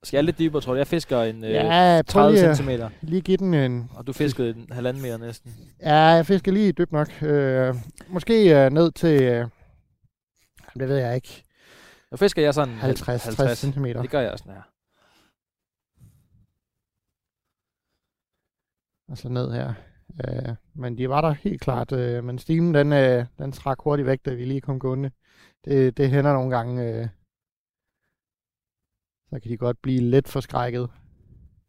Skal 0.04 0.18
jeg 0.18 0.24
lidt 0.24 0.39
dybere, 0.39 0.62
tror 0.62 0.74
du? 0.74 0.78
Jeg 0.78 0.88
fisker 0.88 1.22
en 1.22 1.44
øh, 1.44 1.52
ja, 1.52 2.02
prøv 2.08 2.22
30 2.34 2.38
lige, 2.39 2.56
cm, 2.56 2.70
lige 3.02 3.22
give 3.22 3.38
den 3.38 3.54
en... 3.54 3.89
og 3.96 4.08
du 4.08 4.13
fiskede 4.13 4.50
en 4.50 4.68
halvanden 4.72 5.04
meter 5.04 5.18
næsten. 5.18 5.54
Ja, 5.82 5.96
jeg 5.96 6.26
fisker 6.26 6.52
lige 6.52 6.72
dybt 6.72 6.92
nok. 6.92 7.22
Øh, 7.24 7.76
måske 8.08 8.66
øh, 8.66 8.72
ned 8.72 8.92
til... 8.92 9.22
Øh, 9.24 9.48
det 10.80 10.88
ved 10.89 10.98
jeg 10.98 11.16
ikke. 11.16 11.44
Nu 12.12 12.18
fisker 12.18 12.42
jeg 12.42 12.54
sådan 12.54 12.74
50, 12.74 13.24
60 13.24 13.58
cm. 13.60 13.86
Det 13.86 14.10
gør 14.10 14.20
jeg 14.22 14.32
også, 14.32 14.44
her. 14.48 14.62
Og 19.13 19.17
så 19.17 19.30
ned 19.30 19.52
her. 19.52 19.73
Øh, 20.28 20.56
men 20.76 20.97
de 20.97 21.10
var 21.10 21.21
der 21.21 21.32
helt 21.32 21.62
klart. 21.62 21.91
Øh, 21.91 22.23
men 22.23 22.39
stimen, 22.39 22.73
den, 22.73 22.93
øh, 22.93 23.26
den 23.38 23.52
trak 23.52 23.78
hurtigt 23.80 24.06
væk, 24.06 24.19
da 24.26 24.34
vi 24.34 24.45
lige 24.45 24.62
kom 24.62 24.80
gående. 24.80 25.12
Det, 25.65 25.97
det 25.97 26.10
hænder 26.10 26.34
nogle 26.34 26.56
gange. 26.56 26.84
Øh, 26.84 27.08
så 29.30 29.39
kan 29.39 29.52
de 29.52 29.58
godt 29.58 29.78
blive 29.82 30.02
lidt 30.02 30.28
forskrækket. 30.28 30.89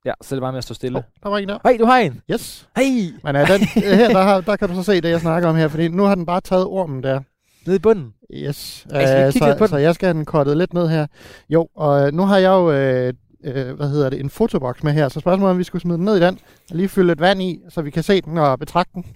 Ja, 0.05 0.13
så 0.23 0.35
er 0.35 0.37
det 0.37 0.43
bare 0.43 0.53
med 0.53 0.59
at 0.59 0.65
stå 0.65 0.75
stille. 0.75 0.99
Oh, 0.99 1.05
der 1.23 1.29
var 1.29 1.39
en 1.39 1.49
der. 1.49 1.59
Hej, 1.63 1.77
du 1.79 1.85
har 1.85 1.99
en! 1.99 2.23
Yes. 2.31 2.69
Hej! 2.77 2.85
Men 3.25 3.37
uh, 3.37 3.49
den, 3.49 3.61
øh, 3.77 3.99
her, 3.99 4.09
der, 4.09 4.23
har, 4.23 4.41
der 4.41 4.57
kan 4.57 4.69
du 4.69 4.75
så 4.75 4.83
se 4.83 5.01
det, 5.01 5.11
jeg 5.11 5.21
snakker 5.21 5.49
om 5.49 5.57
her, 5.57 5.69
fordi 5.69 5.89
nu 5.89 6.03
har 6.03 6.15
den 6.15 6.27
bare 6.27 6.41
taget 6.41 6.65
ormen 6.65 7.03
der. 7.03 7.21
Nede 7.67 7.77
i 7.77 7.81
bunden. 7.81 8.15
Yes. 8.35 8.87
Ej, 8.91 9.31
skal 9.31 9.51
Øh, 9.51 9.59
på 9.59 9.67
så, 9.67 9.71
så 9.71 9.77
jeg 9.77 9.95
skal 9.95 10.07
have 10.07 10.15
den 10.15 10.25
kortet 10.25 10.57
lidt 10.57 10.75
ned 10.75 10.89
her. 10.89 11.07
Jo, 11.49 11.69
og 11.75 12.07
øh, 12.07 12.13
nu 12.13 12.23
har 12.23 12.39
jeg 12.39 12.49
jo, 12.49 12.73
øh, 12.73 13.13
øh, 13.45 13.77
hvad 13.77 13.89
hedder 13.89 14.11
det, 14.11 14.21
en 14.21 14.31
fotoboks 14.31 14.83
med 14.83 14.93
her, 14.93 15.09
så 15.09 15.21
spørgsmålet 15.21 15.49
er, 15.49 15.55
om 15.55 15.59
vi 15.59 15.65
skulle 15.65 15.83
smide 15.83 15.99
den 15.99 16.05
ned 16.05 16.17
i 16.17 16.21
den, 16.21 16.39
og 16.71 16.77
lige 16.77 16.89
fylde 16.89 17.09
lidt 17.09 17.21
vand 17.21 17.43
i, 17.43 17.61
så 17.69 17.83
vi 17.83 17.91
kan 17.91 18.03
se 18.03 18.21
den 18.21 18.39
og 18.39 18.59
betragte 18.59 18.93
den. 18.95 19.07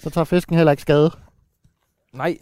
Så 0.00 0.10
tager 0.10 0.24
fisken 0.24 0.56
heller 0.56 0.70
ikke 0.70 0.82
skade. 0.82 1.10
Nej, 2.14 2.38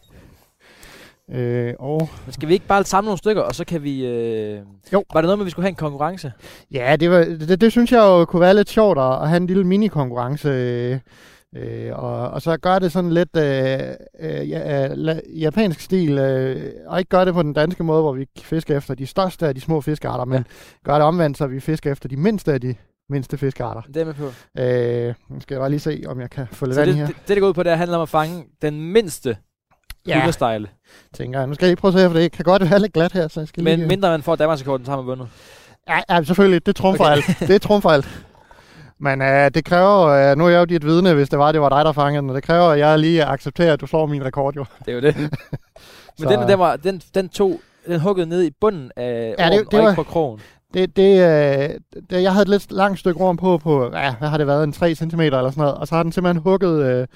Øh, 1.30 1.74
og 1.78 2.08
men 2.26 2.32
skal 2.32 2.48
vi 2.48 2.54
ikke 2.54 2.66
bare 2.66 2.84
samle 2.84 3.06
nogle 3.06 3.18
stykker, 3.18 3.42
og 3.42 3.54
så 3.54 3.64
kan 3.64 3.82
vi... 3.82 4.06
Øh... 4.06 4.60
Jo. 4.92 5.04
Var 5.12 5.20
det 5.20 5.26
noget 5.26 5.38
med, 5.38 5.42
at 5.42 5.46
vi 5.46 5.50
skulle 5.50 5.64
have 5.64 5.68
en 5.70 5.74
konkurrence? 5.74 6.32
ja, 6.72 6.96
det, 7.00 7.10
var, 7.10 7.18
det, 7.18 7.60
det 7.60 7.72
synes 7.72 7.92
jeg 7.92 7.98
jo 7.98 8.24
kunne 8.24 8.40
være 8.40 8.54
lidt 8.54 8.70
sjovt 8.70 8.98
at, 8.98 9.28
have 9.28 9.36
en 9.36 9.46
lille 9.46 9.64
mini-konkurrence. 9.64 10.48
Øh, 10.48 10.98
øh, 11.56 11.98
og, 11.98 12.30
og 12.30 12.42
så 12.42 12.56
gøre 12.56 12.80
det 12.80 12.92
sådan 12.92 13.12
lidt 13.12 13.36
øh, 13.36 13.42
øh, 14.20 14.50
ja, 14.50 14.84
øh, 14.86 14.90
la- 14.92 15.38
japansk 15.38 15.80
stil, 15.80 16.18
øh, 16.18 16.72
og 16.86 16.98
ikke 16.98 17.08
gøre 17.08 17.24
det 17.24 17.34
på 17.34 17.42
den 17.42 17.52
danske 17.52 17.84
måde, 17.84 18.02
hvor 18.02 18.12
vi 18.12 18.26
fisker 18.42 18.76
efter 18.76 18.94
de 18.94 19.06
største 19.06 19.46
af 19.46 19.54
de 19.54 19.60
små 19.60 19.80
fiskearter, 19.80 20.24
men 20.24 20.46
gør 20.84 20.94
det 20.94 21.02
omvendt, 21.02 21.38
så 21.38 21.46
vi 21.46 21.60
fisker 21.60 21.92
efter 21.92 22.08
de 22.08 22.16
mindste 22.16 22.52
af 22.52 22.60
de 22.60 22.74
mindste 23.10 23.38
fiskearter. 23.38 23.80
Det 23.80 23.96
er 23.96 24.04
med 24.04 24.14
på. 24.14 24.24
Øh, 24.58 25.14
nu 25.34 25.40
skal 25.40 25.54
jeg 25.54 25.60
bare 25.60 25.70
lige 25.70 25.80
se, 25.80 26.02
om 26.06 26.20
jeg 26.20 26.30
kan 26.30 26.46
få 26.52 26.66
lidt 26.66 26.76
vand 26.76 26.88
det, 26.88 26.96
her. 26.96 27.06
det, 27.06 27.16
det, 27.16 27.28
det 27.28 27.40
går 27.40 27.48
ud 27.48 27.54
på, 27.54 27.62
det 27.62 27.78
handler 27.78 27.96
om 27.96 28.02
at 28.02 28.08
fange 28.08 28.44
den 28.62 28.92
mindste 28.92 29.36
Ja, 30.06 30.20
hundestejle. 30.20 30.68
tænker 31.14 31.38
jeg. 31.38 31.46
Nu 31.48 31.54
skal 31.54 31.66
jeg 31.66 31.70
lige 31.70 31.80
prøve 31.80 31.94
at 31.94 32.00
se, 32.00 32.06
for 32.10 32.18
det 32.18 32.32
kan 32.32 32.44
godt 32.44 32.70
være 32.70 32.80
lidt 32.80 32.92
glat 32.92 33.12
her, 33.12 33.28
så 33.28 33.40
jeg 33.40 33.48
skal 33.48 33.64
Men 33.64 33.78
lige... 33.78 33.88
mindre 33.88 34.10
man 34.10 34.22
får 34.22 34.36
Danmarksrekorden, 34.36 34.84
så 34.84 34.90
har 34.92 34.96
man 34.98 35.06
vundet. 35.06 35.28
Ja, 35.88 36.00
ja 36.10 36.22
selvfølgelig. 36.22 36.66
Det 36.66 36.76
trumfer 36.76 37.04
okay. 37.04 37.12
alt. 37.12 37.48
Det 37.48 37.62
trumfer 37.62 37.90
alt. 37.90 38.24
Men 39.00 39.22
øh, 39.22 39.50
det 39.54 39.64
kræver, 39.64 40.06
øh, 40.06 40.36
nu 40.38 40.44
er 40.44 40.48
jeg 40.48 40.58
jo 40.60 40.64
dit 40.64 40.84
vidne, 40.86 41.14
hvis 41.14 41.28
det 41.28 41.38
var, 41.38 41.52
det 41.52 41.60
var 41.60 41.68
dig, 41.68 41.84
der 41.84 41.92
fangede 41.92 42.20
den, 42.22 42.30
og 42.30 42.36
det 42.36 42.42
kræver, 42.44 42.64
at 42.68 42.78
jeg 42.78 42.98
lige 42.98 43.24
accepterer, 43.24 43.72
at 43.72 43.80
du 43.80 43.86
slår 43.86 44.06
min 44.06 44.24
rekord 44.24 44.54
jo. 44.56 44.64
Det 44.84 44.90
er 44.90 44.94
jo 44.94 45.00
det. 45.00 45.16
Men 46.20 46.28
den, 46.28 46.48
den, 46.48 46.58
var, 46.58 46.76
den, 46.76 47.02
den 47.14 47.28
tog, 47.28 47.60
den 47.86 48.00
huggede 48.00 48.26
ned 48.28 48.42
i 48.42 48.50
bunden 48.60 48.90
af 48.96 49.34
Ja, 49.38 49.44
ja, 49.44 49.50
det- 49.50 49.58
ormen, 49.58 49.66
det 49.70 49.78
og 49.78 49.84
var- 49.84 49.90
ikke 49.90 50.02
på 50.02 50.10
krogen. 50.10 50.40
Det, 50.74 50.96
det, 50.96 51.12
øh, 51.12 51.68
det, 52.10 52.22
jeg 52.22 52.32
havde 52.32 52.42
et 52.42 52.48
lidt 52.48 52.72
langt 52.72 52.98
stykke 52.98 53.20
rum 53.20 53.36
på, 53.36 53.58
på 53.58 53.90
ja, 53.96 54.14
hvad 54.18 54.28
har 54.28 54.38
det 54.38 54.46
været, 54.46 54.64
en 54.64 54.72
3 54.72 54.94
cm 54.94 55.20
eller 55.20 55.50
sådan 55.50 55.60
noget, 55.60 55.74
og 55.74 55.88
så 55.88 55.94
har 55.94 56.02
den 56.02 56.12
simpelthen 56.12 56.42
hugget, 56.42 57.06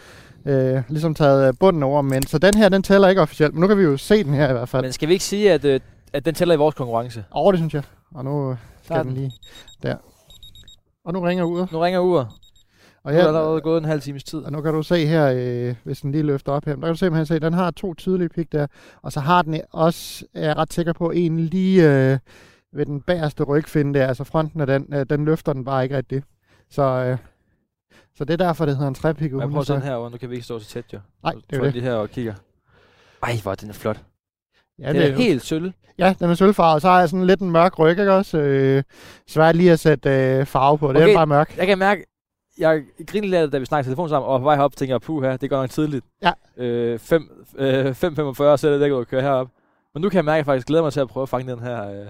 øh, 0.47 0.75
øh, 0.77 0.83
ligesom 0.89 1.15
taget 1.15 1.49
øh, 1.49 1.55
bunden 1.61 1.83
over, 1.83 2.03
men 2.03 2.27
så 2.27 2.39
den 2.39 2.55
her, 2.57 2.69
den 2.69 2.83
tæller 2.83 3.09
ikke 3.09 3.21
officielt, 3.23 3.55
men 3.55 3.61
nu 3.61 3.67
kan 3.67 3.79
vi 3.79 3.83
jo 3.83 3.97
se 3.97 4.25
den 4.25 4.35
her 4.35 4.49
i 4.49 4.53
hvert 4.53 4.69
fald. 4.69 4.83
Men 4.83 4.93
skal 4.93 5.09
vi 5.09 5.13
ikke 5.13 5.25
sige, 5.25 5.53
at, 5.53 5.65
øh, 5.65 5.81
at 6.13 6.25
den 6.25 6.35
tæller 6.35 6.55
i 6.55 6.59
vores 6.59 6.75
konkurrence? 6.75 7.25
Over 7.31 7.53
det, 7.53 7.59
synes 7.59 7.75
jeg. 7.75 7.83
Og 8.15 8.25
nu 8.25 8.51
øh, 8.51 8.57
skal 8.85 9.05
den. 9.05 9.13
lige 9.15 9.33
der. 9.83 9.97
Og 11.05 11.13
nu 11.13 11.21
ringer 11.21 11.45
uret. 11.45 11.73
Nu 11.73 11.79
ringer 11.79 12.01
uret. 12.01 12.29
Og 13.05 13.13
Nu 13.13 13.19
er 13.19 13.23
der 13.23 13.23
her, 13.23 13.29
allerede 13.29 13.61
gået 13.61 13.79
en 13.79 13.85
halv 13.85 14.01
times 14.01 14.25
tid. 14.25 14.39
Og 14.39 14.53
nu 14.53 14.61
kan 14.61 14.73
du 14.73 14.83
se 14.83 15.07
her, 15.07 15.33
øh, 15.37 15.75
hvis 15.85 16.01
den 16.01 16.13
lige 16.13 16.23
løfter 16.23 16.53
op 16.53 16.65
her, 16.65 16.75
der 16.75 16.81
kan 16.81 16.89
du 16.89 16.97
simpelthen 16.97 17.27
se, 17.27 17.35
at 17.35 17.43
den 17.43 17.53
har 17.53 17.71
to 17.71 17.95
tydelige 17.95 18.29
pik 18.29 18.53
der, 18.53 18.67
og 19.03 19.13
så 19.13 19.21
har 19.21 19.43
den 19.43 19.61
også, 19.73 20.25
er 20.35 20.47
jeg 20.47 20.57
ret 20.57 20.73
sikker 20.73 20.93
på, 20.93 21.11
en 21.11 21.41
lige 21.41 21.83
øh, 22.13 22.19
ved 22.73 22.87
den 22.87 23.01
bagerste 23.01 23.43
rygfinde 23.45 23.99
der, 23.99 24.07
altså 24.07 24.25
fronten 24.25 24.61
af 24.61 24.67
den, 24.67 24.87
øh, 24.95 25.07
den 25.11 25.25
løfter 25.25 25.53
den 25.53 25.65
bare 25.65 25.83
ikke 25.83 25.97
rigtigt. 25.97 26.25
Så 26.71 26.83
øh, 26.83 27.19
Så 28.17 28.25
det 28.25 28.33
er 28.33 28.37
derfor, 28.47 28.67
det 28.67 28.77
hedder 28.77 28.89
en 28.89 28.95
trepikket 28.95 29.31
Jeg 29.31 29.31
prøver 29.31 29.47
den 29.49 29.53
hundestok. 29.55 29.83
herovre, 29.83 30.11
nu 30.11 30.17
kan 30.17 30.31
vi 30.31 30.35
ikke 30.35 30.45
stå 30.45 30.59
så 30.59 30.67
tæt 30.69 30.85
jo. 30.93 30.99
Nej, 31.23 31.33
det 31.51 31.59
er 31.59 31.63
det. 31.63 31.73
lige 31.73 31.83
her 31.83 31.95
og 31.95 32.09
kigger. 32.11 32.35
Ej, 33.23 33.37
hvor 33.43 33.55
den 33.55 33.69
er 33.69 33.73
flot. 33.75 34.03
Ja, 34.79 34.89
den 34.89 34.97
det 34.97 35.05
er, 35.05 35.13
er 35.13 35.17
helt 35.17 35.43
sølv. 35.43 35.73
Ja, 35.99 36.15
den 36.19 36.31
er 36.31 36.35
sølvfarvet. 36.35 36.83
Så 36.83 36.89
har 36.89 36.99
jeg 37.01 37.09
sådan 37.09 37.27
lidt 37.27 37.41
en 37.41 37.51
mørk 37.51 37.79
ryg, 37.79 37.91
ikke 37.91 38.13
også? 38.13 38.39
Øh, 38.39 38.83
svært 39.29 39.57
lige 39.57 39.73
at 39.73 39.79
sætte 39.81 40.11
øh, 40.11 40.47
farve 40.47 40.79
på. 40.79 40.89
Det 40.93 40.97
Okay. 41.03 41.11
er 41.13 41.17
bare 41.17 41.27
mørk. 41.27 41.57
Jeg 41.57 41.67
kan 41.67 41.79
mærke, 41.79 42.05
jeg 42.59 42.83
grinede 43.07 43.31
lidt, 43.31 43.43
det, 43.43 43.53
da 43.53 43.59
vi 43.59 43.65
snakkede 43.65 43.89
telefon 43.91 44.09
sammen, 44.09 44.29
og 44.29 44.41
på 44.41 44.45
vej 44.45 44.57
herop 44.57 44.77
tænker 44.77 44.95
jeg, 44.95 45.01
puha, 45.01 45.37
det 45.37 45.51
går 45.51 45.57
nok 45.61 45.71
tidligt. 45.71 46.05
Ja. 46.23 46.33
Øh, 46.57 46.99
5, 46.99 47.45
øh, 47.59 47.87
5.45, 47.87 47.95
så 47.95 48.69
er 48.69 48.79
det 48.79 48.83
ikke 48.85 48.97
at 48.97 49.09
køre 49.09 49.23
herop. 49.23 49.49
Men 49.95 50.03
nu 50.03 50.09
kan 50.09 50.17
jeg 50.17 50.25
mærke, 50.25 50.35
at 50.35 50.39
jeg 50.39 50.47
faktisk 50.47 50.67
glæder 50.67 50.83
mig 50.83 50.93
til 50.93 51.01
at 51.01 51.09
prøve 51.09 51.23
at 51.23 51.29
fange 51.29 51.53
den 51.53 51.61
her, 51.63 51.89
øh, 51.91 51.95
den 51.97 52.05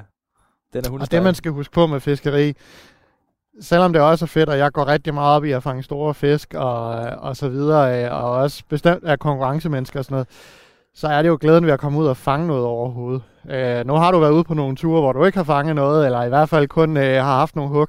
her 0.75 0.81
Og 0.85 0.91
hundesteg. 0.91 1.17
det, 1.17 1.25
man 1.25 1.35
skal 1.35 1.53
huske 1.53 1.73
på 1.73 1.87
med 1.87 2.01
fiskeri, 2.01 2.53
selvom 3.61 3.93
det 3.93 4.03
også 4.03 4.25
er 4.25 4.27
fedt, 4.27 4.49
og 4.49 4.59
jeg 4.59 4.73
går 4.73 4.87
rigtig 4.89 5.15
meget 5.15 5.37
op 5.37 5.45
i 5.45 5.51
at 5.53 5.63
fange 5.63 5.83
store 5.83 6.15
fisk 6.15 6.55
og, 6.55 6.85
og 7.01 7.37
så 7.37 7.49
videre, 7.49 8.05
øh, 8.05 8.13
og 8.13 8.31
også 8.31 8.63
bestemt 8.69 9.03
er 9.07 9.17
konkurrencemennesker 9.17 9.99
og 9.99 10.05
sådan 10.05 10.15
noget, 10.15 10.29
så 10.95 11.09
er 11.09 11.23
det 11.23 11.29
jo 11.29 11.39
glæden 11.41 11.67
ved 11.67 11.73
at 11.73 11.81
komme 11.81 11.99
ud 11.99 12.07
og 12.07 12.17
fange 12.17 12.47
noget 12.47 12.65
overhovedet. 12.65 13.23
Øh, 13.51 13.87
nu 13.87 13.95
har 13.95 14.11
du 14.11 14.19
været 14.19 14.33
ude 14.33 14.45
på 14.45 14.55
nogle 14.55 14.77
ture, 14.77 15.01
hvor 15.01 15.13
du 15.13 15.25
ikke 15.25 15.39
har 15.39 15.45
fanget 15.45 15.75
noget, 15.77 16.07
eller 16.07 16.23
i 16.23 16.29
hvert 16.29 16.49
fald 16.49 16.69
kun 16.69 16.97
øh, 16.97 17.15
har 17.25 17.37
haft 17.39 17.57
nogle 17.57 17.71
hug. 17.71 17.87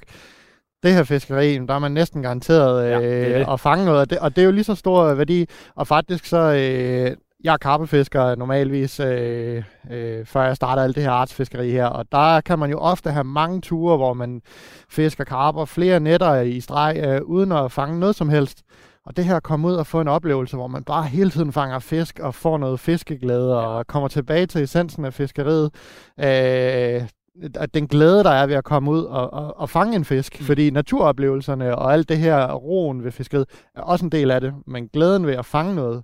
Det 0.84 0.94
her 0.94 1.04
fiskeri, 1.04 1.58
der 1.58 1.74
er 1.74 1.80
man 1.80 1.92
næsten 1.92 2.22
garanteret 2.22 2.86
øh, 2.86 2.92
Ja, 2.92 3.00
det 3.26 3.36
det. 3.36 3.48
at 3.54 3.60
fange 3.60 3.86
noget, 3.86 4.02
og 4.02 4.10
det, 4.10 4.20
og 4.20 4.36
det 4.36 4.42
er 4.42 4.46
jo 4.46 4.52
lige 4.52 4.64
så 4.64 4.76
stor 4.76 5.14
værdi. 5.14 5.46
Og 5.76 5.88
faktisk 5.88 6.26
så, 6.26 6.38
øh, 6.38 7.18
jeg 7.44 7.54
er 7.54 7.58
karpefisker 7.58 8.36
normalvis, 8.36 9.00
øh, 9.00 9.64
øh, 9.92 10.26
før 10.26 10.44
jeg 10.44 10.56
starter 10.56 10.84
alt 10.84 10.96
det 10.96 11.04
her 11.04 11.12
artsfiskeri 11.12 11.72
her, 11.72 11.86
og 11.86 12.06
der 12.12 12.42
kan 12.42 12.60
man 12.60 12.70
jo 12.72 12.78
ofte 12.80 13.12
have 13.12 13.24
mange 13.24 13.62
ture, 13.62 13.98
hvor 13.98 14.14
man 14.14 14.42
fisker 14.90 15.24
karper 15.24 15.66
flere 15.66 16.00
nætter 16.00 16.42
i 16.42 16.60
streg, 16.62 17.02
øh, 17.08 17.22
uden 17.22 17.52
at 17.52 17.72
fange 17.72 18.00
noget 18.00 18.16
som 18.16 18.30
helst. 18.30 18.62
Og 19.06 19.18
det 19.18 19.26
her 19.26 19.36
at 19.36 19.44
komme 19.44 19.68
ud 19.68 19.74
og 19.74 19.88
få 19.88 20.02
en 20.02 20.08
oplevelse, 20.08 20.56
hvor 20.56 20.68
man 20.68 20.84
bare 20.84 21.04
hele 21.04 21.30
tiden 21.30 21.54
fanger 21.54 21.80
fisk 21.80 22.20
og 22.20 22.36
får 22.36 22.58
noget 22.58 22.80
fiskeglæde 22.80 23.60
og 23.68 23.88
kommer 23.88 24.08
tilbage 24.10 24.46
til 24.46 24.64
essensen 24.64 25.06
af 25.06 25.14
fiskeriet. 25.14 25.72
Øh, 26.20 27.08
at 27.56 27.74
den 27.74 27.88
glæde, 27.88 28.24
der 28.24 28.30
er 28.30 28.46
ved 28.48 28.56
at 28.56 28.64
komme 28.64 28.92
ud 28.92 29.04
og, 29.04 29.34
og, 29.34 29.58
og 29.60 29.70
fange 29.70 29.96
en 29.96 30.06
fisk. 30.06 30.40
Mm. 30.40 30.46
Fordi 30.46 30.70
naturoplevelserne 30.70 31.76
og 31.76 31.94
alt 31.94 32.10
det 32.10 32.18
her 32.18 32.52
roen 32.54 33.04
ved 33.04 33.12
fiskeriet 33.12 33.48
er 33.76 33.82
også 33.82 34.06
en 34.06 34.12
del 34.12 34.32
af 34.32 34.42
det. 34.42 34.54
Men 34.68 34.88
glæden 34.88 35.28
ved 35.28 35.34
at 35.36 35.46
fange 35.46 35.76
noget 35.76 36.04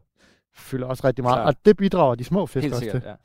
fylder 0.56 0.88
også 0.88 1.08
rigtig 1.08 1.24
meget. 1.24 1.36
Klart. 1.36 1.48
Og 1.48 1.66
det 1.66 1.78
bidrager 1.78 2.16
de 2.16 2.24
små 2.24 2.46
fisk 2.46 2.62
Helt 2.64 2.74
også 2.74 2.84
sikkert, 2.84 3.02
til. 3.02 3.10
ja. 3.10 3.16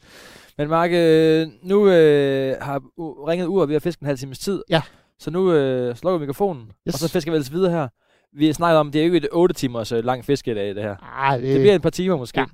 Men 0.58 0.68
Mark, 0.68 0.90
øh, 0.92 1.46
nu 1.62 1.88
øh, 1.88 2.56
har 2.60 2.82
ringet 3.28 3.46
Ur 3.46 3.66
ved 3.66 3.76
at 3.76 3.82
fiske 3.82 4.02
en 4.02 4.06
halv 4.06 4.18
times 4.18 4.38
tid. 4.38 4.62
Ja. 4.70 4.82
Så 5.18 5.30
nu 5.30 5.52
øh, 5.52 5.94
slukker 5.96 6.18
vi 6.18 6.22
mikrofonen, 6.22 6.62
Yes. 6.88 6.94
og 6.94 6.98
så 7.00 7.08
fisker 7.08 7.30
vi 7.30 7.37
ellers 7.37 7.52
videre 7.52 7.70
her. 7.72 7.88
Vi 8.36 8.52
snakker 8.52 8.80
om, 8.80 8.92
det 8.92 9.00
er 9.00 9.06
jo 9.06 9.12
ikke 9.14 9.26
et 9.26 9.28
8 9.32 9.54
timers 9.54 9.92
øh, 9.92 10.04
lang 10.04 10.24
fiske 10.24 10.50
i 10.50 10.54
dag, 10.54 10.74
det 10.74 10.82
her. 10.82 10.96
Ej, 10.96 11.36
det, 11.36 11.46
Det 11.46 11.60
bliver 11.60 11.74
et 11.74 11.82
par 11.82 11.90
timer 11.90 12.16
måske. 12.16 12.40
Ja. 12.40 12.46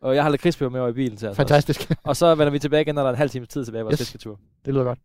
Og 0.00 0.14
jeg 0.14 0.22
har 0.22 0.30
lidt 0.30 0.42
crispy 0.42 0.62
med 0.62 0.80
over 0.80 0.88
i 0.88 0.92
bilen 0.92 1.16
til 1.16 1.28
også. 1.28 1.36
fantastisk. 1.36 1.92
Og 2.04 2.16
så 2.16 2.34
vender 2.34 2.50
vi 2.50 2.58
tilbage 2.58 2.82
igen, 2.82 2.94
når 2.94 3.02
der 3.02 3.08
er 3.08 3.12
en 3.12 3.18
halv 3.18 3.30
time 3.30 3.46
tid 3.46 3.64
tilbage 3.64 3.78
af 3.80 3.84
vores 3.84 3.92
Yes. 4.00 4.08
fisketur. 4.08 4.38
det 4.64 4.74
lyder 4.74 4.84
godt. 4.84 4.98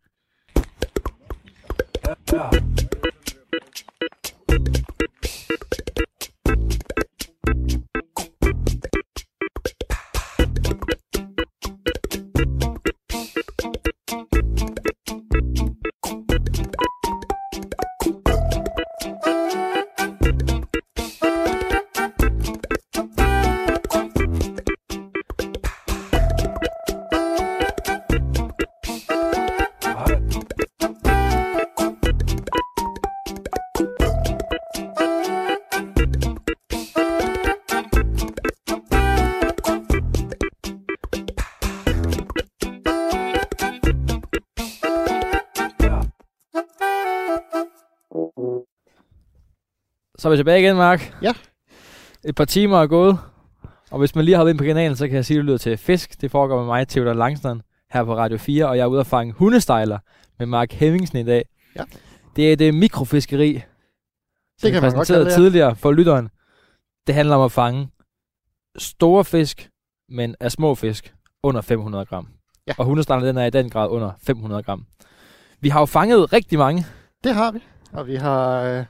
Så 50.21 50.27
er 50.27 50.29
vi 50.29 50.37
tilbage 50.37 50.59
igen, 50.59 50.75
Mark. 50.75 51.15
Ja. 51.21 51.33
Et 52.25 52.35
par 52.35 52.45
timer 52.45 52.81
er 52.81 52.87
gået. 52.87 53.19
Og 53.91 53.99
hvis 53.99 54.15
man 54.15 54.25
lige 54.25 54.37
har 54.37 54.47
ind 54.47 54.57
på 54.57 54.63
kanalen, 54.63 54.95
så 54.95 55.07
kan 55.07 55.15
jeg 55.15 55.25
sige, 55.25 55.37
at 55.37 55.39
det 55.39 55.45
lyder 55.45 55.57
til 55.57 55.77
fisk. 55.77 56.21
Det 56.21 56.31
foregår 56.31 56.57
med 56.57 56.65
mig, 56.65 56.87
Theodor 56.87 57.13
Langstrand, 57.13 57.61
her 57.91 58.03
på 58.03 58.15
Radio 58.17 58.37
4. 58.37 58.67
Og 58.67 58.77
jeg 58.77 58.83
er 58.83 58.87
ude 58.87 58.99
at 58.99 59.07
fange 59.07 59.33
hundestejler 59.33 59.99
med 60.39 60.47
Mark 60.47 60.71
Hemmingsen 60.71 61.17
i 61.17 61.23
dag. 61.23 61.45
Ja. 61.75 61.83
Det 62.35 62.61
er 62.63 62.67
et 62.67 62.73
mikrofiskeri. 62.73 63.53
Som 63.53 63.61
Det 64.61 64.71
kan 64.71 64.73
jeg 64.73 64.81
man 64.81 64.91
godt 64.91 64.97
præsenterede 64.97 65.25
kalde 65.25 65.25
det, 65.25 65.31
ja. 65.31 65.35
tidligere 65.35 65.75
for 65.75 65.91
lytteren. 65.91 66.29
Det 67.07 67.15
handler 67.15 67.35
om 67.35 67.41
at 67.41 67.51
fange 67.51 67.89
store 68.77 69.25
fisk, 69.25 69.69
men 70.09 70.35
af 70.39 70.51
små 70.51 70.75
fisk 70.75 71.13
under 71.43 71.61
500 71.61 72.05
gram. 72.05 72.27
Ja. 72.67 72.73
Og 72.77 72.85
hundestejlen 72.85 73.27
den 73.27 73.37
er 73.37 73.45
i 73.45 73.49
den 73.49 73.69
grad 73.69 73.89
under 73.89 74.11
500 74.23 74.63
gram. 74.63 74.85
Vi 75.59 75.69
har 75.69 75.79
jo 75.79 75.85
fanget 75.85 76.33
rigtig 76.33 76.57
mange. 76.57 76.85
Det 77.23 77.35
har 77.35 77.51
vi. 77.51 77.59
Og 77.93 78.07
vi 78.07 78.15
har 78.15 78.61
øh, 78.61 78.85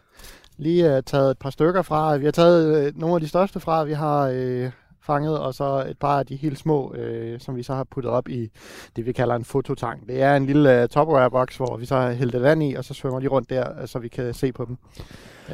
lige 0.61 0.97
uh, 0.97 1.03
taget 1.05 1.31
et 1.31 1.37
par 1.37 1.49
stykker 1.49 1.81
fra. 1.81 2.17
Vi 2.17 2.25
har 2.25 2.31
taget 2.31 2.87
uh, 2.87 2.99
nogle 2.99 3.15
af 3.15 3.21
de 3.21 3.27
største 3.27 3.59
fra, 3.59 3.83
vi 3.83 3.93
har 3.93 4.29
uh, 4.29 4.71
fanget, 5.03 5.39
og 5.39 5.53
så 5.53 5.85
et 5.89 5.97
par 5.99 6.19
af 6.19 6.25
de 6.25 6.35
helt 6.35 6.57
små, 6.59 6.89
uh, 6.89 7.39
som 7.39 7.55
vi 7.55 7.63
så 7.63 7.73
har 7.73 7.83
puttet 7.83 8.11
op 8.11 8.29
i 8.29 8.49
det, 8.95 9.05
vi 9.05 9.11
kalder 9.11 9.35
en 9.35 9.45
fototang. 9.45 10.07
Det 10.07 10.21
er 10.21 10.35
en 10.35 10.45
lille 10.45 10.83
uh, 10.83 10.89
topware-boks, 10.89 11.57
hvor 11.57 11.77
vi 11.77 11.85
så 11.85 11.95
har 11.95 12.11
hældt 12.11 12.33
det 12.33 12.41
vand 12.41 12.63
i, 12.63 12.73
og 12.73 12.85
så 12.85 12.93
svømmer 12.93 13.19
de 13.19 13.27
rundt 13.27 13.49
der, 13.49 13.85
så 13.85 13.99
vi 13.99 14.07
kan 14.07 14.33
se 14.33 14.51
på 14.51 14.65
dem. 14.65 14.77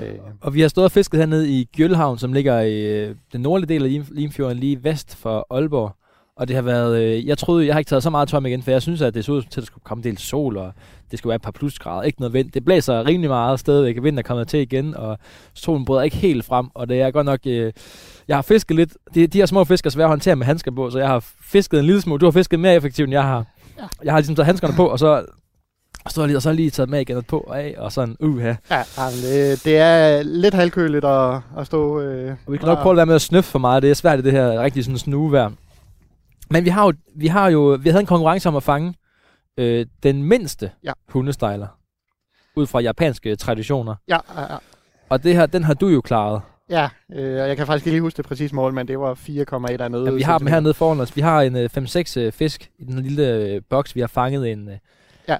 Øh, 0.01 0.13
Og 0.41 0.53
vi 0.53 0.61
har 0.61 0.67
stået 0.67 0.85
og 0.85 0.91
fisket 0.91 1.19
hernede 1.19 1.49
i 1.49 1.69
Gjølhavn, 1.75 2.17
som 2.17 2.33
ligger 2.33 2.61
i 2.61 3.05
den 3.33 3.41
nordlige 3.41 3.69
del 3.73 3.83
af 3.83 4.05
Limfjorden, 4.11 4.57
lige 4.57 4.83
vest 4.83 5.15
for 5.15 5.47
Aalborg. 5.49 5.95
Og 6.37 6.47
det 6.47 6.55
har 6.55 6.63
været, 6.63 7.01
øh, 7.01 7.27
jeg 7.27 7.37
troede, 7.37 7.65
jeg 7.65 7.73
har 7.73 7.79
ikke 7.79 7.89
taget 7.89 8.03
så 8.03 8.09
meget 8.09 8.29
tøj 8.29 8.39
med 8.39 8.49
igen, 8.51 8.63
for 8.63 8.71
jeg 8.71 8.81
synes, 8.81 9.01
at 9.01 9.13
det 9.13 9.25
så 9.25 9.31
ud 9.31 9.41
til, 9.41 9.47
at 9.49 9.55
der 9.55 9.65
skulle 9.65 9.83
komme 9.83 9.99
en 9.99 10.03
del 10.03 10.17
sol, 10.17 10.57
og 10.57 10.71
det 11.11 11.19
skulle 11.19 11.29
være 11.29 11.35
et 11.35 11.41
par 11.41 11.51
plusgrader, 11.51 12.03
ikke 12.03 12.19
noget 12.21 12.33
vind. 12.33 12.51
Det 12.51 12.65
blæser 12.65 13.05
rimelig 13.07 13.29
meget 13.29 13.59
stadigvæk, 13.59 13.95
vinden 13.95 14.19
er 14.19 14.23
kommet 14.23 14.47
til 14.47 14.59
igen, 14.59 14.95
og 14.95 15.17
solen 15.53 15.85
bryder 15.85 16.01
ikke 16.01 16.15
helt 16.15 16.45
frem, 16.45 16.67
og 16.73 16.89
det 16.89 17.01
er 17.01 17.11
godt 17.11 17.25
nok, 17.25 17.39
øh, 17.45 17.73
jeg 18.27 18.37
har 18.37 18.41
fisket 18.41 18.75
lidt, 18.75 18.93
de, 19.15 19.27
de 19.27 19.37
her 19.37 19.45
små 19.45 19.63
fisk 19.63 19.85
er 19.85 19.89
svære 19.89 20.05
at 20.05 20.09
håndtere 20.09 20.35
med 20.35 20.45
handsker 20.45 20.71
på, 20.71 20.89
så 20.89 20.99
jeg 20.99 21.07
har 21.07 21.25
fisket 21.41 21.79
en 21.79 21.85
lille 21.85 22.01
smule, 22.01 22.19
du 22.19 22.25
har 22.25 22.31
fisket 22.31 22.59
mere 22.59 22.75
effektivt, 22.75 23.07
end 23.07 23.13
jeg 23.13 23.23
har. 23.23 23.45
Ja. 23.77 23.83
Jeg 24.03 24.13
har 24.13 24.19
ligesom 24.19 24.35
taget 24.35 24.45
handskerne 24.45 24.73
på, 24.75 24.85
og 24.87 24.99
så 24.99 25.25
og 26.05 26.11
så, 26.11 26.25
lige, 26.25 26.37
og 26.37 26.41
så 26.41 26.51
lige 26.51 26.69
taget 26.69 26.89
med 26.89 27.01
igen 27.01 27.23
på 27.23 27.39
og 27.39 27.61
af, 27.61 27.75
og 27.77 27.91
sådan, 27.91 28.15
uha. 28.19 28.53
ja, 28.71 28.83
jamen, 28.97 29.19
det, 29.23 29.61
det 29.65 29.77
er 29.77 30.23
lidt 30.23 30.53
halvkøligt 30.53 31.05
at, 31.05 31.39
at 31.57 31.65
stå... 31.65 31.99
Øh, 32.01 32.35
Og 32.45 32.53
vi 32.53 32.57
kan 32.57 32.67
nok 32.67 32.79
prøve 32.79 32.93
at 32.93 32.97
være 32.97 33.05
med 33.05 33.15
at 33.15 33.21
snøffe 33.21 33.51
for 33.51 33.59
meget. 33.59 33.83
Det 33.83 33.89
er 33.91 33.95
svært 33.95 34.19
i 34.19 34.21
det 34.21 34.31
her 34.31 34.61
rigtig 34.61 34.83
sådan 34.83 34.97
snuvejr. 34.97 35.49
Men 36.51 36.65
vi 36.65 36.69
har 36.69 36.85
jo, 36.85 36.93
vi 37.15 37.27
har 37.27 37.49
jo, 37.49 37.77
vi 37.81 37.89
havde 37.89 37.99
en 38.01 38.05
konkurrence 38.07 38.49
om 38.49 38.55
at 38.55 38.63
fange 38.63 38.93
øh, 39.57 39.85
den 40.03 40.23
mindste 40.23 40.71
Ja. 40.83 40.91
hundestejler. 41.09 41.67
Ud 42.55 42.67
fra 42.67 42.79
japanske 42.79 43.35
traditioner. 43.35 43.95
Ja, 44.07 44.17
ja, 44.35 44.41
ja. 44.41 44.57
Og 45.09 45.23
det 45.23 45.35
her, 45.35 45.45
den 45.45 45.63
har 45.63 45.73
du 45.73 45.87
jo 45.87 46.01
klaret. 46.01 46.41
Ja, 46.69 46.89
øh, 47.13 47.41
og 47.41 47.47
jeg 47.49 47.57
kan 47.57 47.65
faktisk 47.67 47.85
ikke 47.87 47.93
lige 47.95 48.01
huske 48.01 48.17
det 48.17 48.25
præcise 48.25 48.55
mål, 48.55 48.73
men 48.73 48.87
det 48.87 48.99
var 48.99 49.13
4,1 49.13 49.77
dernede. 49.77 50.05
Ja, 50.05 50.11
vi 50.11 50.21
har 50.21 50.37
dem 50.37 50.47
hernede 50.47 50.73
foran 50.73 50.99
os. 50.99 51.15
Vi 51.15 51.21
har 51.21 51.41
en 51.41 51.55
øh, 51.55 51.69
5-6 51.77 52.19
øh, 52.19 52.31
fisk 52.31 52.69
i 52.79 52.83
den 52.83 52.99
lille 52.99 53.27
øh, 53.33 53.61
boks. 53.69 53.95
Vi 53.95 53.99
har 53.99 54.07
fanget 54.07 54.51
en... 54.51 54.69
Øh, 54.69 54.77
Ja. 55.27 55.37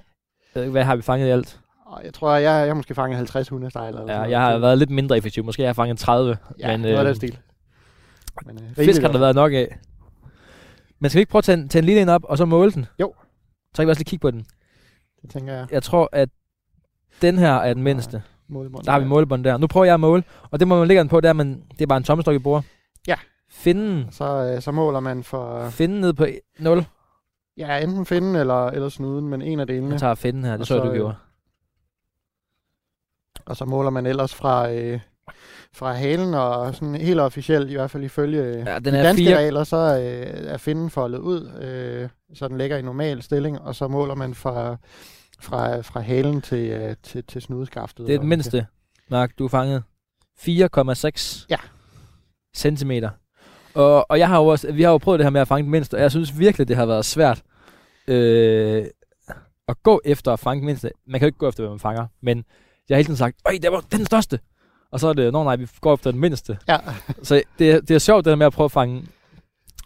øh, 0.55 0.69
Hvad 0.71 0.83
har 0.83 0.95
vi 0.95 1.01
fanget 1.01 1.27
i 1.27 1.29
alt? 1.29 1.59
Jeg 2.03 2.13
tror, 2.13 2.33
jeg, 2.33 2.43
jeg 2.43 2.67
har 2.67 2.73
måske 2.73 2.95
fanget 2.95 3.17
50 3.17 3.49
hundestejler. 3.49 3.99
eller 3.99 4.13
Ja, 4.13 4.17
noget. 4.19 4.31
jeg 4.31 4.41
har 4.41 4.57
været 4.57 4.77
lidt 4.77 4.89
mindre 4.89 5.17
effektiv. 5.17 5.43
Måske 5.45 5.61
har 5.63 5.67
jeg 5.67 5.75
fanget 5.75 5.97
30. 5.99 6.37
ja, 6.59 6.71
men, 6.71 6.79
noget 6.79 6.95
af 6.95 7.01
øh, 7.01 7.07
den 7.07 7.15
stil. 7.15 7.37
Men, 8.45 8.59
øh, 8.77 8.85
Fisk 8.85 9.01
har 9.01 9.11
der 9.11 9.19
været 9.19 9.35
nok 9.35 9.53
af. 9.53 9.77
Men 10.99 11.09
skal 11.09 11.17
vi 11.17 11.21
ikke 11.21 11.29
prøve 11.31 11.39
at 11.39 11.43
tage, 11.43 11.57
en- 11.57 11.69
tage 11.69 11.79
en 11.81 11.85
lille 11.85 12.01
en 12.01 12.09
op, 12.09 12.23
og 12.23 12.37
så 12.37 12.45
måle 12.45 12.71
den? 12.71 12.85
Jo. 12.99 13.13
Så 13.73 13.81
kan 13.81 13.87
vi 13.87 13.89
også 13.91 13.99
lige 13.99 14.09
kigge 14.09 14.21
på 14.21 14.31
den. 14.31 14.45
Det 15.21 15.29
tænker 15.29 15.53
jeg. 15.53 15.67
Jeg 15.71 15.83
tror, 15.83 16.09
at 16.11 16.29
den 17.21 17.37
her 17.37 17.53
er 17.53 17.73
den 17.73 17.83
mindste. 17.83 18.23
Målebånd. 18.47 18.85
Der 18.85 18.91
har 18.91 18.99
vi 18.99 19.05
målebånd 19.05 19.43
der. 19.43 19.57
Nu 19.57 19.67
prøver 19.67 19.85
jeg 19.85 19.93
at 19.93 19.99
måle, 19.99 20.23
og 20.51 20.59
det 20.59 20.67
må 20.67 20.79
man 20.79 20.87
lægge 20.87 20.99
den 20.99 21.09
på, 21.09 21.21
det 21.21 21.29
er, 21.29 21.33
man, 21.33 21.63
det 21.71 21.81
er 21.81 21.85
bare 21.87 21.97
en 21.97 22.03
tommestok, 22.03 22.35
I 22.35 22.39
bruger. 22.39 22.61
Ja. 23.07 23.15
Finden, 23.49 24.11
Så, 24.11 24.25
øh, 24.55 24.61
så 24.61 24.71
måler 24.71 24.99
man 24.99 25.23
for, 25.23 25.69
finden 25.69 26.01
ned 26.01 26.13
på 26.13 26.25
0. 26.59 26.85
ja, 27.57 27.77
enten 27.83 28.05
finden 28.05 28.35
eller, 28.35 28.67
eller 28.67 28.89
snuden, 28.89 29.27
men 29.27 29.41
en 29.41 29.59
af 29.59 29.67
delene. 29.67 29.91
Jeg 29.91 29.99
tager 29.99 30.15
finden 30.15 30.43
her, 30.43 30.51
det 30.51 30.59
Og 30.59 30.67
så, 30.67 30.73
så, 30.77 30.83
du 30.83 30.89
øh, 30.89 30.95
gjorde. 30.95 31.15
Og 33.45 33.57
så 33.57 33.65
måler 33.65 33.89
man 33.89 34.05
ellers 34.05 34.35
fra, 34.35 34.71
øh, 34.71 34.99
fra 35.73 35.93
halen, 35.93 36.33
og 36.33 36.75
sådan 36.75 36.95
helt 36.95 37.19
officielt, 37.19 37.69
i 37.71 37.73
hvert 37.73 37.91
fald 37.91 38.03
ifølge 38.03 38.41
øh, 38.43 38.55
Ja, 38.67 38.79
den 38.79 38.93
de 38.93 38.99
er 38.99 39.03
danske 39.03 39.25
4. 39.25 39.37
regler, 39.37 39.63
så 39.63 39.77
øh, 39.77 40.51
er 40.53 40.57
finden 40.57 40.89
foldet 40.89 41.19
ud, 41.19 41.51
øh, 41.61 42.09
så 42.33 42.47
den 42.47 42.57
ligger 42.57 42.77
i 42.77 42.81
normal 42.81 43.21
stilling, 43.21 43.61
og 43.61 43.75
så 43.75 43.87
måler 43.87 44.15
man 44.15 44.35
fra, 44.35 44.77
fra, 45.39 45.81
fra 45.81 45.99
halen 45.99 46.41
til, 46.41 46.69
øh, 46.69 46.95
til, 47.03 47.23
til 47.23 47.41
snudskaftet. 47.41 48.07
Det 48.07 48.15
er 48.15 48.19
den 48.19 48.29
mindste, 48.29 48.65
Mark, 49.09 49.31
du 49.39 49.45
er 49.45 49.49
fanget. 49.49 49.83
4,6 50.39 51.45
Ja. 51.49 51.57
centimeter. 52.55 53.09
Og, 53.73 54.11
og 54.11 54.19
jeg 54.19 54.27
har 54.27 54.37
jo 54.39 54.45
også, 54.47 54.71
vi 54.71 54.81
har 54.83 54.91
jo 54.91 54.97
prøvet 54.97 55.19
det 55.19 55.25
her 55.25 55.29
med 55.31 55.41
at 55.41 55.47
fange 55.47 55.63
den 55.63 55.71
mindste, 55.71 55.95
og 55.95 56.01
jeg 56.01 56.11
synes 56.11 56.39
virkelig, 56.39 56.67
det 56.67 56.75
har 56.75 56.85
været 56.85 57.05
svært 57.05 57.41
øh, 58.07 58.85
at 59.67 59.83
gå 59.83 60.01
efter 60.05 60.33
at 60.33 60.39
fange 60.39 60.59
den 60.59 60.65
mindste. 60.65 60.91
Man 61.07 61.19
kan 61.19 61.25
jo 61.25 61.27
ikke 61.27 61.37
gå 61.37 61.47
efter, 61.49 61.63
hvad 61.63 61.69
man 61.69 61.79
fanger, 61.79 62.07
men 62.21 62.37
jeg 62.89 62.95
har 62.95 62.97
hele 62.97 63.05
tiden 63.05 63.17
sagt, 63.17 63.37
øj, 63.45 63.57
det 63.61 63.71
var 63.71 63.83
den 63.91 64.05
største. 64.05 64.39
Og 64.91 64.99
så 64.99 65.07
er 65.07 65.13
det, 65.13 65.33
nå 65.33 65.43
nej, 65.43 65.55
vi 65.55 65.67
går 65.81 65.93
efter 65.93 66.11
den 66.11 66.19
mindste. 66.19 66.57
Ja. 66.67 66.77
Så 67.23 67.41
det, 67.59 67.71
er- 67.71 67.81
det 67.81 67.91
er 67.95 67.99
sjovt, 67.99 68.25
det 68.25 68.29
der 68.31 68.35
med 68.35 68.45
at 68.45 68.53
prøve 68.53 68.65
at 68.65 68.71
fange, 68.71 69.07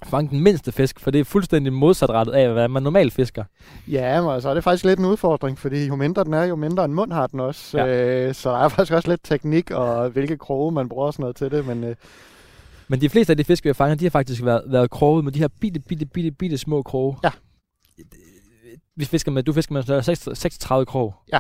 fange 0.04 0.30
den 0.30 0.40
mindste 0.40 0.72
fisk, 0.72 1.00
for 1.00 1.12
det 1.12 1.20
er 1.22 1.26
fuldstændig 1.26 1.74
modsatrettet 1.74 2.34
af, 2.34 2.50
hvad 2.54 2.68
man 2.68 2.84
normalt 2.84 3.14
fisker. 3.14 3.44
Ja, 3.88 4.22
men 4.22 4.42
så 4.42 4.50
er 4.50 4.54
det 4.54 4.64
faktisk 4.64 4.86
lidt 4.86 5.00
en 5.00 5.06
udfordring, 5.06 5.60
fordi 5.60 5.86
jo 5.88 5.96
mindre 5.96 6.24
den 6.24 6.34
er, 6.34 6.44
jo 6.44 6.56
mindre 6.56 6.86
en 6.86 6.94
mund 6.94 7.12
har 7.14 7.28
den 7.28 7.40
også. 7.40 7.78
Ja. 7.78 7.88
Øh, 8.28 8.34
så 8.36 8.50
der 8.52 8.58
er 8.58 8.68
faktisk 8.70 8.94
også 8.94 9.10
lidt 9.10 9.22
teknik 9.24 9.72
og 9.72 10.10
hvilke 10.10 10.38
kroge 10.38 10.72
man 10.72 10.90
bruger 10.90 11.08
og 11.08 11.14
sådan 11.14 11.24
noget 11.24 11.36
til 11.36 11.52
det. 11.52 11.66
Men 11.68 11.84
øh, 11.84 11.96
Men 12.88 13.02
de 13.02 13.10
fleste 13.10 13.32
af 13.34 13.38
de 13.38 13.44
fisk, 13.44 13.64
vi 13.64 13.70
har 13.70 13.74
fanget, 13.74 14.00
de 14.00 14.06
har 14.06 14.10
faktisk 14.10 14.44
været, 14.44 14.64
været 14.68 14.90
kroget 14.92 15.24
med 15.24 15.32
de 15.32 15.40
her 15.40 15.48
bitte, 15.62 15.80
bitte, 15.80 16.06
bitte, 16.06 16.32
bitte 16.32 16.58
små 16.58 16.82
kroge. 16.84 17.18
Ja. 17.24 17.32
Vi 18.96 19.06
fisker 19.06 19.32
med, 19.32 19.44
du 19.44 19.54
fisker 19.54 19.74
med 19.74 19.84
sådan 19.84 20.04
36 20.04 20.36
36 20.36 20.86
krog. 20.86 21.16
Ja. 21.34 21.40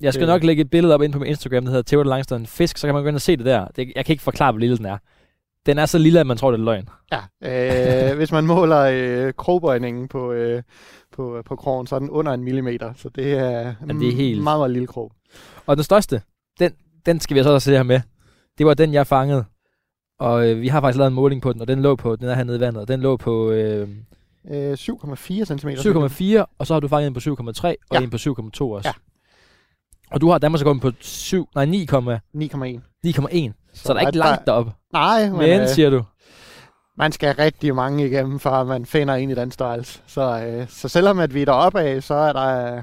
Jeg 0.00 0.12
skal 0.14 0.26
Det- 0.26 0.32
nok 0.32 0.44
lægge 0.44 0.60
et 0.60 0.70
billede 0.70 0.94
op 0.94 1.02
ind 1.02 1.12
på 1.12 1.18
min 1.18 1.28
Instagram, 1.28 1.62
der 1.64 1.70
hedder 1.70 1.82
Theodor 1.86 2.08
Langstad 2.10 2.46
Fisk, 2.46 2.78
så 2.78 2.86
kan 2.86 2.94
man 2.94 3.02
gå 3.02 3.08
ind 3.08 3.16
og 3.16 3.20
se 3.22 3.36
det 3.36 3.46
der. 3.46 3.66
Det, 3.76 3.92
jeg 3.96 4.04
kan 4.06 4.12
ikke 4.12 4.22
forklare, 4.22 4.52
hvor 4.52 4.58
lille 4.60 4.76
den 4.76 4.86
er. 4.86 4.98
Den 5.66 5.78
er 5.78 5.86
så 5.86 5.98
lille, 5.98 6.20
at 6.20 6.26
man 6.26 6.36
tror, 6.36 6.50
det 6.50 6.60
er 6.60 6.64
løgn. 6.64 6.88
ja, 7.12 8.10
øh, 8.10 8.16
hvis 8.16 8.32
man 8.32 8.46
måler 8.46 8.80
øh, 8.92 9.32
krogbøjningen 9.36 10.08
på, 10.08 10.32
øh, 10.32 10.62
på, 11.16 11.42
på 11.46 11.56
krogen, 11.56 11.86
så 11.86 11.94
er 11.94 11.98
den 11.98 12.10
under 12.10 12.32
en 12.32 12.44
millimeter. 12.44 12.92
Så 12.96 13.08
det 13.08 13.32
er 13.32 13.74
Men 13.86 14.00
det 14.00 14.08
er 14.08 14.12
helt- 14.16 14.42
meget, 14.42 14.58
meget 14.60 14.70
lille 14.70 14.86
krog. 14.86 15.12
Og 15.66 15.76
den 15.76 15.84
største, 15.84 16.22
den, 16.58 16.72
den 17.06 17.20
skal 17.20 17.36
vi 17.36 17.42
så 17.42 17.58
se 17.58 17.70
her 17.70 17.82
med. 17.82 18.00
Det 18.58 18.66
var 18.66 18.74
den, 18.74 18.92
jeg 18.92 19.06
fangede. 19.06 19.44
Og 20.18 20.48
øh, 20.50 20.60
vi 20.60 20.68
har 20.68 20.80
faktisk 20.80 20.98
lavet 20.98 21.08
en 21.08 21.14
måling 21.14 21.42
på 21.42 21.52
den, 21.52 21.60
og 21.60 21.68
den 21.68 21.82
lå 21.82 21.96
på, 21.96 22.16
den 22.16 22.28
er 22.28 22.34
hernede 22.34 22.56
i 22.56 22.60
vandet, 22.60 22.82
og 22.82 22.88
den 22.88 23.00
lå 23.00 23.16
på 23.16 23.50
øh, 23.50 23.88
Øh, 24.50 24.72
7,4 24.72 25.44
cm. 25.44 25.68
7,4, 25.68 26.44
og 26.58 26.66
så 26.66 26.72
har 26.74 26.80
du 26.80 26.88
fanget 26.88 27.06
en 27.06 27.14
på 27.14 27.20
7,3, 27.20 27.66
og 27.66 27.76
Ja. 27.92 28.00
en 28.00 28.10
på 28.10 28.16
7,2 28.16 28.72
også. 28.74 28.88
Ja. 28.88 28.92
Og 30.10 30.20
du 30.20 30.30
har 30.30 30.38
Danmarks 30.38 30.62
rekord 30.62 30.80
på 30.80 30.90
7, 31.00 31.48
nej, 31.54 31.64
9,1. 31.64 31.70
9,1. 31.70 32.80
9,1. 33.06 33.52
Så, 33.74 33.82
så 33.82 33.94
der 33.94 34.00
er 34.00 34.06
ikke 34.06 34.18
langt 34.18 34.46
derop. 34.46 34.66
Nej, 34.92 35.28
men, 35.28 35.38
Men, 35.38 35.60
øh, 35.60 35.68
siger 35.68 35.90
du. 35.90 36.02
man 36.98 37.12
skal 37.12 37.34
rigtig 37.34 37.74
mange 37.74 38.06
igennem, 38.06 38.40
før 38.40 38.64
man 38.64 38.86
finder 38.86 39.14
en 39.14 39.30
i 39.30 39.34
den 39.34 39.50
størrelse. 39.50 40.00
Så, 40.06 40.44
øh, 40.46 40.66
så 40.68 40.88
selvom 40.88 41.18
at 41.18 41.34
vi 41.34 41.42
er 41.42 41.46
deroppe 41.46 41.80
af, 41.80 42.02
så 42.02 42.14
er 42.14 42.32
der, 42.32 42.82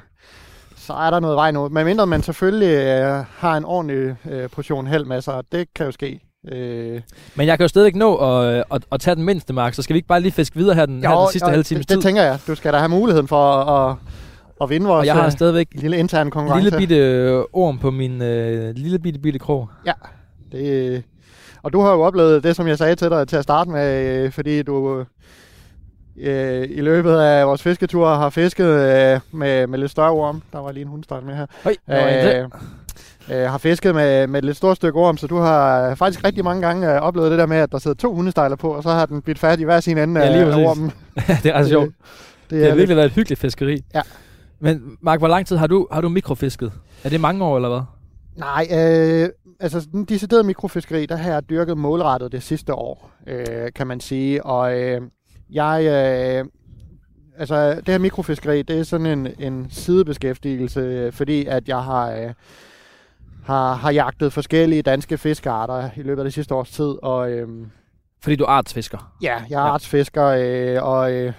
så 0.75 0.93
er 0.93 1.09
der 1.11 1.19
noget 1.19 1.35
vej 1.35 1.51
nu. 1.51 1.69
Men 1.69 1.85
mindre 1.85 2.07
man 2.07 2.23
selvfølgelig 2.23 2.75
øh, 2.77 3.25
har 3.37 3.57
en 3.57 3.65
ordentlig 3.65 4.15
øh, 4.29 4.49
portion 4.49 4.87
held 4.87 5.05
med 5.05 5.21
sig, 5.21 5.43
det 5.51 5.67
kan 5.75 5.85
jo 5.85 5.91
ske. 5.91 6.19
Øh, 6.51 7.01
Men 7.35 7.47
jeg 7.47 7.57
kan 7.57 7.63
jo 7.63 7.67
stadigvæk 7.67 7.95
nå 7.95 8.15
at, 8.15 8.63
at, 8.71 8.81
at 8.91 8.99
tage 9.01 9.15
den 9.15 9.23
mindste, 9.23 9.53
Mark, 9.53 9.73
så 9.73 9.81
skal 9.81 9.93
vi 9.93 9.97
ikke 9.97 10.07
bare 10.07 10.19
lige 10.19 10.31
fiske 10.31 10.55
videre 10.55 10.75
her 10.75 10.85
den, 10.85 11.01
her 11.03 11.17
den 11.17 11.31
sidste 11.31 11.49
halve 11.49 11.63
times 11.63 11.85
det, 11.85 11.87
tid? 11.87 11.95
det 11.95 12.03
tænker 12.03 12.23
jeg. 12.23 12.39
Du 12.47 12.55
skal 12.55 12.73
da 12.73 12.77
have 12.77 12.89
muligheden 12.89 13.27
for 13.27 13.53
at, 13.53 13.91
at, 13.91 13.95
at 14.61 14.69
vinde 14.69 14.87
vores 14.87 14.99
og 14.99 15.05
jeg 15.05 15.15
har 15.15 15.25
øh, 15.25 15.31
stadigvæk 15.31 15.67
lille 15.71 15.97
interne 15.97 16.25
en 16.27 16.31
konkurrence. 16.31 16.63
lille 16.69 16.77
bitte 16.77 16.95
øh, 16.97 17.43
orm 17.53 17.79
på 17.79 17.91
min 17.91 18.21
øh, 18.21 18.75
lille 18.75 18.99
bitte 18.99 19.19
bitte 19.19 19.39
krog. 19.39 19.69
Det, 20.51 21.03
og 21.63 21.73
du 21.73 21.81
har 21.81 21.91
jo 21.91 22.01
oplevet 22.01 22.43
det, 22.43 22.55
som 22.55 22.67
jeg 22.67 22.77
sagde 22.77 22.95
til 22.95 23.09
dig 23.09 23.27
til 23.27 23.35
at 23.35 23.43
starte 23.43 23.69
med, 23.69 24.05
øh, 24.25 24.31
fordi 24.31 24.61
du 24.63 25.05
øh, 26.19 26.67
i 26.69 26.81
løbet 26.81 27.13
af 27.17 27.47
vores 27.47 27.61
fisketur 27.63 28.07
har 28.15 28.29
fisket 28.29 28.65
øh, 28.65 29.19
med, 29.31 29.67
med 29.67 29.79
lidt 29.79 29.91
større 29.91 30.11
orm. 30.11 30.41
Der 30.53 30.59
var 30.59 30.71
lige 30.71 30.81
en 30.81 30.87
hundstart 30.87 31.23
med 31.23 31.35
her. 31.35 31.45
Høj, 31.63 31.75
øh, 31.89 32.43
Øh, 33.29 33.41
øh, 33.41 33.49
har 33.49 33.57
fisket 33.57 33.95
med, 33.95 34.27
med 34.27 34.39
et 34.39 34.45
lidt 34.45 34.57
stort 34.57 34.75
stykke 34.77 34.99
orm, 34.99 35.17
så 35.17 35.27
du 35.27 35.37
har 35.37 35.95
faktisk 35.95 36.23
rigtig 36.23 36.43
mange 36.43 36.61
gange 36.61 36.93
øh, 36.95 37.01
oplevet 37.01 37.31
det 37.31 37.39
der 37.39 37.45
med, 37.45 37.57
at 37.57 37.71
der 37.71 37.77
sidder 37.77 37.97
to 37.97 38.13
hundestejler 38.15 38.55
på, 38.55 38.69
og 38.69 38.83
så 38.83 38.89
har 38.89 39.05
den 39.05 39.21
bidt 39.21 39.39
fat 39.39 39.59
i 39.59 39.63
hver 39.63 39.79
sin 39.79 39.97
ende 39.97 40.21
Ja, 40.21 40.27
af, 40.49 40.65
ormen. 40.65 40.91
det 41.43 41.45
er 41.45 41.53
altså 41.53 41.69
sjovt. 41.69 41.85
Det, 41.89 42.49
Det 42.49 42.59
har 42.59 42.65
lidt- 42.67 42.77
virkelig 42.77 42.95
været 42.97 43.05
et 43.07 43.11
hyggeligt 43.13 43.39
fiskeri. 43.41 43.83
Ja. 43.95 44.01
Men 44.59 44.97
Mark, 45.01 45.19
hvor 45.19 45.27
lang 45.27 45.47
tid 45.47 45.57
har 45.57 45.67
du, 45.67 45.87
har 45.91 46.01
du 46.01 46.09
mikrofisket? 46.09 46.71
Er 47.03 47.09
det 47.09 47.21
mange 47.21 47.43
år, 47.45 47.55
eller 47.55 47.69
hvad? 47.69 47.81
Nej, 48.35 48.67
øh, 48.71 49.29
altså 49.59 49.87
den 49.91 50.05
deciderede 50.05 50.43
mikrofiskeri, 50.43 51.05
der 51.05 51.15
har 51.15 51.31
jeg 51.31 51.49
dyrket 51.49 51.77
målrettet 51.77 52.31
det 52.31 52.43
sidste 52.43 52.73
år, 52.73 53.11
øh, 53.27 53.45
kan 53.75 53.87
man 53.87 53.99
sige. 53.99 54.43
Og 54.45 54.79
øh, 54.81 55.01
jeg, 55.49 55.83
øh, 55.85 56.45
altså 57.37 57.73
det 57.75 57.87
her 57.87 57.97
mikrofiskeri, 57.97 58.61
det 58.61 58.79
er 58.79 58.83
sådan 58.83 59.05
en, 59.05 59.27
en 59.39 59.67
sidebeskæftigelse, 59.69 61.11
fordi 61.11 61.45
at 61.45 61.67
jeg 61.67 61.83
har, 61.83 62.11
øh, 62.11 62.33
har, 63.45 63.73
har 63.73 63.91
jagtet 63.91 64.33
forskellige 64.33 64.81
danske 64.81 65.17
fiskearter 65.17 65.89
i 65.95 66.01
løbet 66.01 66.21
af 66.21 66.25
det 66.25 66.33
sidste 66.33 66.55
års 66.55 66.71
tid. 66.71 66.95
Og 67.03 67.31
øh, 67.31 67.47
Fordi 68.21 68.35
du 68.35 68.43
er 68.43 68.47
artsfisker. 68.49 69.13
ja, 69.21 69.35
jeg 69.49 69.61
er 69.61 69.65
Ja. 69.65 69.73
artsfisker, 69.73 70.25
øh, 70.25 70.83
og 70.83 71.11
øh, 71.13 71.33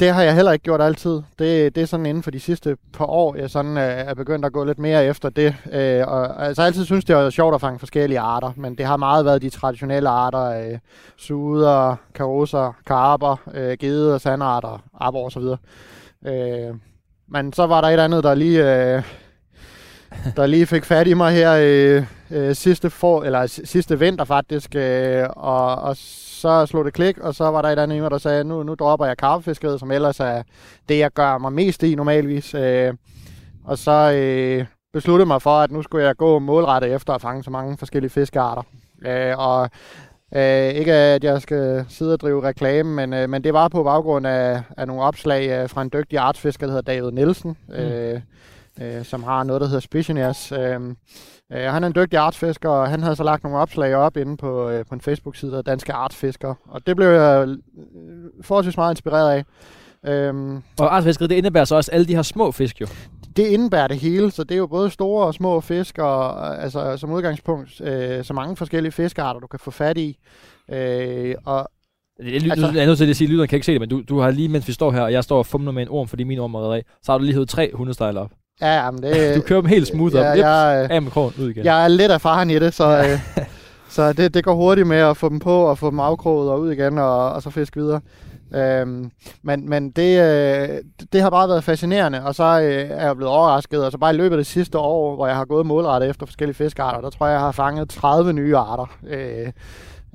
det 0.00 0.14
har 0.14 0.22
jeg 0.22 0.34
heller 0.34 0.52
ikke 0.52 0.62
gjort 0.62 0.80
altid. 0.80 1.22
Det, 1.38 1.74
det 1.74 1.82
er 1.82 1.86
sådan 1.86 2.06
inden 2.06 2.22
for 2.22 2.30
de 2.30 2.40
sidste 2.40 2.76
par 2.92 3.06
år, 3.06 3.36
jeg 3.36 3.50
sådan 3.50 3.76
øh, 3.76 3.82
er 3.82 4.14
begyndt 4.14 4.44
at 4.44 4.52
gå 4.52 4.64
lidt 4.64 4.78
mere 4.78 5.06
efter 5.06 5.28
det. 5.28 5.54
Øh, 5.72 6.08
og, 6.08 6.46
altså, 6.46 6.62
jeg 6.62 6.66
altid 6.66 6.84
synes 6.84 7.04
det 7.04 7.16
er 7.16 7.30
sjovt 7.30 7.54
at 7.54 7.60
fange 7.60 7.78
forskellige 7.78 8.20
arter, 8.20 8.52
men 8.56 8.74
det 8.74 8.86
har 8.86 8.96
meget 8.96 9.24
været 9.24 9.42
de 9.42 9.50
traditionelle 9.50 10.08
arter. 10.08 10.44
Øh, 10.44 10.78
suder, 11.16 11.96
karoser, 12.14 12.72
karper, 12.86 13.36
øh, 13.54 13.76
gede, 13.80 14.18
sandarter, 14.18 14.82
arbor 15.00 15.26
osv. 15.26 15.42
Øh, 16.26 16.74
men 17.28 17.52
så 17.52 17.66
var 17.66 17.80
der 17.80 17.88
et 17.88 18.00
andet, 18.00 18.24
der 18.24 18.34
lige... 18.34 18.94
Øh, 18.94 19.02
der 20.36 20.46
lige 20.46 20.66
fik 20.66 20.84
fat 20.84 21.06
i 21.06 21.14
mig 21.14 21.32
her 21.32 21.52
øh, 21.60 22.04
øh, 22.30 22.54
sidste, 22.54 22.90
for, 22.90 23.22
eller 23.22 23.46
sidste 23.46 23.98
vinter 23.98 24.24
faktisk, 24.24 24.74
øh, 24.74 25.26
og, 25.36 25.74
og 25.74 25.96
så 26.40 26.66
slog 26.66 26.84
det 26.84 26.94
klik, 26.94 27.18
og 27.18 27.34
så 27.34 27.44
var 27.44 27.62
der 27.62 27.68
et 27.68 27.78
andet 27.78 28.02
mig, 28.02 28.10
der 28.10 28.18
sagde, 28.18 28.44
nu, 28.44 28.62
nu 28.62 28.74
dropper 28.74 29.06
jeg 29.06 29.16
karpefiskeriet, 29.16 29.80
som 29.80 29.90
ellers 29.90 30.20
er 30.20 30.42
det, 30.88 30.98
jeg 30.98 31.10
gør 31.12 31.38
mig 31.38 31.52
mest 31.52 31.82
i 31.82 31.94
normalvis. 31.94 32.54
Øh, 32.54 32.94
og 33.64 33.78
så 33.78 34.12
øh, 34.12 34.66
besluttede 34.92 35.26
mig 35.26 35.42
for, 35.42 35.50
at 35.50 35.70
nu 35.70 35.82
skulle 35.82 36.06
jeg 36.06 36.16
gå 36.16 36.38
målrettet 36.38 36.94
efter 36.94 37.12
at 37.12 37.20
fange 37.20 37.44
så 37.44 37.50
mange 37.50 37.78
forskellige 37.78 38.10
fiskearter. 38.10 38.62
Øh, 39.06 39.38
og 39.38 39.70
øh, 40.34 40.68
ikke 40.68 40.94
at 40.94 41.24
jeg 41.24 41.42
skal 41.42 41.84
sidde 41.88 42.12
og 42.12 42.20
drive 42.20 42.42
reklame, 42.42 42.94
men, 42.94 43.12
øh, 43.12 43.30
men 43.30 43.44
det 43.44 43.54
var 43.54 43.68
på 43.68 43.82
baggrund 43.82 44.26
af, 44.26 44.62
af 44.76 44.86
nogle 44.86 45.02
opslag 45.02 45.62
øh, 45.62 45.68
fra 45.68 45.82
en 45.82 45.90
dygtig 45.92 46.18
artsfisker, 46.18 46.66
der 46.66 46.72
hedder 46.72 46.92
David 46.92 47.10
Nielsen, 47.10 47.56
øh, 47.72 48.20
øh, 48.80 49.04
som 49.04 49.22
har 49.22 49.42
noget, 49.44 49.60
der 49.60 49.66
hedder 49.66 49.80
Spitioners. 49.80 50.52
Øh, 50.52 50.80
øh, 51.52 51.62
han 51.62 51.82
er 51.84 51.86
en 51.86 51.94
dygtig 51.94 52.18
artsfisker, 52.18 52.68
og 52.68 52.88
han 52.88 53.02
havde 53.02 53.16
så 53.16 53.24
lagt 53.24 53.42
nogle 53.42 53.58
opslag 53.58 53.94
op 53.94 54.16
inde 54.16 54.36
på, 54.36 54.68
øh, 54.68 54.84
på 54.86 54.94
en 54.94 55.00
Facebook-side, 55.00 55.52
der 55.52 55.62
Danske 55.62 55.92
Artsfisker. 55.92 56.54
Og 56.68 56.86
det 56.86 56.96
blev 56.96 57.08
jeg 57.08 57.48
øh, 57.48 57.56
forholdsvis 58.42 58.76
meget 58.76 58.92
inspireret 58.92 59.30
af. 59.30 59.44
Øhm, 60.12 60.62
Og 60.80 60.94
artsfiskeri, 60.96 61.26
det 61.28 61.34
indebærer 61.34 61.64
så 61.64 61.76
også 61.76 61.90
alle 61.92 62.06
de 62.06 62.14
her 62.14 62.22
små 62.22 62.50
fisk 62.52 62.80
jo. 62.80 62.86
det 63.36 63.46
indebærer 63.46 63.88
det 63.88 63.96
hele, 63.98 64.30
så 64.30 64.44
det 64.44 64.54
er 64.54 64.58
jo 64.58 64.66
både 64.66 64.90
store 64.90 65.26
og 65.26 65.34
små 65.34 65.60
fisk, 65.60 65.98
og 65.98 66.46
øh, 66.54 66.62
altså, 66.64 66.96
som 66.96 67.12
udgangspunkt 67.12 67.80
øh, 67.80 68.24
så 68.24 68.34
mange 68.34 68.56
forskellige 68.56 68.92
fiskearter, 68.92 69.40
du 69.40 69.46
kan 69.46 69.58
få 69.58 69.70
fat 69.70 69.98
i. 69.98 70.18
Øh, 70.72 71.34
og 71.46 71.68
Jeg, 72.24 72.32
altså, 72.34 72.50
Altså- 72.50 72.70
jeg 72.74 72.82
er 72.82 72.86
nødt 72.86 72.98
til 72.98 73.10
at 73.10 73.16
sige, 73.16 73.26
at 73.26 73.30
lytterne 73.30 73.48
kan 73.48 73.56
ikke 73.56 73.66
se 73.66 73.72
det, 73.72 73.80
men 73.80 73.88
du, 73.88 74.02
du 74.08 74.18
har 74.18 74.30
lige, 74.30 74.48
mens 74.48 74.68
vi 74.68 74.72
står 74.72 74.90
her, 74.92 75.00
og 75.02 75.12
jeg 75.12 75.24
står 75.24 75.38
og 75.38 75.46
fumler 75.46 75.72
med 75.72 75.82
en 75.82 75.88
orm, 75.88 76.08
fordi 76.08 76.24
min 76.24 76.38
orm 76.38 76.54
er 76.54 76.60
reddet 76.60 76.74
af, 76.74 76.84
så 77.02 77.12
har 77.12 77.18
du 77.18 77.24
lige 77.24 77.34
hævet 77.34 77.48
tre 77.48 77.70
hundestejler 77.74 78.20
op. 78.20 78.30
ja, 78.60 78.84
jamen, 78.84 79.02
det, 79.02 79.34
Du 79.36 79.40
kører 79.40 79.60
dem 79.60 79.68
helt 79.68 79.86
smooth 79.88 80.14
op. 80.16 80.20
ja, 80.22 80.48
jeg, 80.48 80.82
øh, 80.84 80.96
af 80.96 81.02
med 81.02 81.10
krogen, 81.10 81.34
ud 81.38 81.50
igen. 81.50 81.64
jeg 81.64 81.84
er 81.84 81.88
lidt 81.88 82.12
erfaren 82.12 82.50
i 82.50 82.58
det, 82.58 82.74
så, 82.74 82.98
øh, 82.98 83.44
så 83.96 84.12
det, 84.12 84.34
det 84.34 84.44
går 84.44 84.54
hurtigt 84.54 84.86
med 84.86 84.96
at 84.96 85.16
få 85.16 85.28
dem 85.28 85.38
på 85.38 85.62
og 85.62 85.78
få 85.78 85.90
dem 85.90 86.00
afkroget 86.00 86.50
og 86.50 86.60
ud 86.60 86.72
igen 86.72 86.98
og, 86.98 87.32
og 87.32 87.42
så 87.42 87.50
fiske 87.50 87.80
videre. 87.80 88.00
Øhm, 88.54 89.10
men 89.42 89.68
men 89.68 89.90
det, 89.90 90.20
øh, 90.22 90.78
det 91.12 91.22
har 91.22 91.30
bare 91.30 91.48
været 91.48 91.64
fascinerende, 91.64 92.24
og 92.24 92.34
så 92.34 92.44
øh, 92.44 92.90
er 92.90 93.06
jeg 93.06 93.16
blevet 93.16 93.32
overrasket. 93.32 93.84
Og 93.84 93.92
så 93.92 93.98
bare 93.98 94.14
i 94.14 94.16
løbet 94.16 94.36
af 94.36 94.38
det 94.38 94.46
sidste 94.46 94.78
år, 94.78 95.14
hvor 95.14 95.26
jeg 95.26 95.36
har 95.36 95.44
gået 95.44 95.66
målrettet 95.66 96.10
efter 96.10 96.26
forskellige 96.26 96.54
fiskearter, 96.54 97.00
der 97.00 97.10
tror 97.10 97.26
jeg, 97.26 97.32
jeg 97.32 97.40
har 97.40 97.52
fanget 97.52 97.88
30 97.88 98.32
nye 98.32 98.56
arter. 98.56 98.96
Øh, 99.06 99.52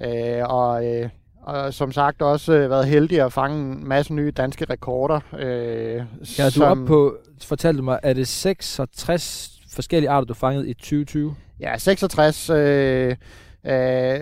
øh, 0.04 0.44
og, 0.50 0.86
øh, 0.86 1.10
og 1.44 1.74
som 1.74 1.91
sagt 1.91 2.22
også 2.22 2.54
øh, 2.54 2.70
været 2.70 2.86
heldig 2.86 3.22
at 3.22 3.34
fange 3.34 3.58
en 3.58 3.88
masse 3.88 4.14
nye 4.14 4.32
danske 4.32 4.66
rekorder. 4.70 5.20
Øh, 5.39 6.02
Ja, 6.39 6.50
du 6.50 6.62
er 6.62 6.68
oppe 6.68 6.86
på, 6.86 7.18
fortalte 7.44 7.78
du 7.78 7.84
mig, 7.84 8.00
er 8.04 8.14
det 8.14 8.28
66 8.28 9.52
forskellige 9.76 10.10
arter, 10.10 10.26
du 10.26 10.34
fangede 10.34 10.70
i 10.70 10.74
2020? 10.74 11.36
Ja, 11.60 11.78
66 11.78 12.50
øh, 12.50 12.56
øh, 13.10 13.16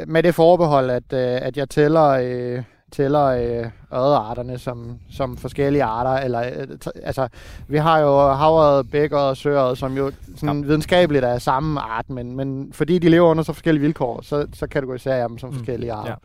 med 0.07 0.23
det 0.23 0.35
forbehold, 0.35 0.89
at, 0.89 1.03
øh, 1.13 1.19
at 1.41 1.57
jeg 1.57 1.69
tæller, 1.69 2.07
øh, 2.07 2.63
tæller 2.91 3.23
øh, 3.25 3.69
ødearterne 3.99 4.57
som, 4.59 4.97
som 5.11 5.37
forskellige 5.37 5.83
arter. 5.83 6.11
Eller, 6.25 6.39
øh, 6.41 6.67
t- 6.85 7.01
altså, 7.03 7.27
vi 7.67 7.77
har 7.77 7.99
jo 7.99 8.31
havret, 8.31 8.91
bækker 8.91 9.17
og 9.17 9.37
søret, 9.37 9.77
som 9.77 9.97
jo 9.97 10.11
sådan 10.37 10.61
ja. 10.61 10.67
videnskabeligt 10.67 11.25
er 11.25 11.37
samme 11.39 11.79
art, 11.81 12.09
men, 12.09 12.35
men 12.35 12.73
fordi 12.73 12.99
de 12.99 13.09
lever 13.09 13.29
under 13.29 13.43
så 13.43 13.53
forskellige 13.53 13.81
vilkår, 13.81 14.21
så, 14.21 14.47
så 14.53 14.67
kategoriserer 14.67 15.15
jeg 15.17 15.29
dem 15.29 15.37
som 15.37 15.49
Mm, 15.49 15.55
forskellige 15.55 15.91
arter. 15.93 16.11
ja. 16.11 16.15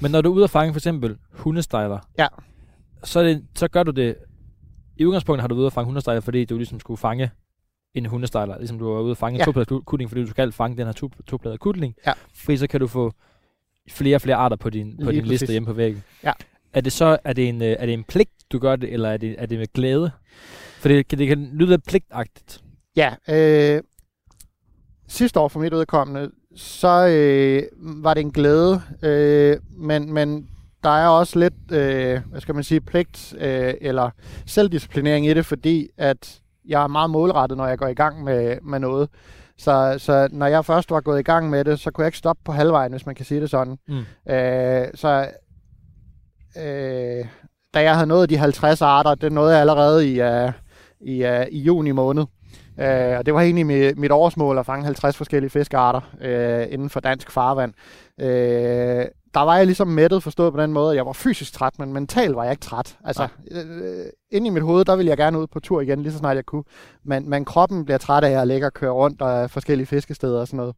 Men 0.00 0.10
når 0.10 0.20
du 0.20 0.30
er 0.32 0.34
ude 0.36 0.44
at 0.44 0.50
fange 0.50 0.72
for 0.72 0.78
eksempel 0.78 1.16
hundestejler, 1.32 1.98
Ja. 2.18 2.26
så, 3.04 3.22
det, 3.22 3.44
så 3.54 3.68
gør 3.68 3.82
du 3.82 3.90
det, 3.90 4.16
i 4.96 5.04
udgangspunktet 5.06 5.40
har 5.40 5.48
du 5.48 5.54
været 5.54 5.60
ude 5.60 5.66
at 5.66 5.72
fange 5.72 5.86
hundestejler, 5.86 6.20
fordi 6.20 6.44
du 6.44 6.56
ligesom 6.56 6.80
skulle 6.80 6.98
fange 6.98 7.30
en 7.94 8.06
hundestejler, 8.06 8.58
ligesom 8.58 8.78
du 8.78 8.92
var 8.92 9.00
ude 9.00 9.10
og 9.10 9.16
fange 9.16 9.36
Ja. 9.36 9.42
en 9.42 9.44
topladet 9.44 9.84
kutling, 9.86 10.10
fordi 10.10 10.20
du 10.24 10.30
skal 10.30 10.52
fange 10.52 10.76
den 10.76 10.86
her 10.86 10.92
to, 10.92 11.10
topladede 11.26 11.58
kutling. 11.58 11.94
Ja. 12.06 12.12
Fordi 12.34 12.56
så 12.56 12.66
kan 12.66 12.80
du 12.80 12.86
få 12.86 13.12
flere 13.90 14.16
og 14.16 14.20
flere 14.20 14.36
arter 14.36 14.56
på 14.56 14.70
din, 14.70 14.96
på 15.04 15.10
Lige 15.10 15.20
din 15.20 15.28
liste 15.28 15.46
hjemme 15.46 15.66
på 15.66 15.72
væggen. 15.72 16.02
Ja. 16.24 16.32
Er 16.72 16.80
det 16.80 16.92
så 16.92 17.18
er 17.24 17.32
det 17.32 17.48
en, 17.48 17.62
øh, 17.62 17.68
er 17.78 17.86
det 17.86 17.92
en 17.92 18.04
pligt, 18.04 18.30
du 18.52 18.58
gør 18.58 18.76
det, 18.76 18.92
eller 18.92 19.08
er 19.08 19.16
det, 19.16 19.34
er 19.38 19.46
det 19.46 19.58
med 19.58 19.66
glæde? 19.72 20.10
For 20.78 20.88
det, 20.88 21.08
kan- 21.08 21.18
det 21.18 21.28
kan 21.28 21.50
lyde 21.52 21.70
lidt 21.70 21.84
pligtagtigt. 21.88 22.64
Ja, 22.96 23.14
øh, 23.28 23.82
sidste 25.08 25.40
år 25.40 25.48
for 25.48 25.60
mit 25.60 25.72
udkommende, 25.72 26.30
så 26.56 27.06
øh, 27.06 27.62
var 28.04 28.14
det 28.14 28.20
en 28.20 28.32
glæde, 28.32 28.82
øh, 29.02 29.56
men, 29.76 30.12
men 30.12 30.48
der 30.84 30.90
er 30.90 31.08
også 31.08 31.38
lidt, 31.38 31.72
øh, 31.72 32.20
hvad 32.26 32.40
skal 32.40 32.54
man 32.54 32.64
sige, 32.64 32.80
pligt 32.80 33.34
øh, 33.38 33.74
eller 33.80 34.10
selvdisciplinering 34.46 35.26
i 35.26 35.34
det, 35.34 35.46
fordi 35.46 35.88
at 35.96 36.40
jeg 36.68 36.82
er 36.82 36.86
meget 36.86 37.10
målrettet, 37.10 37.58
når 37.58 37.66
jeg 37.66 37.78
går 37.78 37.86
i 37.86 37.94
gang 37.94 38.24
med, 38.24 38.58
med 38.62 38.78
noget. 38.78 39.08
Så, 39.58 39.94
så 39.98 40.28
når 40.32 40.46
jeg 40.46 40.64
først 40.64 40.90
var 40.90 41.00
gået 41.00 41.20
i 41.20 41.22
gang 41.22 41.50
med 41.50 41.64
det, 41.64 41.80
så 41.80 41.90
kunne 41.90 42.02
jeg 42.02 42.08
ikke 42.08 42.18
stoppe 42.18 42.42
på 42.44 42.52
halvvejen, 42.52 42.92
hvis 42.92 43.06
man 43.06 43.14
kan 43.14 43.24
sige 43.24 43.40
det 43.40 43.50
sådan. 43.50 43.78
Mm. 43.88 44.32
Øh, 44.32 44.88
så 44.94 45.28
øh, 46.56 47.26
da 47.74 47.82
jeg 47.82 47.94
havde 47.94 48.06
nået 48.06 48.30
de 48.30 48.36
50 48.36 48.82
arter, 48.82 49.14
det 49.14 49.32
nåede 49.32 49.52
jeg 49.52 49.60
allerede 49.60 50.12
i, 50.12 50.20
uh, 50.22 50.52
i, 51.00 51.24
uh, 51.24 51.46
i 51.50 51.58
juni 51.58 51.90
måned. 51.90 52.24
Uh, 52.80 53.18
og 53.18 53.26
det 53.26 53.34
var 53.34 53.40
egentlig 53.40 53.66
mit, 53.66 53.98
mit 53.98 54.12
årsmål 54.12 54.58
at 54.58 54.66
fange 54.66 54.84
50 54.84 55.16
forskellige 55.16 55.50
fiskearter 55.50 56.00
uh, 56.14 56.72
inden 56.72 56.90
for 56.90 57.00
dansk 57.00 57.30
farvand. 57.30 57.72
Uh, 58.22 59.04
der 59.34 59.40
var 59.40 59.56
jeg 59.56 59.66
ligesom 59.66 59.88
mættet 59.88 60.22
forstået 60.22 60.52
på 60.52 60.60
den 60.60 60.72
måde, 60.72 60.90
at 60.90 60.96
jeg 60.96 61.06
var 61.06 61.12
fysisk 61.12 61.52
træt, 61.52 61.78
men 61.78 61.92
mentalt 61.92 62.36
var 62.36 62.42
jeg 62.44 62.50
ikke 62.50 62.60
træt. 62.60 62.98
Altså, 63.04 63.28
øh, 63.50 64.06
inde 64.30 64.46
i 64.46 64.50
mit 64.50 64.62
hoved, 64.62 64.84
der 64.84 64.96
ville 64.96 65.10
jeg 65.10 65.16
gerne 65.16 65.38
ud 65.38 65.46
på 65.46 65.60
tur 65.60 65.80
igen, 65.80 66.02
lige 66.02 66.12
så 66.12 66.18
snart 66.18 66.36
jeg 66.36 66.46
kunne. 66.46 66.64
Men, 67.04 67.30
men 67.30 67.44
kroppen 67.44 67.84
bliver 67.84 67.98
træt 67.98 68.24
af 68.24 68.40
at 68.40 68.48
ligge 68.48 68.66
og 68.66 68.72
køre 68.72 68.90
rundt 68.90 69.22
og 69.22 69.50
forskellige 69.50 69.86
fiskesteder 69.86 70.40
og 70.40 70.48
sådan 70.48 70.56
noget. 70.56 70.74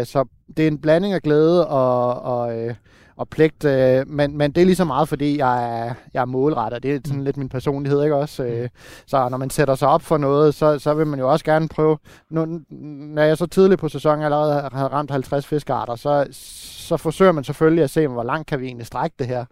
Øh, 0.00 0.06
så 0.06 0.24
det 0.56 0.62
er 0.62 0.68
en 0.68 0.80
blanding 0.80 1.14
af 1.14 1.22
glæde 1.22 1.68
og, 1.68 2.22
og, 2.22 2.58
øh, 2.58 2.74
og 3.16 3.28
pligt, 3.28 3.64
øh, 3.64 4.08
men, 4.08 4.38
men 4.38 4.52
det 4.52 4.60
er 4.60 4.64
lige 4.64 4.76
så 4.76 4.84
meget, 4.84 5.08
fordi 5.08 5.38
jeg 5.38 5.80
er, 5.80 5.94
jeg 6.14 6.20
er 6.20 6.24
målrettet. 6.24 6.82
Det 6.82 6.94
er 6.94 7.00
sådan 7.06 7.24
lidt 7.24 7.36
min 7.36 7.48
personlighed, 7.48 8.02
ikke 8.02 8.16
også? 8.16 8.44
Øh, 8.44 8.68
så 9.06 9.28
når 9.28 9.36
man 9.38 9.50
sætter 9.50 9.74
sig 9.74 9.88
op 9.88 10.02
for 10.02 10.18
noget, 10.18 10.54
så, 10.54 10.78
så 10.78 10.94
vil 10.94 11.06
man 11.06 11.18
jo 11.18 11.30
også 11.30 11.44
gerne 11.44 11.68
prøve... 11.68 11.98
Nu, 12.30 12.60
når 12.70 13.22
jeg 13.22 13.38
så 13.38 13.46
tidligt 13.46 13.80
på 13.80 13.88
sæsonen 13.88 14.24
allerede 14.24 14.68
havde 14.72 14.88
ramt 14.88 15.10
50 15.10 15.46
fiskearter, 15.46 15.94
så, 15.96 16.26
så 16.30 16.96
forsøger 16.96 17.32
man 17.32 17.44
selvfølgelig 17.44 17.84
at 17.84 17.90
se, 17.90 18.08
hvor 18.08 18.22
langt 18.22 18.46
kan 18.46 18.60
vi 18.60 18.66
egentlig 18.66 18.86
strække 18.86 19.16
det 19.18 19.26
her. 19.26 19.44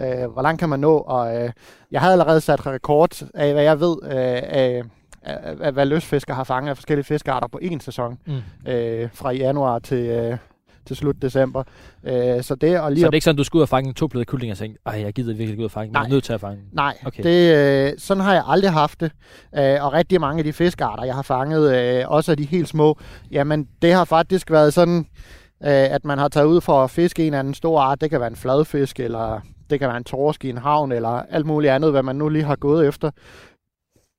Øh, 0.00 0.32
hvor 0.32 0.42
langt 0.42 0.60
kan 0.60 0.68
man 0.68 0.80
nå? 0.80 0.96
Og 0.98 1.36
øh, 1.42 1.50
jeg 1.90 2.00
havde 2.00 2.12
allerede 2.12 2.40
sat 2.40 2.66
rekord 2.66 3.22
af, 3.34 3.52
hvad 3.52 3.62
jeg 3.62 3.80
ved, 3.80 3.96
øh, 4.02 4.10
af, 4.12 4.82
af, 5.22 5.54
af, 5.60 5.72
hvad 5.72 5.86
løsfisker 5.86 6.34
har 6.34 6.44
fanget 6.44 6.70
af 6.70 6.76
forskellige 6.76 7.04
fiskearter 7.04 7.48
på 7.48 7.58
en 7.62 7.80
sæson 7.80 8.18
Mm. 8.26 8.70
øh, 8.72 9.08
fra 9.14 9.32
januar 9.32 9.78
til, 9.78 10.06
øh, 10.06 10.36
til 10.86 10.96
slut 10.96 11.16
december. 11.22 11.62
Øh, 12.04 12.42
så 12.42 12.54
det 12.54 12.80
og 12.80 12.90
lige 12.92 13.00
Så 13.00 13.06
at- 13.06 13.10
det 13.10 13.14
er 13.14 13.16
ikke 13.16 13.24
sådan, 13.24 13.36
du 13.36 13.44
skal 13.44 13.58
ud 13.58 13.62
og 13.62 13.68
fange 13.68 13.88
en 13.88 13.94
topladede 13.94 14.24
kutling 14.26 14.52
og 14.52 14.58
tænke, 14.58 14.78
ej, 14.86 15.00
jeg 15.02 15.12
gider 15.12 15.28
virkelig 15.28 15.50
ikke 15.50 15.60
ud 15.60 15.64
og 15.64 15.70
fange 15.70 15.86
den. 15.86 15.94
Jeg 15.94 16.04
er 16.04 16.08
nødt 16.08 16.24
til 16.24 16.32
at 16.32 16.40
fange. 16.40 16.58
Nej, 16.72 16.94
Okay. 17.06 17.20
okay. 17.20 17.22
det, 17.22 17.88
øh, 17.92 17.92
sådan 17.98 18.22
har 18.22 18.32
jeg 18.32 18.42
aldrig 18.46 18.72
haft 18.72 19.00
det. 19.00 19.10
Øh, 19.58 19.84
og 19.84 19.92
rigtig 19.92 20.20
mange 20.20 20.38
af 20.38 20.44
de 20.44 20.52
fiskearter, 20.52 21.04
jeg 21.04 21.14
har 21.14 21.22
fanget, 21.22 21.76
øh, 22.00 22.04
også 22.10 22.30
af 22.30 22.36
de 22.36 22.44
helt 22.44 22.68
små, 22.68 22.98
jamen 23.30 23.68
det 23.82 23.92
har 23.92 24.04
faktisk 24.04 24.50
været 24.50 24.74
sådan, 24.74 24.98
øh, 25.62 25.68
at 25.70 26.04
man 26.04 26.18
har 26.18 26.28
taget 26.28 26.46
ud 26.46 26.60
for 26.60 26.84
at 26.84 26.90
fiske 26.90 27.22
en 27.22 27.26
eller 27.26 27.38
anden 27.38 27.54
stor 27.54 27.80
art. 27.80 28.00
Det 28.00 28.10
kan 28.10 28.20
være 28.20 28.30
en 28.30 28.36
fladfisk, 28.36 29.00
eller 29.00 29.40
det 29.70 29.78
kan 29.80 29.88
være 29.88 29.96
en 29.96 30.04
torsk 30.04 30.44
i 30.44 30.50
en 30.50 30.58
havn, 30.58 30.92
eller 30.92 31.08
alt 31.30 31.46
muligt 31.46 31.72
andet, 31.72 31.90
hvad 31.90 32.02
man 32.02 32.16
nu 32.16 32.28
lige 32.28 32.44
har 32.44 32.56
gået 32.56 32.88
efter. 32.88 33.10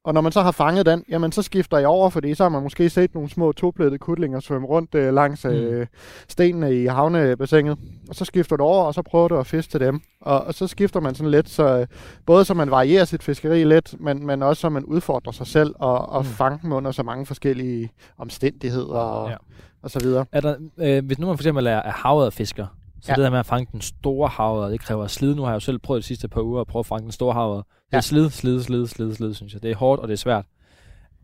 Og 0.07 0.13
når 0.13 0.21
man 0.21 0.31
så 0.31 0.41
har 0.41 0.51
fanget 0.51 0.85
den, 0.85 1.03
jamen 1.09 1.31
så 1.31 1.41
skifter 1.41 1.77
jeg 1.77 1.87
over, 1.87 2.09
fordi 2.09 2.35
så 2.35 2.43
har 2.43 2.49
man 2.49 2.63
måske 2.63 2.89
set 2.89 3.13
nogle 3.13 3.29
små 3.29 3.51
toplættede 3.51 3.97
kutlinger 3.97 4.39
svømme 4.39 4.67
rundt 4.67 4.95
øh, 4.95 5.13
langs 5.13 5.45
øh, 5.45 5.87
stenene 6.27 6.81
i 6.81 6.85
havnebassinet. 6.85 7.77
Og 8.09 8.15
så 8.15 8.25
skifter 8.25 8.55
du 8.55 8.63
over, 8.63 8.83
og 8.85 8.93
så 8.93 9.01
prøver 9.01 9.27
du 9.27 9.37
at 9.37 9.47
fiske 9.47 9.71
til 9.71 9.79
dem. 9.79 10.01
Og, 10.21 10.43
og 10.43 10.53
så 10.53 10.67
skifter 10.67 10.99
man 10.99 11.15
sådan 11.15 11.31
lidt, 11.31 11.49
så 11.49 11.79
øh, 11.79 11.87
både 12.25 12.45
så 12.45 12.53
man 12.53 12.71
varierer 12.71 13.05
sit 13.05 13.23
fiskeri 13.23 13.63
lidt, 13.63 13.95
men, 14.01 14.25
men 14.25 14.43
også 14.43 14.61
så 14.61 14.69
man 14.69 14.85
udfordrer 14.85 15.31
sig 15.31 15.47
selv 15.47 15.75
og, 15.79 16.09
og 16.09 16.21
Mm. 16.21 16.27
mm. 16.27 16.33
fange 16.33 16.59
dem 16.61 16.71
under 16.71 16.91
så 16.91 17.03
mange 17.03 17.25
forskellige 17.25 17.91
omstændigheder 18.17 18.99
og, 18.99 19.29
ja. 19.29 19.35
og 19.83 19.91
så 19.91 19.99
videre. 19.99 20.25
Er 20.31 20.41
der, 20.41 20.55
øh, 20.77 21.05
hvis 21.05 21.19
nu 21.19 21.27
man 21.27 21.37
for 21.37 21.41
eksempel 21.43 21.67
er, 21.67 21.71
er 21.71 21.91
havet 21.91 22.33
fisker, 22.33 22.65
så 23.07 23.11
ja. 23.11 23.15
Det 23.15 23.23
der 23.23 23.29
med 23.29 23.39
at 23.39 23.45
fange 23.45 23.67
den 23.71 23.81
store 23.81 24.27
havet, 24.29 24.71
det 24.71 24.79
kræver 24.79 25.07
slid. 25.07 25.35
Nu 25.35 25.41
har 25.41 25.49
jeg 25.49 25.55
jo 25.55 25.59
selv 25.59 25.79
prøvet 25.79 26.01
de 26.03 26.07
sidste 26.07 26.27
par 26.27 26.41
uger 26.41 26.61
at 26.61 26.67
prøve 26.67 26.79
at 26.79 26.85
fange 26.85 27.03
den 27.03 27.11
store 27.11 27.33
havet. 27.33 27.63
Det 27.67 27.93
er 27.93 27.97
Ja. 27.97 28.01
slid, 28.01 28.29
slid, 28.29 28.61
slid, 28.63 28.87
slid, 28.87 29.15
slid, 29.15 29.33
synes 29.33 29.53
jeg. 29.53 29.63
Det 29.63 29.71
er 29.71 29.75
hårdt, 29.75 30.01
og 30.01 30.07
det 30.07 30.13
er 30.13 30.17
svært. 30.17 30.45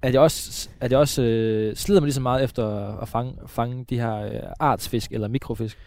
Er 0.01 0.11
det 0.11 0.19
også, 0.19 0.69
er 0.81 0.87
det 0.87 0.97
også 0.97 1.21
øh, 1.21 1.75
slider 1.75 2.01
man 2.01 2.05
lige 2.05 2.13
så 2.13 2.21
meget 2.21 2.43
efter 2.43 2.87
at 3.01 3.07
fange, 3.07 3.33
fange 3.47 3.85
de 3.89 3.99
her 3.99 4.15
øh, 4.15 4.39
artsfisk 4.59 5.11
eller 5.11 5.27
mikrofisk? 5.27 5.77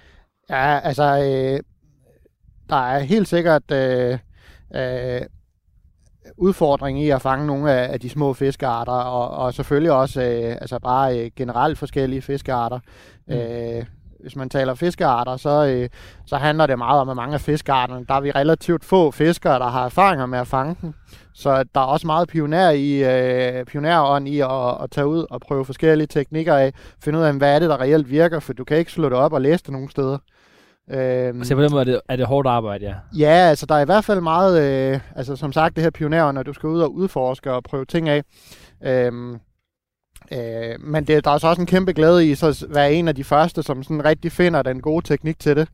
Ja, 0.50 0.78
altså, 0.78 1.02
øh, 1.02 1.60
der 2.70 2.76
er 2.76 2.98
helt 2.98 3.28
sikkert 3.28 3.70
øh, 3.72 4.18
øh, 4.74 5.20
udfordring 6.36 7.02
i 7.02 7.10
at 7.10 7.22
fange 7.22 7.46
nogle 7.46 7.72
af, 7.72 7.92
af 7.92 8.00
de 8.00 8.08
små 8.08 8.32
fiskearter, 8.32 8.92
og, 8.92 9.30
og 9.44 9.54
selvfølgelig 9.54 9.92
også 9.92 10.22
øh, 10.22 10.52
altså 10.60 10.78
bare 10.78 11.18
øh, 11.20 11.30
generelt 11.36 11.78
forskellige 11.78 12.22
fiskearter. 12.22 12.78
Mm. 13.26 13.34
Øh, 13.34 13.84
hvis 14.22 14.36
man 14.36 14.48
taler 14.48 14.74
fiskearter, 14.74 15.36
så, 15.36 15.66
øh, 15.66 15.88
så 16.26 16.36
handler 16.36 16.66
det 16.66 16.78
meget 16.78 17.00
om, 17.00 17.08
at 17.08 17.16
mange 17.16 17.34
af 17.34 17.40
fiskearterne, 17.40 18.04
der 18.08 18.14
er 18.14 18.20
vi 18.20 18.30
relativt 18.30 18.84
få 18.84 19.10
fiskere, 19.10 19.58
der 19.58 19.68
har 19.68 19.84
erfaringer 19.84 20.26
med 20.26 20.38
at 20.38 20.46
fange 20.46 20.76
dem. 20.82 20.94
Så 21.34 21.64
der 21.74 21.80
er 21.80 21.84
også 21.84 22.06
meget 22.06 22.28
pioner 22.28 22.70
i, 22.70 22.92
øh, 23.58 23.64
pionerånd 23.64 24.28
i 24.28 24.40
at, 24.40 24.82
at 24.82 24.90
tage 24.90 25.06
ud 25.06 25.26
og 25.30 25.40
prøve 25.40 25.64
forskellige 25.64 26.06
teknikker 26.06 26.54
af, 26.56 26.72
finde 27.04 27.18
ud 27.18 27.24
af, 27.24 27.34
hvad 27.34 27.54
er 27.54 27.58
det, 27.58 27.68
der 27.70 27.80
reelt 27.80 28.10
virker, 28.10 28.40
for 28.40 28.52
du 28.52 28.64
kan 28.64 28.76
ikke 28.76 28.92
slå 28.92 29.08
det 29.08 29.18
op 29.18 29.32
og 29.32 29.40
læse 29.40 29.64
det 29.64 29.72
nogen 29.72 29.88
steder. 29.88 30.18
Øhm, 30.90 31.44
Så 31.44 31.54
på 31.54 31.62
den 31.62 31.70
måde 31.70 31.80
er 31.80 31.84
det, 31.84 32.00
er 32.08 32.16
det 32.16 32.26
hårdt 32.26 32.48
arbejde, 32.48 32.84
ja. 32.84 32.94
Ja, 33.18 33.48
altså 33.48 33.66
der 33.66 33.74
er 33.74 33.80
i 33.80 33.84
hvert 33.84 34.04
fald 34.04 34.20
meget, 34.20 34.62
øh, 34.62 35.00
altså 35.16 35.36
som 35.36 35.52
sagt 35.52 35.76
det 35.76 35.82
her 35.84 35.90
pionerer, 35.90 36.32
når 36.32 36.42
du 36.42 36.52
skal 36.52 36.68
ud 36.68 36.80
og 36.80 36.94
udforske 36.94 37.52
og 37.52 37.62
prøve 37.64 37.84
ting 37.84 38.08
af. 38.08 38.22
Øhm, 38.84 39.38
øh, 40.32 40.80
men 40.80 41.04
det, 41.04 41.24
der 41.24 41.30
er 41.30 41.38
så 41.38 41.48
også 41.48 41.62
en 41.62 41.66
kæmpe 41.66 41.92
glæde 41.92 42.30
i 42.30 42.34
så 42.34 42.46
at 42.46 42.64
være 42.68 42.92
en 42.92 43.08
af 43.08 43.14
de 43.14 43.24
første, 43.24 43.62
som 43.62 43.82
sådan 43.82 44.04
rigtig 44.04 44.32
finder 44.32 44.62
den 44.62 44.80
gode 44.80 45.06
teknik 45.06 45.38
til 45.38 45.56
det. 45.56 45.68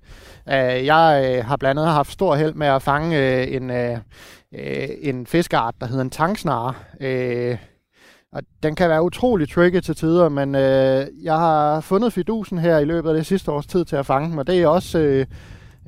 Øh, 0.48 0.86
jeg 0.86 1.34
øh, 1.38 1.44
har 1.44 1.56
blandt 1.56 1.80
andet 1.80 1.94
haft 1.94 2.12
stor 2.12 2.34
held 2.34 2.54
med 2.54 2.66
at 2.66 2.82
fange 2.82 3.18
øh, 3.18 3.54
en, 3.54 3.70
øh, 3.70 3.98
øh, 4.54 4.88
en 5.00 5.26
fiskeart, 5.26 5.74
der 5.80 5.86
hedder 5.86 6.02
en 6.02 6.10
tangsnare. 6.10 6.74
Øh, 7.00 7.56
og 8.32 8.42
den 8.62 8.74
kan 8.74 8.88
være 8.88 9.02
utrolig 9.02 9.48
tricky 9.48 9.80
til 9.80 9.96
tider, 9.96 10.28
men 10.28 10.54
øh, 10.54 11.06
jeg 11.22 11.34
har 11.34 11.80
fundet 11.80 12.12
fidusen 12.12 12.58
her 12.58 12.78
i 12.78 12.84
løbet 12.84 13.08
af 13.08 13.16
det 13.16 13.26
sidste 13.26 13.52
års 13.52 13.66
tid 13.66 13.84
til 13.84 13.96
at 13.96 14.06
fange 14.06 14.30
dem, 14.30 14.38
og 14.38 14.46
det 14.46 14.62
er 14.62 14.66
også 14.66 14.98
øh, 14.98 15.26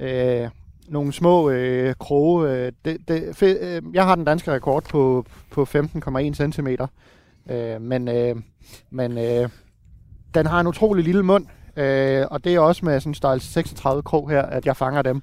øh, 0.01 0.49
nogle 0.89 1.13
små 1.13 1.51
øh, 1.51 1.95
kroge. 2.01 2.51
Øh, 2.51 2.73
det, 2.85 2.97
det, 3.09 3.37
fe, 3.37 3.47
øh, 3.47 3.83
jeg 3.95 4.05
har 4.05 4.15
den 4.15 4.25
danske 4.25 4.53
rekord 4.53 4.85
på, 4.85 5.27
på 5.51 5.63
15,1 5.63 6.53
cm, 6.53 6.69
øh, 7.51 7.81
men, 7.81 8.09
øh, 8.09 8.37
men 8.91 9.19
øh, 9.19 9.49
den 10.35 10.47
har 10.47 10.61
en 10.61 10.67
utrolig 10.67 11.05
lille 11.05 11.23
mund, 11.23 11.47
øh, 11.77 12.27
og 12.31 12.45
det 12.45 12.55
er 12.55 12.61
også 12.61 12.85
med 12.85 13.01
sådan 13.01 13.11
en 13.11 13.15
størrelse 13.15 13.53
36 13.53 14.03
krog 14.03 14.31
her, 14.31 14.43
at 14.43 14.67
jeg 14.67 14.77
fanger 14.77 15.03
dem. 15.03 15.23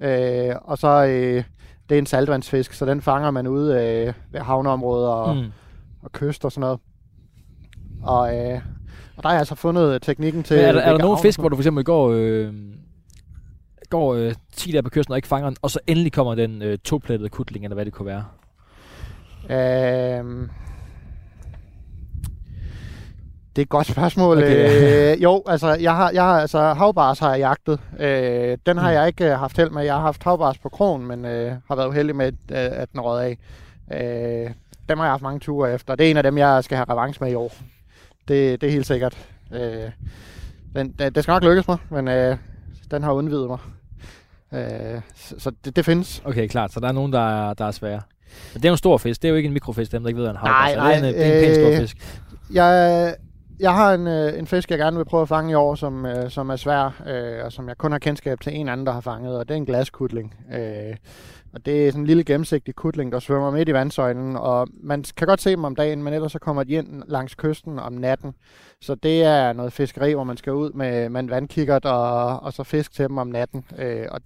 Øh, 0.00 0.54
og 0.64 0.78
så 0.78 1.04
øh, 1.04 1.44
det 1.88 1.94
er 1.94 1.98
en 1.98 2.06
saltvandsfisk, 2.06 2.72
så 2.72 2.86
den 2.86 3.02
fanger 3.02 3.30
man 3.30 3.46
ude 3.46 3.74
øh, 3.74 4.12
ved 4.32 4.40
havneområder 4.40 5.08
og, 5.08 5.36
mm. 5.36 5.52
Og 6.02 6.12
kyst 6.12 6.44
og 6.44 6.52
sådan 6.52 6.60
noget. 6.60 6.80
Og, 8.02 8.36
øh, 8.36 8.60
og 9.16 9.22
der 9.22 9.28
har 9.28 9.34
jeg 9.34 9.38
altså 9.38 9.54
fundet 9.54 10.02
teknikken 10.02 10.42
til... 10.42 10.56
Men 10.56 10.64
er 10.64 10.72
der, 10.72 10.80
er 10.80 10.96
der 10.96 11.06
havne- 11.06 11.22
fisk, 11.22 11.40
hvor 11.40 11.48
du 11.48 11.56
for 11.56 11.60
eksempel 11.60 11.84
går, 11.84 12.10
øh, 12.14 12.54
går 13.90 14.14
øh, 14.14 14.34
10 14.56 14.72
der 14.72 14.82
på 14.82 14.90
kysten 14.90 15.12
og 15.12 15.18
ikke 15.18 15.28
fanger 15.28 15.48
den, 15.48 15.56
og 15.62 15.70
så 15.70 15.80
endelig 15.86 16.12
kommer 16.12 16.34
den 16.34 16.62
øh, 16.62 16.78
toplettede 16.78 17.28
kutling, 17.28 17.64
eller 17.64 17.74
hvad 17.74 17.84
det 17.84 17.92
kunne 17.92 18.06
være? 18.06 18.24
Øhm, 19.50 20.50
det 23.56 23.62
er 23.62 23.62
et 23.62 23.68
godt 23.68 23.86
spørgsmål. 23.86 24.36
Okay. 24.38 25.12
Øh, 25.16 25.22
jo, 25.22 25.42
altså, 25.46 25.74
jeg 25.74 25.96
har, 25.96 26.10
jeg 26.10 26.22
har, 26.22 26.40
altså, 26.40 26.72
havbars 26.74 27.18
har 27.18 27.30
jeg 27.30 27.38
jagtet. 27.38 27.80
Øh, 28.00 28.58
den 28.66 28.76
har 28.78 28.90
Mm. 28.90 28.94
jeg 28.94 29.06
ikke 29.06 29.24
øh, 29.32 29.38
haft 29.38 29.56
held 29.56 29.70
med. 29.70 29.82
Jeg 29.84 29.94
har 29.94 30.00
haft 30.00 30.24
havbars 30.24 30.58
på 30.58 30.68
krogen, 30.68 31.06
men 31.06 31.24
øh, 31.24 31.52
har 31.68 31.76
været 31.76 31.88
uheldig 31.88 32.16
med, 32.16 32.26
øh, 32.28 32.32
at 32.50 32.92
den 32.92 33.00
rød 33.00 33.20
af. 33.20 33.38
Øh, 33.92 34.50
dem 34.88 34.98
har 34.98 35.04
jeg 35.04 35.12
haft 35.12 35.22
mange 35.22 35.40
ture 35.40 35.74
efter. 35.74 35.94
Det 35.94 36.06
er 36.06 36.10
en 36.10 36.16
af 36.16 36.22
dem, 36.22 36.38
jeg 36.38 36.64
skal 36.64 36.76
have 36.76 36.86
revanche 36.90 37.24
med 37.24 37.32
i 37.32 37.34
år. 37.34 37.52
Det, 38.28 38.60
det 38.60 38.66
er 38.66 38.70
helt 38.72 38.86
sikkert. 38.86 39.18
Øh, 39.54 39.90
den, 40.76 40.94
det, 40.98 41.14
det 41.14 41.22
skal 41.22 41.32
nok 41.32 41.44
lykkes 41.44 41.68
mig, 41.68 41.76
men 41.90 42.08
øh, 42.08 42.36
den 42.90 43.02
har 43.02 43.12
undvidet 43.12 43.48
mig. 43.48 43.58
Øh, 44.54 45.00
så 45.16 45.34
så 45.38 45.52
det, 45.64 45.76
det 45.76 45.84
findes. 45.84 46.22
Okay, 46.24 46.48
klart. 46.48 46.72
Så 46.72 46.80
der 46.80 46.88
er 46.88 46.92
nogen, 46.92 47.12
der 47.12 47.48
er, 47.48 47.54
der 47.54 47.64
er 47.64 47.70
svære. 47.70 48.00
Men 48.52 48.62
det 48.62 48.64
er 48.64 48.68
jo 48.68 48.74
en 48.74 48.78
stor 48.78 48.98
fisk. 48.98 49.22
Det 49.22 49.28
er 49.28 49.30
jo 49.30 49.36
ikke 49.36 49.46
en 49.46 49.52
mikrofisk, 49.52 49.92
dem 49.92 50.02
der 50.02 50.08
ikke 50.08 50.18
ved, 50.18 50.24
hvad 50.26 50.30
en 50.34 50.36
havbas 50.48 50.76
Nej, 50.76 50.92
er. 50.92 51.00
Det 51.00 51.04
er 51.04 51.08
en, 51.08 51.14
nej, 51.14 51.24
øh, 51.24 51.26
det 51.26 51.44
er 51.44 51.50
en 51.50 51.54
pæn 51.56 51.74
stor 51.76 51.82
fisk. 51.82 51.96
Jeg, 52.52 53.14
jeg 53.60 53.74
har 53.74 53.94
en, 53.94 54.06
øh, 54.06 54.38
en 54.38 54.46
fisk, 54.46 54.70
jeg 54.70 54.78
gerne 54.78 54.96
vil 54.96 55.04
prøve 55.04 55.22
at 55.22 55.28
fange 55.28 55.50
i 55.50 55.54
år, 55.54 55.74
som, 55.74 56.06
øh, 56.06 56.30
som 56.30 56.50
er 56.50 56.56
svær, 56.56 57.02
øh, 57.06 57.44
og 57.44 57.52
som 57.52 57.68
jeg 57.68 57.78
kun 57.78 57.92
har 57.92 57.98
kendskab 57.98 58.40
til 58.40 58.56
en 58.56 58.68
anden, 58.68 58.86
der 58.86 58.92
har 58.92 59.00
fanget, 59.00 59.38
og 59.38 59.48
det 59.48 59.54
er 59.54 59.58
en 59.58 59.66
glaskudling. 59.66 60.34
Øh, 60.52 60.96
og 61.54 61.66
det 61.66 61.86
er 61.86 61.90
sådan 61.90 62.02
en 62.02 62.06
lille 62.06 62.24
gennemsigtig 62.24 62.74
kudling, 62.74 63.12
der 63.12 63.18
svømmer 63.18 63.50
midt 63.50 63.68
i 63.68 63.72
vandsøjlen, 63.72 64.36
og 64.36 64.68
man 64.82 65.04
kan 65.16 65.26
godt 65.26 65.40
se 65.40 65.50
dem 65.50 65.64
om 65.64 65.76
dagen, 65.76 66.02
men 66.02 66.14
ellers 66.14 66.32
så 66.32 66.38
kommer 66.38 66.64
de 66.64 66.72
ind 66.72 67.02
langs 67.08 67.34
kysten 67.34 67.78
om 67.78 67.92
natten. 67.92 68.34
Så 68.80 68.94
det 68.94 69.24
er 69.24 69.52
noget 69.52 69.72
fiskeri, 69.72 70.12
hvor 70.12 70.24
man 70.24 70.36
skal 70.36 70.52
ud 70.52 70.72
med, 70.72 71.08
med 71.08 71.20
en 71.20 71.30
vandkikkert 71.30 71.84
og, 71.84 72.40
og 72.40 72.52
så 72.52 72.62
fisk 72.62 72.92
til 72.92 73.08
dem 73.08 73.18
om 73.18 73.26
natten. 73.26 73.64
Øh, 73.78 74.06
og 74.10 74.20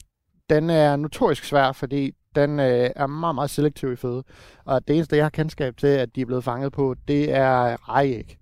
den 0.51 0.71
er 0.71 0.97
notorisk 0.97 1.45
svær, 1.45 1.73
fordi 1.73 2.13
den 2.35 2.61
øh, 2.61 2.91
er 2.97 3.07
meget, 3.07 3.35
meget 3.35 3.51
selektiv 3.51 3.93
i 3.93 3.97
føde. 3.97 4.23
Og 4.65 4.89
det 4.89 4.97
eneste, 4.97 5.17
jeg 5.17 5.25
har 5.25 5.31
kendskab 5.31 5.77
til, 5.77 5.87
at 5.87 6.17
de 6.17 6.21
er 6.21 6.27
blevet 6.27 6.45
fanget 6.45 6.73
på, 6.73 6.95
det 7.09 7.35
er 7.35 7.89
rejæg. 7.89 8.39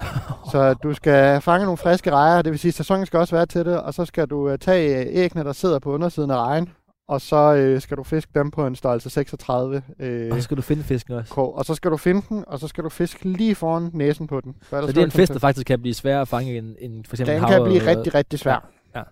så 0.52 0.74
du 0.74 0.94
skal 0.94 1.40
fange 1.40 1.64
nogle 1.64 1.76
friske 1.76 2.10
rejer, 2.10 2.42
det 2.42 2.50
vil 2.52 2.58
sige, 2.58 2.70
at 2.70 2.74
sæsonen 2.74 3.06
skal 3.06 3.18
også 3.18 3.36
være 3.36 3.46
til 3.46 3.64
det, 3.64 3.80
og 3.82 3.94
så 3.94 4.04
skal 4.04 4.26
du 4.26 4.48
øh, 4.48 4.58
tage 4.58 5.06
æggene, 5.08 5.44
der 5.44 5.52
sidder 5.52 5.78
på 5.78 5.92
undersiden 5.94 6.30
af 6.30 6.36
rejen, 6.36 6.68
og 7.08 7.20
så 7.20 7.54
øh, 7.54 7.80
skal 7.80 7.96
du 7.96 8.02
fiske 8.02 8.30
dem 8.34 8.50
på 8.50 8.66
en 8.66 8.76
størrelse 8.76 9.10
36. 9.10 9.82
Øh, 10.00 10.28
Og 10.32 10.36
så 10.36 10.42
skal 10.42 10.56
du 10.56 10.62
finde 10.62 10.82
fisken 10.82 11.14
også. 11.14 11.34
krog. 11.34 11.56
Og 11.58 11.64
så 11.64 11.74
skal 11.74 11.90
du 11.90 11.96
finde 11.96 12.22
den, 12.28 12.44
og 12.46 12.58
så 12.58 12.68
skal 12.68 12.84
du 12.84 12.88
fiske 12.88 13.28
lige 13.28 13.54
foran 13.54 13.90
næsen 13.92 14.26
på 14.26 14.40
den. 14.40 14.56
Så 14.70 14.80
det 14.86 14.98
er 14.98 15.04
en 15.04 15.10
fisk, 15.10 15.32
der 15.32 15.38
faktisk 15.38 15.66
kan 15.66 15.80
blive 15.80 15.94
sværere 15.94 16.20
at 16.20 16.28
fange 16.28 16.58
end, 16.58 16.76
end 16.78 17.04
for 17.04 17.14
eksempel 17.16 17.34
Den 17.34 17.40
hav 17.44 17.50
kan 17.50 17.62
blive 17.64 17.76
eller- 17.78 17.90
rigtig, 17.96 18.14
rigtig 18.14 18.38
svær. 18.38 18.68
Ja. 18.94 19.02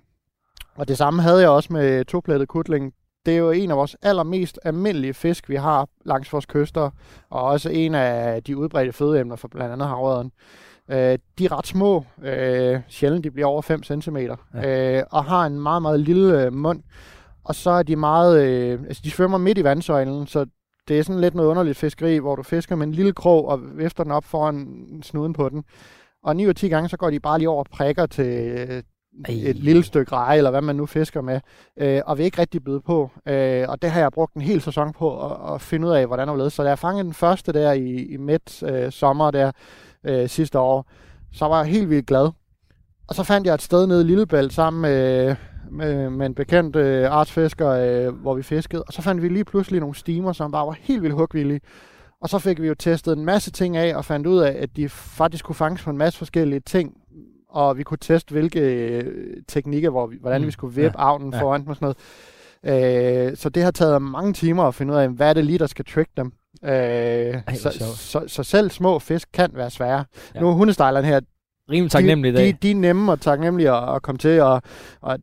Og 0.76 0.88
det 0.88 0.98
samme 0.98 1.22
havde 1.22 1.40
jeg 1.40 1.48
også 1.48 1.72
med 1.72 2.04
toplettet 2.04 2.48
kutling. 2.48 2.92
Det 3.26 3.34
er 3.34 3.38
jo 3.38 3.50
en 3.50 3.70
af 3.70 3.76
vores 3.76 3.96
allermest 4.02 4.58
almindelige 4.64 5.14
fisk, 5.14 5.48
vi 5.48 5.56
har 5.56 5.88
langs 6.04 6.32
vores 6.32 6.46
kyster, 6.46 6.90
og 7.30 7.42
også 7.42 7.70
en 7.70 7.94
af 7.94 8.42
de 8.42 8.56
udbredte 8.56 8.92
fødeemner 8.92 9.36
for 9.36 9.48
blandt 9.48 9.72
andet 9.72 9.88
havrøden. 9.88 10.30
Øh, 10.90 11.18
de 11.38 11.44
er 11.44 11.58
ret 11.58 11.66
små, 11.66 12.04
øh, 12.22 12.80
sjældent 12.88 13.24
de 13.24 13.30
bliver 13.30 13.46
over 13.46 13.62
5 13.62 13.82
cm, 13.82 14.16
Ja. 14.54 14.96
øh, 14.98 15.02
og 15.10 15.24
har 15.24 15.46
en 15.46 15.60
meget, 15.60 15.82
meget 15.82 16.00
lille 16.00 16.42
øh, 16.44 16.52
mund. 16.52 16.82
Og 17.44 17.54
så 17.54 17.70
er 17.70 17.82
de 17.82 17.96
meget, 17.96 18.46
øh, 18.46 18.80
altså 18.88 19.02
de 19.04 19.10
svømmer 19.10 19.38
midt 19.38 19.58
i 19.58 19.64
vandsøjlen, 19.64 20.26
så 20.26 20.46
det 20.88 20.98
er 20.98 21.02
sådan 21.02 21.20
lidt 21.20 21.34
noget 21.34 21.48
underligt 21.48 21.78
fiskeri, 21.78 22.18
hvor 22.18 22.36
du 22.36 22.42
fisker 22.42 22.76
med 22.76 22.86
en 22.86 22.92
lille 22.92 23.12
krog 23.12 23.48
og 23.48 23.60
vifter 23.78 24.02
den 24.02 24.12
op 24.12 24.24
foran 24.24 24.66
snuden 25.02 25.32
på 25.32 25.48
den. 25.48 25.64
Og 26.24 26.36
9 26.36 26.44
ud 26.44 26.48
af 26.48 26.54
10 26.54 26.68
gange, 26.68 26.88
så 26.88 26.96
går 26.96 27.10
de 27.10 27.20
bare 27.20 27.38
lige 27.38 27.48
over 27.48 27.58
og 27.64 27.66
prikker 27.72 28.06
til 28.06 28.26
øh, 28.26 28.82
Ej. 29.28 29.34
et 29.44 29.56
lille 29.56 29.82
stykke 29.82 30.12
reje, 30.12 30.36
eller 30.36 30.50
hvad 30.50 30.60
man 30.62 30.76
nu 30.76 30.86
fisker 30.86 31.20
med, 31.20 31.40
øh, 31.76 32.00
og 32.06 32.18
vil 32.18 32.24
ikke 32.24 32.40
rigtig 32.40 32.64
byde 32.64 32.80
på. 32.80 33.10
Øh, 33.28 33.64
og 33.68 33.82
det 33.82 33.90
har 33.90 34.00
jeg 34.00 34.12
brugt 34.12 34.34
en 34.34 34.40
hel 34.40 34.60
sæson 34.60 34.92
på 34.92 35.26
at, 35.26 35.54
at 35.54 35.60
finde 35.60 35.86
ud 35.86 35.92
af, 35.92 36.06
hvordan 36.06 36.28
og 36.28 36.52
Så 36.52 36.62
da 36.62 36.68
jeg 36.68 36.78
fangede 36.78 37.04
den 37.04 37.14
første 37.14 37.52
der 37.52 37.72
i, 37.72 38.04
i 38.04 38.16
midt 38.16 38.62
øh, 38.62 38.92
sommer 38.92 39.30
der 39.30 39.52
øh, 40.04 40.28
sidste 40.28 40.58
år, 40.58 40.90
så 41.32 41.44
var 41.44 41.62
jeg 41.64 41.72
helt 41.72 41.90
vildt 41.90 42.06
glad. 42.06 42.30
Og 43.08 43.14
så 43.14 43.22
fandt 43.22 43.46
jeg 43.46 43.54
et 43.54 43.62
sted 43.62 43.86
nede 43.86 44.00
i 44.00 44.04
Lillebælt 44.04 44.52
sammen 44.52 44.82
med, 44.82 45.36
med, 45.70 46.10
med 46.10 46.26
en 46.26 46.34
bekendt 46.34 46.76
øh, 46.76 47.10
artsfisker, 47.10 47.68
øh, 47.68 48.14
hvor 48.14 48.34
vi 48.34 48.42
fiskede. 48.42 48.82
Og 48.82 48.92
så 48.92 49.02
fandt 49.02 49.22
vi 49.22 49.28
lige 49.28 49.44
pludselig 49.44 49.80
nogle 49.80 49.94
stimer, 49.94 50.32
som 50.32 50.52
bare 50.52 50.66
var 50.66 50.76
helt 50.80 51.02
vildt 51.02 51.14
hugvillige. 51.14 51.60
Og 52.20 52.28
så 52.28 52.38
fik 52.38 52.62
vi 52.62 52.66
jo 52.66 52.74
testet 52.74 53.18
en 53.18 53.24
masse 53.24 53.50
ting 53.50 53.76
af, 53.76 53.96
og 53.96 54.04
fandt 54.04 54.26
ud 54.26 54.38
af, 54.38 54.56
at 54.58 54.76
de 54.76 54.88
faktisk 54.88 55.44
kunne 55.44 55.54
fanges 55.54 55.82
på 55.82 55.90
en 55.90 55.98
masse 55.98 56.18
forskellige 56.18 56.60
ting. 56.60 56.94
Og 57.48 57.78
vi 57.78 57.82
kunne 57.82 57.98
teste, 58.00 58.32
hvilke 58.32 58.60
øh, 58.60 59.36
teknikker, 59.48 59.90
hvor 59.90 60.06
vi, 60.06 60.16
hvordan 60.20 60.40
Mm, 60.40 60.46
vi 60.46 60.50
skulle 60.50 60.74
vippe 60.74 61.00
ja, 61.00 61.08
avnen 61.08 61.32
ja. 61.32 61.42
foran 61.42 61.60
dem 61.60 61.68
og 61.68 61.76
sådan 61.76 61.94
noget. 62.64 63.30
Øh, 63.30 63.36
så 63.36 63.48
det 63.48 63.62
har 63.62 63.70
taget 63.70 64.02
mange 64.02 64.32
timer 64.32 64.62
at 64.62 64.74
finde 64.74 64.92
ud 64.92 64.98
af, 64.98 65.08
hvad 65.08 65.28
er 65.28 65.32
det 65.32 65.44
lige, 65.44 65.58
der 65.58 65.66
skal 65.66 65.84
trick 65.84 66.08
dem. 66.16 66.32
Øh, 66.64 66.70
hvor 66.70 67.54
så, 67.54 67.96
så, 67.96 68.24
så 68.26 68.42
selv 68.42 68.70
små 68.70 68.98
fisk 68.98 69.28
kan 69.32 69.50
være 69.54 69.70
svære. 69.70 70.04
Ja. 70.34 70.40
Nu 70.40 70.48
er 70.48 70.52
hundestejlerne 70.52 71.06
her, 71.06 71.20
Rimelig 71.70 71.90
taknemmelig 71.90 72.28
i 72.28 72.32
de, 72.32 72.38
dag. 72.38 72.46
de, 72.46 72.52
de 72.62 72.70
er 72.70 72.74
nemme 72.74 73.12
og 73.12 73.20
taknemmelige 73.20 73.70
at, 73.70 73.94
at 73.94 74.02
komme 74.02 74.18
til, 74.18 74.40
og, 74.40 74.62
og 75.00 75.18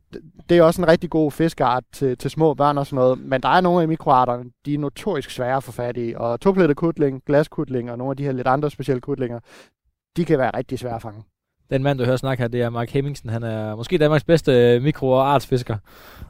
det 0.48 0.58
er 0.58 0.62
også 0.62 0.82
en 0.82 0.88
rigtig 0.88 1.10
god 1.10 1.30
fiskeart 1.30 1.84
til, 1.92 2.18
til 2.18 2.30
små 2.30 2.54
børn 2.54 2.78
og 2.78 2.86
sådan 2.86 2.96
noget. 2.96 3.18
Men 3.18 3.42
der 3.42 3.48
er 3.48 3.60
nogle 3.60 3.82
af 3.82 3.88
mikroarterne, 3.88 4.50
de 4.66 4.74
er 4.74 4.78
notorisk 4.78 5.30
svære 5.30 5.56
at 5.56 5.62
få 5.62 5.72
fat 5.72 5.96
i. 5.96 6.14
Og 6.16 6.40
toplettet 6.40 6.76
kutling, 6.76 7.22
glaskutling 7.26 7.90
og 7.90 7.98
nogle 7.98 8.10
af 8.10 8.16
de 8.16 8.24
her 8.24 8.32
lidt 8.32 8.46
andre 8.46 8.70
specielle 8.70 9.00
kutlinger, 9.00 9.40
de 10.16 10.24
kan 10.24 10.38
være 10.38 10.50
rigtig 10.56 10.78
svære 10.78 10.94
at 10.94 11.02
fange. 11.02 11.22
Den 11.70 11.82
mand, 11.82 11.98
du 11.98 12.04
hører 12.04 12.16
snakke 12.16 12.40
her, 12.42 12.48
det 12.48 12.62
er 12.62 12.70
Mark 12.70 12.90
Hemmingsen. 12.90 13.28
Han 13.30 13.42
er 13.42 13.76
måske 13.76 13.98
Danmarks 13.98 14.24
bedste 14.24 14.52
øh, 14.52 14.82
mikro- 14.82 15.10
og 15.10 15.34
artsfisker. 15.34 15.76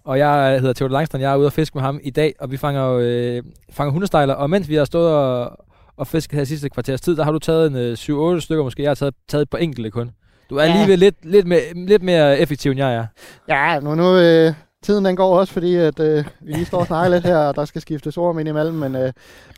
Og 0.05 0.19
jeg 0.19 0.61
hedder 0.61 0.73
Theodor 0.73 0.93
Langstrand. 0.93 1.23
Jeg 1.23 1.33
er 1.33 1.37
ude 1.37 1.47
og 1.47 1.53
fiske 1.53 1.77
med 1.79 1.83
ham 1.83 2.01
i 2.03 2.11
dag, 2.11 2.35
og 2.41 2.51
vi 2.51 2.57
fanger, 2.57 2.83
jo, 2.85 3.01
øh, 3.01 3.43
fanger 3.71 3.93
hundestejler. 3.93 4.35
Og 4.35 4.51
mens 4.51 4.69
vi 4.69 4.75
har 4.75 4.85
stået 4.85 5.13
og, 5.13 5.59
og 5.97 6.07
fisket 6.07 6.37
her 6.39 6.45
sidste 6.45 6.69
kvarters 6.69 7.01
tid, 7.01 7.17
der 7.17 7.25
har 7.25 7.33
du 7.33 7.39
taget 7.39 7.67
en 7.71 7.77
øh, 7.77 7.93
7-8 8.37 8.41
stykker 8.41 8.65
måske. 8.65 8.83
Jeg 8.83 8.91
har 8.91 8.95
taget, 8.95 9.15
taget 9.29 9.43
et 9.43 9.51
par 9.51 9.59
enkelte 9.59 9.91
kun. 9.91 10.11
Du 10.51 10.57
er 10.57 10.65
Ja. 10.65 10.71
alligevel 10.73 10.99
lidt, 10.99 11.17
lidt, 11.23 11.47
mere, 11.47 11.61
lidt 11.75 12.03
mere 12.03 12.39
effektiv, 12.39 12.71
end 12.71 12.81
jeg 12.81 12.95
er. 12.95 13.07
Ja, 13.49 13.81
nu, 13.81 13.95
nu 13.95 14.17
øh, 14.17 14.53
tiden 14.83 15.05
den 15.05 15.17
går 15.17 15.39
også, 15.39 15.53
fordi 15.53 15.75
at, 15.77 16.01
øh, 16.01 16.25
vi 16.41 16.53
lige 16.53 16.65
står 16.65 16.79
og 16.79 16.87
snakker 16.87 17.11
lidt 17.17 17.25
her, 17.27 17.37
og 17.39 17.57
der 17.57 17.65
skal 17.65 17.81
skiftes 17.81 18.17
ord 18.17 18.41
ind 18.41 18.49
imellem. 18.49 18.75
Men, 18.75 18.97
øh, 18.97 19.13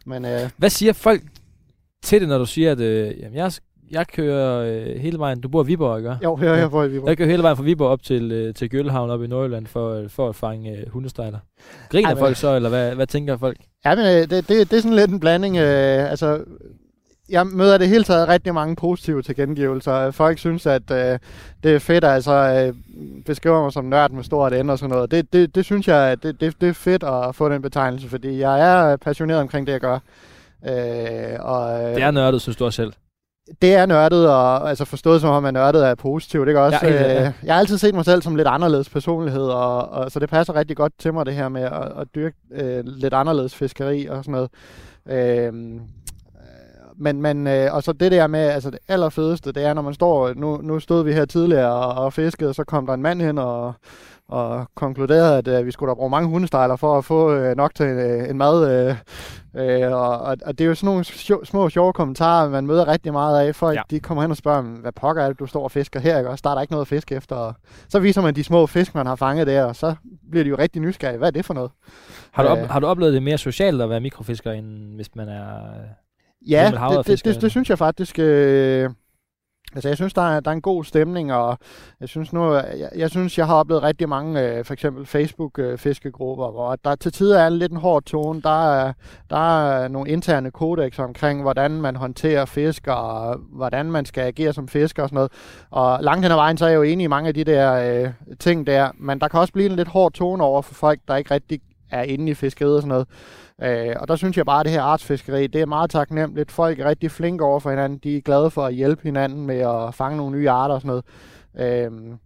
men 0.07 0.25
øh, 0.25 0.41
Hvad 0.57 0.71
siger 0.71 0.93
folk 0.93 1.23
til 2.03 2.21
det, 2.21 2.29
når 2.29 2.39
du 2.39 2.47
siger, 2.47 2.73
at 2.73 2.81
øh, 2.81 3.19
jamen, 3.21 3.35
jeg, 3.37 3.53
jeg 3.91 4.07
kører 4.07 4.61
øh, 4.61 5.01
hele 5.01 5.19
vejen... 5.19 5.41
Du 5.41 5.49
bor 5.49 5.65
i 5.65 5.67
Viborg, 5.67 5.99
ikke? 5.99 6.17
jo, 6.25 6.37
her, 6.37 6.55
her 6.55 6.69
får 6.69 6.87
vi 6.87 7.01
Jeg 7.07 7.17
kører 7.17 7.29
hele 7.29 7.43
vejen 7.43 7.57
fra 7.57 7.65
Viborg 7.65 7.89
op 7.89 8.03
til, 8.03 8.33
øh, 8.33 8.55
til 8.55 8.71
Gøllehavn 8.71 9.11
op 9.11 9.23
i 9.23 9.27
Nordjylland 9.27 9.67
for, 9.67 9.93
øh, 9.95 10.09
for 10.09 10.29
at 10.29 10.35
fange 10.35 10.71
øh, 10.71 10.89
hundestejler. 10.89 11.39
Griner 11.91 12.09
Ej, 12.09 12.19
folk 12.19 12.37
så, 12.37 12.57
eller 12.57 12.69
hvad, 12.69 12.95
hvad 12.95 13.07
tænker 13.07 13.37
folk? 13.37 13.57
Ja, 13.85 13.95
men 13.95 14.05
øh, 14.05 14.13
det, 14.13 14.31
det, 14.31 14.49
det 14.49 14.73
er 14.73 14.81
sådan 14.81 14.97
lidt 14.97 15.11
en 15.11 15.21
blanding. 15.21 15.57
Øh, 15.57 16.11
altså, 16.11 16.45
jeg 17.29 17.47
møder 17.47 17.79
det 17.79 17.89
hele 17.89 18.05
taget 18.05 18.29
rigtig 18.29 18.55
mange 18.55 18.77
positive 18.77 19.23
tilkendegivelser. 19.23 20.11
Folk 20.11 20.39
synes, 20.39 20.67
at 20.67 20.91
øh, 20.91 21.19
det 21.63 21.75
er 21.75 21.79
fedt, 21.79 22.05
altså 22.05 22.33
øh, 22.33 22.75
beskriver 23.27 23.63
mig 23.63 23.73
som 23.73 23.85
nørd 23.85 24.11
med 24.11 24.25
stort 24.25 24.67
N 24.67 24.71
og 24.71 24.79
sådan 24.79 24.91
noget. 24.95 25.11
Det, 25.11 25.33
det, 25.33 25.55
det 25.55 25.65
synes 25.65 25.89
jeg, 25.89 26.23
det, 26.23 26.41
det, 26.41 26.61
det 26.61 26.69
er 26.69 26.73
fedt 26.73 27.03
at 27.03 27.35
få 27.35 27.49
den 27.49 27.63
betegnelse, 27.63 28.09
fordi 28.09 28.39
jeg 28.39 28.61
er 28.61 28.97
passioneret 28.97 29.41
omkring 29.41 29.67
det, 29.67 29.73
jeg 29.73 29.81
gør. 29.81 29.99
Øh, 30.69 31.41
og, 31.41 31.83
øh, 31.85 31.95
Det 31.95 32.03
er 32.03 32.11
nørdet, 32.11 32.41
synes 32.43 32.57
du 32.57 32.65
også 32.65 32.77
selv. 32.77 32.93
Det 33.63 33.75
er 33.75 33.87
nørdet, 33.87 34.29
og 34.29 34.69
altså 34.69 34.85
forstået 34.85 35.21
som 35.21 35.31
om, 35.31 35.45
at 35.45 35.55
nørdet 35.55 35.87
er 35.87 35.95
positivt. 35.95 36.49
Ikke 36.49 36.61
også? 36.61 36.79
Ja, 36.83 36.93
ja. 36.93 37.27
Øh, 37.27 37.33
jeg 37.43 37.55
har 37.55 37.61
altid 37.61 37.79
set 37.79 37.95
mig 37.95 38.05
selv 38.05 38.23
som 38.23 38.37
lidt 38.37 38.49
anderledes 38.49 38.89
personlighed, 38.89 39.43
og, 39.43 39.89
og 39.89 40.11
så 40.11 40.19
det 40.19 40.29
passer 40.29 40.55
rigtig 40.55 40.77
godt 40.77 40.93
til 40.99 41.15
mig, 41.15 41.27
det 41.27 41.35
her 41.35 41.49
med 41.49 41.63
at, 41.63 41.93
at 42.01 42.09
dyrke 42.15 42.37
øh, 42.53 42.85
lidt 42.85 43.15
anderledes 43.15 43.55
fiskeri 43.55 44.07
og 44.07 44.25
sådan 44.25 44.33
noget. 44.33 44.51
Øh, 45.09 45.53
men, 46.99 47.23
men 47.23 47.47
øh, 47.47 47.75
og 47.75 47.83
så 47.83 47.93
det 47.93 48.13
der 48.13 48.27
med, 48.27 48.41
altså 48.41 48.71
det 48.71 48.79
allerfedeste, 48.89 49.53
det 49.53 49.65
er, 49.65 49.75
når 49.75 49.83
man 49.83 49.95
står, 49.95 50.35
nu, 50.35 50.57
nu 50.63 50.81
stod 50.81 51.05
vi 51.05 51.13
her 51.13 51.25
tidligere 51.25 51.73
og, 51.73 52.05
og 52.05 52.13
fiskede, 52.13 52.49
og 52.51 52.55
så 52.55 52.65
kom 52.65 52.87
der 52.87 52.95
en 52.95 53.03
mand 53.03 53.23
hen 53.23 53.39
og, 53.39 53.73
og 54.29 54.67
konkluderede, 54.75 55.39
at 55.39 55.49
øh, 55.49 55.67
vi 55.67 55.71
skulle 55.71 55.91
da 55.91 55.95
bruge 55.95 56.11
mange 56.11 56.29
hundestejler 56.29 56.77
for 56.77 56.99
at 56.99 57.05
få 57.05 57.33
øh, 57.33 57.57
nok 57.57 57.75
til 57.75 57.87
øh, 57.87 58.31
en 58.31 58.39
mad. 58.39 58.71
Øh, 58.89 58.97
øh, 59.55 59.93
og, 59.93 60.19
og, 60.19 60.37
og 60.47 60.59
det 60.59 60.65
er 60.65 60.69
jo 60.69 60.75
sådan 60.75 60.87
nogle 60.87 61.05
sjo- 61.05 61.45
små, 61.45 61.69
sjove 61.69 61.93
kommentarer, 61.93 62.49
man 62.49 62.67
møder 62.67 62.89
rigtig 62.89 63.13
meget 63.13 63.47
af. 63.47 63.55
Folk 63.55 63.77
Ja. 63.77 63.83
de 63.91 64.01
kommer 64.01 64.23
hen 64.23 64.31
og 64.31 64.37
spørger, 64.37 64.63
hvad 64.63 64.93
pokker 64.93 65.23
er 65.23 65.29
det, 65.29 65.39
du 65.39 65.47
står 65.47 65.65
og 65.65 65.71
fisker 65.71 66.01
her? 66.01 66.19
Ikke? 66.19 66.31
Og 66.31 66.39
er 66.45 66.55
der 66.55 66.61
ikke 66.61 66.73
noget 66.73 66.85
at 66.85 66.89
fiske 66.89 67.15
efter. 67.15 67.37
Og 67.37 67.55
så 67.89 67.99
viser 67.99 68.23
man 68.23 68.35
de 68.35 68.45
små 68.45 68.67
fisk, 68.67 68.95
man 68.95 69.07
har 69.07 69.17
fanget 69.17 69.47
der, 69.47 69.65
og 69.65 69.77
så 69.77 69.95
bliver 70.31 70.45
de 70.45 70.51
jo 70.51 70.57
rigtig 70.59 70.83
nysgerrige. 70.83 71.19
Hvad 71.19 71.29
er 71.29 71.33
det 71.33 71.45
for 71.45 71.55
noget? 71.55 71.71
Har 72.33 72.43
du, 72.43 72.49
op, 72.49 72.59
Øh. 72.59 72.69
har 72.71 72.81
du 72.81 72.87
oplevet 72.87 73.15
det 73.15 73.23
mere 73.23 73.39
socialt 73.39 73.83
at 73.83 73.91
være 73.91 74.01
mikrofisker, 74.01 74.53
end 74.53 74.95
hvis 74.95 75.09
man 75.15 75.29
er... 75.29 75.59
Ja, 76.49 76.71
det, 76.97 77.07
det, 77.07 77.25
det, 77.25 77.43
det 77.43 77.51
synes 77.51 77.71
jeg 77.71 77.79
faktisk. 77.79 78.19
Øh, 78.19 78.91
altså, 79.75 79.89
jeg 79.89 79.97
synes, 79.97 80.15
der 80.15 80.23
er, 80.23 80.41
der 80.41 80.51
er 80.51 80.55
en 80.55 80.63
god 80.63 80.85
stemning, 80.85 81.33
og 81.33 81.59
jeg 82.01 82.09
synes 82.09 82.33
nu, 82.33 82.55
jeg, 82.55 82.91
jeg 82.97 83.11
synes, 83.11 83.39
jeg 83.39 83.47
har 83.47 83.55
oplevet 83.55 83.83
rigtig 83.83 84.09
mange, 84.09 84.43
øh, 84.43 84.65
for 84.65 84.73
eksempel 84.73 85.07
Facebook-fiskegrupper, 85.07 86.51
hvor 86.51 86.77
der 86.77 86.95
til 86.95 87.13
tider 87.13 87.39
er 87.41 87.47
en 87.47 87.59
lidt 87.59 87.73
en 87.73 87.79
hård 87.79 88.03
tone. 88.03 88.43
Der 88.43 88.73
er, 88.73 88.93
der 89.31 89.67
er 89.67 89.89
nogle 89.89 90.11
interne 90.11 90.51
kodex 90.51 90.99
omkring, 90.99 91.43
hvordan 91.43 91.71
man 91.71 91.97
håndterer 91.97 92.45
fisk, 92.45 92.87
og 92.87 93.37
hvordan 93.53 93.91
man 93.91 94.05
skal 94.05 94.23
agere 94.23 94.53
som 94.53 94.69
fisker 94.69 95.03
og 95.03 95.09
sådan 95.09 95.15
noget. 95.15 95.33
Og 95.71 95.99
langt 96.03 96.25
hen 96.25 96.33
ad 96.33 96.37
vejen, 96.37 96.57
så 96.57 96.65
er 96.65 96.69
jeg 96.69 96.77
jo 96.77 96.83
enig 96.83 97.05
i 97.05 97.09
mange 97.09 97.29
af 97.29 97.35
de 97.35 97.45
der 97.45 97.73
øh, 98.05 98.11
ting 98.39 98.67
der, 98.67 98.91
men 98.99 99.21
der 99.21 99.29
kan 99.29 99.41
også 99.41 99.53
blive 99.53 99.71
en 99.71 99.77
lidt 99.77 99.89
hård 99.89 100.13
tone 100.13 100.45
over 100.45 100.63
for 100.63 100.75
folk, 100.75 101.01
der 101.09 101.17
ikke 101.17 101.35
rigtig 101.35 101.61
er 101.91 102.03
inde 102.03 102.31
i 102.31 102.35
fiskeriet 102.35 102.77
og 102.77 102.83
sådan 102.83 102.89
noget. 102.89 103.09
Øh, 103.63 103.95
og 104.01 104.09
der 104.09 104.17
synes 104.17 104.37
jeg 104.37 104.47
bare, 104.47 104.61
at 104.61 104.65
det 104.65 104.73
her 104.73 104.83
artsfiskeri, 104.83 105.47
det 105.47 105.61
er 105.61 105.67
meget 105.67 105.91
taknemmeligt. 105.91 106.53
Folk 106.53 106.79
er 106.81 106.85
rigtig 106.89 107.11
flinke 107.11 107.45
over 107.45 107.61
for 107.61 107.71
hinanden. 107.71 107.99
De 107.99 108.17
er 108.17 108.21
glade 108.21 108.51
for 108.51 108.65
at 108.65 108.75
hjælpe 108.75 109.03
hinanden 109.03 109.47
med 109.47 109.59
at 109.59 109.95
fange 109.95 110.17
nogle 110.17 110.37
nye 110.39 110.51
arter 110.51 110.75
og 110.75 110.81
sådan 110.81 110.89
noget. 110.89 111.05
Øhm, 111.87 112.19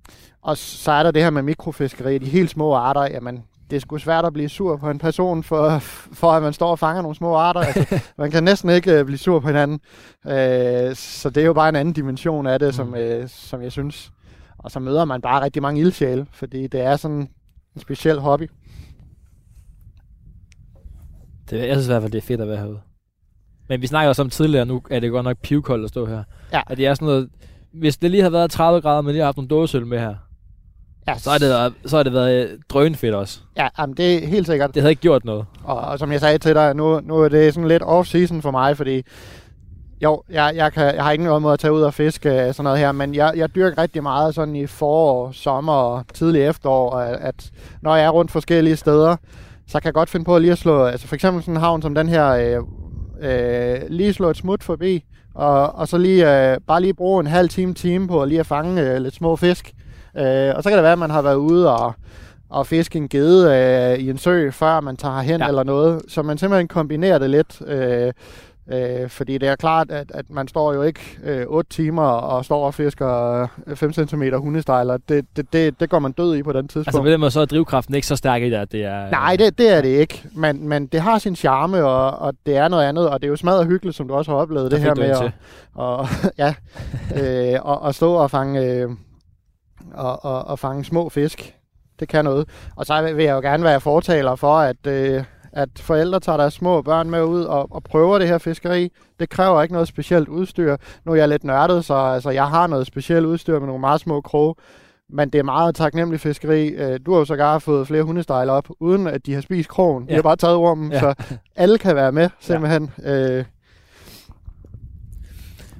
og 0.43 0.57
så 0.57 0.93
er 0.93 1.03
der 1.03 1.11
det 1.11 1.23
her 1.23 1.31
med 1.31 1.43
mikrofiskeri. 1.43 2.19
De 2.19 2.27
helt 2.27 2.51
små 2.51 2.75
arter, 2.75 3.03
jamen, 3.03 3.45
det 3.71 3.77
er 3.77 3.81
sgu 3.81 3.99
svært 3.99 4.25
at 4.25 4.33
blive 4.33 4.49
sur 4.49 4.77
på 4.77 4.91
en 4.91 4.99
person, 4.99 5.43
for, 5.43 5.79
for 6.13 6.33
at 6.33 6.43
man 6.43 6.53
står 6.53 6.71
og 6.71 6.79
fanger 6.79 7.03
nogle 7.03 7.17
små 7.17 7.35
arter. 7.35 7.61
Altså, 7.61 8.01
man 8.19 8.31
kan 8.31 8.45
næsten 8.45 8.71
ikke 8.71 8.93
øh, 8.99 9.05
blive 9.05 9.19
sur 9.19 9.41
på 9.41 9.47
hinanden. 9.47 9.81
Øh, 10.27 10.95
så 10.95 11.31
det 11.35 11.41
er 11.41 11.47
jo 11.47 11.53
bare 11.53 11.69
en 11.69 11.77
anden 11.77 11.95
dimension 11.95 12.47
af 12.47 12.59
det, 12.59 12.69
Mm. 12.69 12.73
som, 12.73 12.95
øh, 12.95 13.29
som 13.29 13.63
jeg 13.63 13.73
synes. 13.73 14.13
Og 14.59 14.71
så 14.71 14.81
møder 14.81 15.05
man 15.05 15.21
bare 15.21 15.45
rigtig 15.45 15.63
mange 15.63 15.81
ildsjæle, 15.81 16.27
fordi 16.33 16.67
det 16.67 16.81
er 16.81 16.97
sådan 16.97 17.17
en 17.75 17.81
speciel 17.81 18.19
hobby. 18.21 18.51
Det, 21.51 21.59
jeg 21.59 21.75
synes 21.75 21.87
i 21.87 21.91
hvert 21.91 22.03
fald, 22.03 22.13
det 22.13 22.19
er 22.19 22.27
fedt 22.27 22.41
at 22.41 22.49
være 22.49 22.57
herude. 22.57 22.81
Men 23.69 23.83
vi 23.83 23.87
snakker 23.87 24.09
også 24.09 24.23
om 24.23 24.31
tidligere, 24.31 24.67
nu 24.67 24.83
er 24.91 25.01
det 25.01 25.11
godt 25.11 25.25
nok 25.25 25.39
pivkoldt 25.43 25.85
at 25.85 25.89
stå 25.89 26.07
her. 26.07 26.23
Ja. 26.53 26.61
At 26.67 26.77
det 26.77 26.87
er 26.87 26.95
sådan 26.95 27.07
noget, 27.07 27.29
hvis 27.73 27.97
det 27.97 28.11
lige 28.11 28.21
havde 28.21 28.33
været 28.33 28.51
30 28.51 28.81
grader, 28.81 29.03
men 29.03 29.13
lige 29.13 29.21
har 29.21 29.27
haft 29.27 29.37
nogle 29.37 29.49
dåseøl 29.49 29.87
med 29.87 29.99
her, 29.99 30.15
Ja, 31.09 31.19
så 31.19 31.31
har 31.31 31.39
det 31.39 31.49
været, 31.49 31.73
så 31.87 31.97
har 31.97 32.03
det 32.03 32.13
været 32.13 32.45
øh, 32.45 32.59
drønfedt 32.69 33.15
også. 33.15 33.41
Ja, 33.57 33.69
jamen, 33.79 33.97
det 33.97 34.15
er 34.15 34.27
helt 34.27 34.47
sikkert. 34.47 34.75
Det 34.75 34.83
havde 34.83 34.93
ikke 34.93 35.03
gjort 35.03 35.25
noget. 35.25 35.45
Og, 35.65 35.79
og 35.79 35.99
som 35.99 36.13
jeg 36.13 36.21
sagde 36.21 36.39
til 36.39 36.55
dig, 36.55 36.77
nu, 36.77 37.01
nu 37.01 37.19
er 37.19 37.29
det 37.29 37.55
sådan 37.55 37.69
lidt 37.69 37.83
off-season 37.83 38.41
for 38.41 38.51
mig, 38.51 38.77
fordi 38.77 39.03
jo, 40.03 40.23
jeg, 40.31 40.53
jeg, 40.55 40.73
kan, 40.73 40.95
jeg 40.95 41.05
har 41.05 41.13
ikke 41.13 41.25
noget 41.25 41.43
måde 41.43 41.53
at 41.53 41.59
tage 41.59 41.73
ud 41.73 41.83
og 41.83 41.95
fiske 41.95 42.29
øh, 42.29 42.55
sådan 42.55 42.65
noget 42.65 42.79
her, 42.79 42.93
men 42.93 43.15
jeg, 43.15 43.33
jeg 43.37 43.55
dyrker 43.55 43.83
rigtig 43.83 44.03
meget 44.03 44.35
sådan 44.35 44.57
i 44.57 44.67
forår, 44.67 45.31
sommer 45.33 45.73
og 45.73 46.05
tidlig 46.15 46.43
efterår, 46.43 46.95
at, 46.97 47.19
at 47.21 47.51
når 47.83 47.97
jeg 47.97 48.05
er 48.05 48.11
rundt 48.11 48.31
forskellige 48.31 48.77
steder, 48.77 49.17
så 49.71 49.81
kan 49.81 49.87
jeg 49.87 49.95
godt 49.95 50.11
finde 50.11 50.25
på 50.25 50.37
at 50.37 50.43
lige 50.43 50.53
at 50.53 50.59
slå, 50.59 50.85
altså 50.85 51.07
for 51.07 51.15
eksempel 51.15 51.43
sådan 51.43 51.55
en 51.55 51.61
havn 51.61 51.83
som 51.83 51.95
den 51.95 52.09
her, 52.09 52.29
øh, 52.31 52.63
øh, 53.23 53.81
lige 53.89 54.13
slå 54.13 54.31
et 54.31 54.37
smut 54.37 54.63
forbi, 54.63 55.05
og, 55.35 55.75
og 55.75 55.89
så 55.89 55.99
lige, 55.99 56.51
øh, 56.53 56.59
bare 56.67 56.81
lige 56.81 56.95
bruge 56.95 57.21
en 57.21 57.27
halv 57.27 57.49
time, 57.49 57.75
time 57.75 58.09
på 58.09 58.23
at 58.23 58.29
lige 58.29 58.41
at 58.41 58.47
fange 58.47 58.83
øh, 58.83 58.97
lidt 59.01 59.15
små 59.15 59.37
fisk. 59.37 59.73
Øh, 60.17 60.53
og 60.57 60.63
så 60.63 60.69
kan 60.69 60.77
det 60.77 60.83
være, 60.83 60.93
at 60.93 60.99
man 60.99 61.11
har 61.11 61.23
været 61.23 61.35
ude 61.35 61.77
og, 61.77 61.95
og 62.51 62.67
fiske 62.67 62.97
en 62.97 63.09
gede 63.09 63.55
øh, 63.55 63.99
i 64.05 64.11
en 64.11 64.19
sø, 64.19 64.51
før 64.51 64.81
man 64.81 64.97
tager 64.97 65.21
hen 65.21 65.41
Ja. 65.41 65.45
ja. 65.45 65.49
eller 65.49 65.63
noget. 65.63 66.03
Så 66.09 66.23
man 66.23 66.39
simpelthen 66.39 66.69
kombinerer 66.69 67.19
det 67.19 67.31
lidt. 67.31 67.63
Øh, 67.67 68.13
øh, 68.73 69.09
fordi 69.09 69.39
det 69.39 69.49
er 69.49 69.57
klart, 69.57 69.91
at, 69.91 70.11
at 70.15 70.31
man 70.31 70.49
står 70.49 70.75
jo 70.75 70.83
ikke 70.83 71.01
øh, 71.25 71.47
8 71.47 71.71
timer 71.71 72.03
og 72.03 72.45
står 72.45 72.67
og 72.67 72.75
fisker 72.75 73.43
øh, 73.67 73.77
5 73.77 73.93
cm 73.93 74.23
hundestejler. 74.35 74.97
Det, 75.09 75.27
det, 75.37 75.53
det, 75.53 75.81
det 75.81 75.91
går 75.91 75.99
man 75.99 76.13
død 76.13 76.37
i 76.37 76.43
på 76.43 76.53
den 76.53 76.69
tidspunkt. 76.69 76.89
Altså 76.89 77.03
på 77.03 77.09
den 77.09 77.21
måde, 77.21 77.31
så 77.31 77.41
er 77.41 77.45
drivkraften 77.45 77.95
ikke 77.95 78.07
så 78.07 78.17
stærk 78.17 78.43
i 78.43 78.51
det, 78.51 78.57
at 78.57 78.73
det 78.73 78.85
er... 78.85 79.11
Nej, 79.11 79.37
det, 79.37 79.59
det 79.59 79.77
er 79.77 79.81
det 79.81 79.89
ikke. 79.89 80.25
Men, 80.35 80.69
men 80.69 80.87
det 80.87 81.01
har 81.01 81.19
sin 81.19 81.37
charme, 81.37 81.85
og, 81.85 82.19
og 82.19 82.35
det 82.47 82.57
er 82.57 82.69
noget 82.69 82.85
andet. 82.85 83.09
Og 83.09 83.21
det 83.21 83.27
er 83.27 83.31
jo 83.31 83.37
smadret 83.37 83.67
hyggeligt, 83.67 83.97
som 83.97 84.09
du 84.09 84.15
også 84.15 84.31
har 84.31 84.39
oplevet 84.39 84.71
Der 84.71 84.77
det 84.77 84.87
her 84.87 84.95
med 84.95 85.05
at, 85.05 85.33
og, 85.75 86.09
ja, 86.39 86.55
øh, 87.17 87.59
og, 87.63 87.83
og 87.83 87.95
stå 87.95 88.13
og 88.13 88.31
fange, 88.31 88.61
øh, 88.61 88.91
og, 89.95 90.25
og, 90.25 90.45
og 90.45 90.59
fange 90.59 90.85
små 90.85 91.09
fisk. 91.09 91.55
Det 92.01 92.09
kan 92.09 92.25
noget. 92.25 92.49
Og 92.77 92.87
så 92.87 93.13
vil 93.15 93.25
jeg 93.25 93.33
jo 93.33 93.41
gerne 93.41 93.65
være 93.65 93.81
fortaler 93.81 94.35
for, 94.37 94.55
at, 94.55 94.87
øh, 94.87 95.25
at 95.53 95.69
forældre 95.77 96.21
tager 96.21 96.37
deres 96.39 96.55
små 96.55 96.83
børn 96.83 97.11
med 97.11 97.23
ud 97.23 97.43
og, 97.43 97.73
og 97.73 97.83
prøver 97.83 98.19
det 98.19 98.29
her 98.29 98.39
fiskeri. 98.39 98.91
Det 99.21 99.29
kræver 99.31 99.63
ikke 99.63 99.73
noget 99.73 99.89
specielt 99.89 100.29
udstyr. 100.29 100.77
Nu 101.05 101.13
er 101.13 101.17
jeg 101.17 101.29
lidt 101.29 101.45
nørdet, 101.45 101.85
så 101.85 101.95
altså, 101.95 102.31
jeg 102.31 102.47
har 102.49 102.67
noget 102.67 102.87
specielt 102.87 103.27
udstyr 103.27 103.59
med 103.59 103.67
nogle 103.67 103.81
meget 103.81 104.01
små 104.01 104.21
kroge. 104.21 104.55
Men 105.13 105.31
det 105.31 105.39
er 105.39 105.43
meget 105.43 105.75
taknemmelig 105.75 106.21
fiskeri. 106.21 106.69
Øh, 106.69 107.01
Du 107.07 107.13
har 107.13 107.19
jo 107.19 107.25
sågar 107.25 107.59
fået 107.59 107.87
flere 107.87 108.03
hundestejler 108.03 108.53
op, 108.53 108.69
uden 108.81 109.07
at 109.07 109.27
de 109.27 109.35
har 109.35 109.41
spist 109.41 109.69
krogen. 109.69 110.05
De 110.05 110.09
Ja. 110.11 110.15
har 110.15 110.23
bare 110.23 110.37
taget 110.37 110.59
rummen, 110.59 110.93
Ja. 110.93 111.01
så 111.01 111.15
alle 111.57 111.79
kan 111.79 111.97
være 111.97 112.13
med, 112.13 112.29
simpelthen. 112.41 112.91
Øh, 113.05 113.45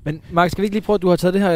Men 0.05 0.23
Mark, 0.33 0.51
skal 0.51 0.63
vi 0.63 0.67
ikke 0.67 0.75
lige 0.75 0.85
prøve, 0.85 0.95
at 0.95 1.03
du 1.03 1.09
har 1.09 1.17
taget 1.17 1.35
det 1.35 1.43
her... 1.43 1.53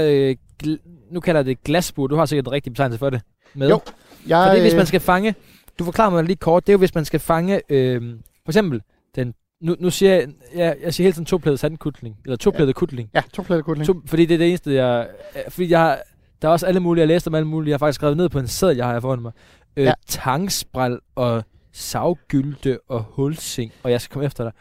Øh, 0.66 0.76
nu 1.10 1.20
kalder 1.20 1.38
jeg 1.40 1.46
det 1.46 1.64
glasbur. 1.64 2.06
Du 2.06 2.16
har 2.16 2.26
sikkert 2.26 2.46
en 2.46 2.52
rigtig 2.52 2.72
betegnelse 2.72 2.98
for 2.98 3.10
det. 3.10 3.20
Med. 3.54 3.68
Jo, 3.68 3.80
jeg, 4.26 4.46
Fordi 4.48 4.60
hvis 4.60 4.72
øh, 4.72 4.76
man 4.76 4.86
skal 4.86 5.00
fange... 5.00 5.34
Du 5.78 5.84
forklarer 5.84 6.10
mig 6.10 6.24
lige 6.24 6.36
kort. 6.36 6.66
Det 6.66 6.72
er 6.72 6.74
jo, 6.74 6.78
hvis 6.78 6.94
man 6.94 7.04
skal 7.04 7.20
fange... 7.20 7.60
Øh, 7.68 8.02
for 8.44 8.50
eksempel, 8.52 8.82
den, 9.16 9.34
nu, 9.60 9.76
nu 9.80 9.90
siger 9.90 10.14
jeg... 10.14 10.28
Jeg, 10.54 10.76
jeg 10.82 10.94
siger 10.94 11.04
hele 11.04 11.12
tiden 11.12 11.26
toplædet 11.26 11.60
sandkutling. 11.60 12.16
Eller 12.24 12.36
toplædet 12.36 12.68
ja. 12.68 12.72
kutling. 12.72 13.10
Ja, 13.14 13.22
to 13.32 13.42
pletter 13.42 13.62
kutling. 13.62 13.86
To, 13.86 13.94
fordi 14.06 14.26
det 14.26 14.34
er 14.34 14.38
det 14.38 14.48
eneste, 14.48 14.74
jeg... 14.74 15.06
øh, 15.36 15.42
Fordi 15.48 15.70
jeg 15.70 15.80
har... 15.80 15.98
Der 16.42 16.48
er 16.48 16.52
også 16.52 16.66
alle 16.66 16.80
mulige, 16.80 17.00
jeg 17.00 17.08
læste 17.08 17.28
om 17.28 17.34
alle 17.34 17.46
mulige. 17.48 17.70
Jeg 17.70 17.74
har 17.74 17.78
faktisk 17.78 17.94
skrevet 17.98 18.16
ned 18.16 18.28
på 18.28 18.38
en 18.38 18.46
seddel, 18.48 18.76
jeg 18.76 18.86
har 18.86 19.00
foran 19.00 19.20
mig. 19.22 19.32
Øh, 19.76 19.84
Ja. 19.84 19.92
Tangspræl 20.06 20.98
og 21.14 21.44
savgylde 21.72 22.78
og 22.88 23.04
hulsing. 23.10 23.72
Og 23.82 23.90
jeg 23.90 24.00
skal 24.00 24.12
komme 24.12 24.26
efter 24.26 24.44
dig. 24.44 24.52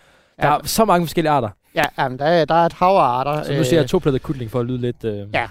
Der 0.41 0.47
Ja. 0.47 0.53
er 0.57 0.59
så 0.63 0.85
mange 0.85 1.07
forskellige 1.07 1.31
arter. 1.31 1.49
Ja, 1.75 1.83
jamen, 1.97 2.19
der, 2.19 2.25
er, 2.25 2.45
der 2.45 2.55
er 2.55 2.65
et 2.65 2.73
hav 2.73 2.87
af 2.89 2.99
arter. 3.01 3.43
Så 3.43 3.53
nu 3.57 3.63
siger 3.63 3.79
jeg 3.79 3.89
toplædet 3.89 4.21
kutling 4.23 4.51
for 4.51 4.59
at 4.59 4.65
lyde 4.65 4.77
lidt... 4.77 5.03
Øh, 5.03 5.27
Ja. 5.33 5.47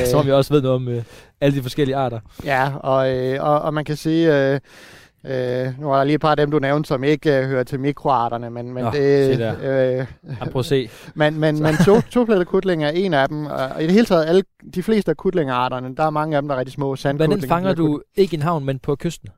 øh, 0.00 0.06
Som 0.10 0.20
om 0.20 0.26
jeg 0.26 0.34
også 0.34 0.54
ved 0.54 0.62
noget 0.62 0.74
om 0.76 0.88
øh, 0.88 1.02
alle 1.42 1.56
de 1.56 1.62
forskellige 1.62 1.96
arter. 1.96 2.20
Ja, 2.44 2.72
og, 2.76 3.16
øh, 3.16 3.44
og, 3.44 3.62
og 3.62 3.74
man 3.74 3.84
kan 3.84 3.96
sige, 3.96 4.52
øh, 4.52 4.60
øh, 5.26 5.80
nu 5.80 5.92
er 5.92 5.96
der 5.96 6.04
lige 6.04 6.14
et 6.14 6.20
par 6.20 6.30
af 6.30 6.36
dem, 6.36 6.50
du 6.50 6.58
nævnte, 6.58 6.88
som 6.88 7.04
ikke 7.04 7.38
øh, 7.38 7.44
hører 7.44 7.64
til 7.64 7.80
mikroarterne, 7.80 8.50
men, 8.50 8.72
men 8.72 8.84
Nå, 8.84 8.90
det... 8.90 9.40
Øh, 9.62 10.06
prøv 10.50 10.60
at 10.60 10.64
se. 10.64 10.90
men 11.14 11.40
men, 11.40 11.62
men 11.62 11.74
to, 11.84 12.00
toplettet 12.00 12.46
kutling 12.46 12.84
er 12.84 12.90
en 12.90 13.14
af 13.14 13.28
dem, 13.28 13.46
og 13.46 13.82
i 13.82 13.84
det 13.84 13.92
hele 13.92 14.06
taget, 14.06 14.26
alle, 14.26 14.42
de 14.74 14.82
fleste 14.82 15.10
af 15.10 15.16
kutlingearterne, 15.16 15.96
der 15.96 16.04
er 16.04 16.10
mange 16.10 16.36
af 16.36 16.42
dem, 16.42 16.48
der 16.48 16.54
er 16.54 16.58
rigtig 16.58 16.72
små 16.72 16.90
Men 16.90 16.96
sandkutlinger. 16.96 17.40
den 17.40 17.48
fanger 17.48 17.74
du 17.74 18.02
ikke 18.16 18.34
i 18.34 18.36
en 18.36 18.42
havn, 18.42 18.64
men 18.64 18.78
på 18.78 18.96
kysten, 18.96 19.28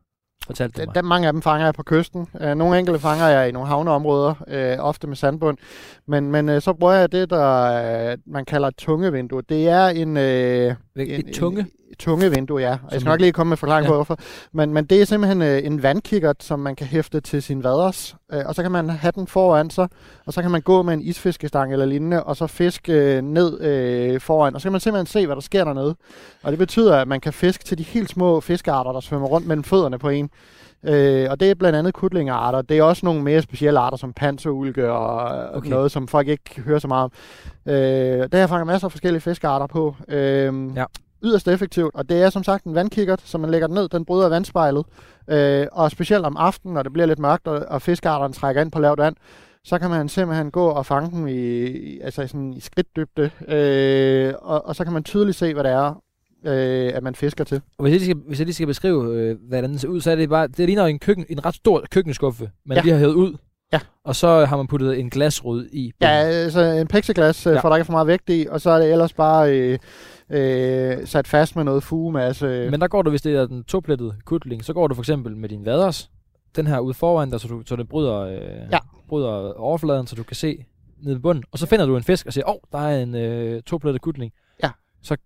fortalte 0.46 0.80
du 0.82 0.86
mig. 0.86 0.94
der, 0.94 1.02
mange 1.02 1.26
af 1.26 1.32
dem 1.32 1.42
fanger 1.42 1.66
jeg 1.66 1.74
på 1.74 1.82
kysten. 1.82 2.26
Uh, 2.34 2.46
nogle 2.46 2.78
enkelte 2.78 3.00
fanger 3.00 3.28
jeg 3.28 3.48
i 3.48 3.52
nogle 3.52 3.68
havneområder, 3.68 4.34
uh, 4.78 4.84
ofte 4.84 5.07
med 5.07 5.16
sandbund. 5.16 5.59
Men, 6.07 6.30
men 6.30 6.48
uh, 6.48 6.59
så 6.61 6.72
bruger 6.72 6.92
jeg 6.92 7.12
det, 7.12 7.30
der 7.30 8.16
man 8.26 8.44
kalder 8.44 8.68
et 8.68 8.76
tungevindue. 8.76 9.42
Det 9.48 9.68
er 9.68 9.86
en... 9.86 10.16
Uh, 10.16 10.76
Et, 11.02 11.26
en, 11.26 11.32
tunge? 11.32 11.61
En, 11.61 11.66
tunge 11.99 12.30
vindue, 12.30 12.61
ja. 12.61 12.70
Og 12.72 12.92
jeg 12.92 13.01
skal 13.01 13.11
nok 13.11 13.20
lige 13.20 13.32
komme 13.32 13.49
med 13.49 13.57
forklaring 13.57 13.84
Ja. 13.84 13.90
på, 13.90 13.95
hvorfor. 13.95 14.18
Men, 14.53 14.72
men 14.74 14.84
det 14.84 15.01
er 15.01 15.05
simpelthen 15.05 15.42
øh, 15.42 15.61
en 15.64 15.82
vandkikkert, 15.82 16.36
som 16.42 16.59
man 16.61 16.76
kan 16.76 16.86
hæfte 16.86 17.20
til 17.20 17.42
sin 17.42 17.64
vaders. 17.64 18.16
Øh, 18.32 18.42
og 18.47 18.55
så 18.55 18.62
kan 18.62 18.72
man 18.72 18.90
have 18.90 19.12
den 19.14 19.26
foran 19.26 19.70
sig, 19.70 19.88
og 20.26 20.32
så 20.32 20.42
kan 20.42 20.51
man 20.51 20.61
gå 20.62 20.82
med 20.82 20.95
en 20.95 21.01
isfiskestang 21.03 21.72
eller 21.72 21.86
lignende, 21.86 22.22
og 22.24 22.36
så 22.36 22.47
fiske 22.47 22.92
øh, 22.92 23.22
ned 23.22 23.61
øh, 23.61 24.20
foran. 24.20 24.55
Og 24.55 24.61
så 24.61 24.64
kan 24.64 24.72
man 24.72 24.80
simpelthen 24.80 25.07
se, 25.07 25.26
hvad 25.26 25.36
der 25.36 25.42
sker 25.42 25.64
dernede. 25.64 25.97
Og 26.42 26.51
det 26.51 26.59
betyder, 26.59 26.97
at 26.97 27.09
man 27.09 27.20
kan 27.20 27.32
fiske 27.32 27.64
til 27.64 27.78
de 27.78 27.82
helt 27.82 28.11
små 28.11 28.40
fiskearter, 28.40 28.92
der 28.92 29.01
svømmer 29.01 29.28
rundt 29.28 29.47
mellem 29.47 29.64
fødderne 29.64 29.99
på 29.99 30.09
en. 30.09 30.30
Øh, 30.86 31.26
og 31.30 31.40
det 31.40 31.51
er 31.51 31.55
blandt 31.55 31.78
andet 31.78 31.95
kutlingearter. 31.95 32.62
Det 32.62 32.78
er 32.78 32.82
også 32.82 33.07
nogle 33.07 33.22
mere 33.22 33.42
specielle 33.42 33.80
arter, 33.80 33.97
som 33.97 34.12
panserulke 34.12 34.90
og 34.92 35.45
Okay. 35.55 35.70
noget, 35.70 35.90
som 35.92 36.09
folk 36.09 36.28
ikke 36.28 36.61
hører 36.61 36.78
så 36.78 36.88
meget 36.88 37.05
om. 37.05 37.11
Øh, 37.72 38.28
der 38.32 38.40
har 38.40 38.47
fanget 38.47 38.66
masser 38.66 38.86
af 38.88 38.92
forskellige 38.92 39.20
fiskearter 39.20 39.66
på. 39.66 39.97
Øh, 40.09 40.53
Ja. 40.76 40.84
Yderst 41.25 41.49
effektivt, 41.49 41.95
og 41.95 42.09
det 42.09 42.22
er 42.22 42.31
som 42.31 42.45
sagt 42.45 42.64
en 42.64 42.75
vandkikkert, 42.75 43.20
så 43.25 43.39
man 43.39 43.51
lægger 43.51 43.66
den 43.66 43.75
ned, 43.75 43.89
den 43.89 44.05
bryder 44.05 44.29
vandspejlet. 44.29 44.85
Øh, 45.31 45.66
og 45.72 45.91
specielt 45.91 46.25
om 46.27 46.37
aftenen, 46.37 46.75
når 46.75 46.83
det 46.83 46.93
bliver 46.93 47.07
lidt 47.07 47.18
mørkt, 47.18 47.49
og, 47.49 47.64
og 47.68 47.83
fiskearterne 47.83 48.35
trækker 48.35 48.62
ind 48.62 48.70
på 48.72 48.79
lavt 48.81 48.99
vand, 48.99 49.16
så 49.64 49.79
kan 49.79 49.91
man 49.91 50.09
simpelthen 50.09 50.51
gå 50.51 50.66
og 50.66 50.87
fange 50.87 51.11
dem 51.11 51.27
i, 51.27 51.33
i, 51.66 52.01
altså 52.01 52.27
sådan 52.27 52.53
i 52.53 52.61
skridtdybde, 52.61 53.31
øh, 53.49 54.35
og, 54.43 54.66
og 54.66 54.77
så 54.77 54.85
kan 54.85 54.93
man 54.93 55.05
tydeligt 55.05 55.37
se, 55.39 55.55
hvad 55.55 55.64
det 55.64 55.72
er, 55.72 56.03
øh, 56.47 56.93
at 56.95 57.03
man 57.03 57.14
fisker 57.14 57.45
til. 57.45 57.61
Og 57.79 57.83
hvis 57.83 57.93
jeg 57.93 58.01
lige 58.01 58.11
skal, 58.11 58.22
hvis 58.29 58.39
jeg 58.39 58.47
lige 58.47 58.55
skal 58.55 58.66
beskrive, 58.66 59.14
øh, 59.14 59.37
hvordan 59.49 59.70
den 59.70 59.79
ser 59.79 59.89
ud, 59.89 60.01
så 60.01 60.11
er 60.11 60.14
det 60.16 60.29
bare, 60.29 60.47
det 60.47 60.66
ligner 60.66 60.87
en, 60.87 60.99
køkken, 60.99 61.27
en 61.29 61.45
ret 61.45 61.55
stor 61.55 61.85
køkkenskuffe, 61.91 62.51
man 62.66 62.77
ja. 62.77 62.83
Lige 62.83 62.93
har 62.93 62.99
hævet 62.99 63.14
ud. 63.14 63.37
Ja. 63.72 63.81
Og 64.05 64.16
så 64.16 64.45
har 64.45 64.57
man 64.57 64.66
puttet 64.66 64.99
en 65.01 65.11
glasrude 65.11 65.68
i. 65.72 65.93
Ja, 66.01 66.09
altså 66.09 66.61
en 66.61 66.87
plexiglas, 66.87 67.47
øh, 67.47 67.53
Ja. 67.55 67.61
for 67.61 67.68
der 67.68 67.77
ikke 67.77 67.83
er 67.83 67.85
for 67.87 67.93
meget 67.93 68.07
vægt 68.07 68.31
i, 68.31 68.47
og 68.51 68.61
så 68.61 68.70
er 68.70 68.79
det 68.79 68.93
ellers 68.93 69.12
bare 69.12 69.59
øh, 69.59 69.79
øh, 70.31 71.07
sat 71.07 71.29
fast 71.29 71.57
med 71.57 71.64
noget 71.64 71.83
fugemasse. 71.83 72.68
Men 72.70 72.81
der 72.81 72.89
går 72.89 73.03
du, 73.03 73.11
hvis 73.11 73.22
det 73.22 73.35
er 73.37 73.47
den 73.47 73.64
toplettede 73.64 74.14
kutling, 74.25 74.64
så 74.64 74.72
går 74.72 74.87
du 74.87 74.95
for 74.95 75.03
eksempel 75.03 75.37
med 75.37 75.49
din 75.49 75.64
vaders, 75.64 76.11
den 76.57 76.66
her 76.66 76.79
ude 76.79 76.95
foran 76.95 77.31
dig, 77.31 77.41
så, 77.41 77.49
du, 77.49 77.62
så 77.66 77.77
det 77.77 77.89
bryder, 77.89 78.18
øh, 78.20 78.39
Ja. 78.72 78.79
bryder 79.09 79.53
overfladen, 79.59 80.07
så 80.07 80.16
du 80.16 80.22
kan 80.22 80.37
se 80.37 80.64
nede 81.03 81.16
i 81.16 81.18
bunden. 81.18 81.45
Og 81.53 81.59
så 81.59 81.66
finder 81.66 81.87
du 81.87 81.97
en 81.97 82.03
fisk 82.03 82.27
og 82.27 82.33
siger, 82.33 82.49
åh, 82.49 82.55
oh, 82.55 82.59
der 82.72 82.79
er 82.79 83.03
en 83.03 83.14
øh, 83.14 83.62
toplettet 83.62 84.03
kutling. 84.03 84.33
Ja. 84.62 84.70
Så 85.03 85.16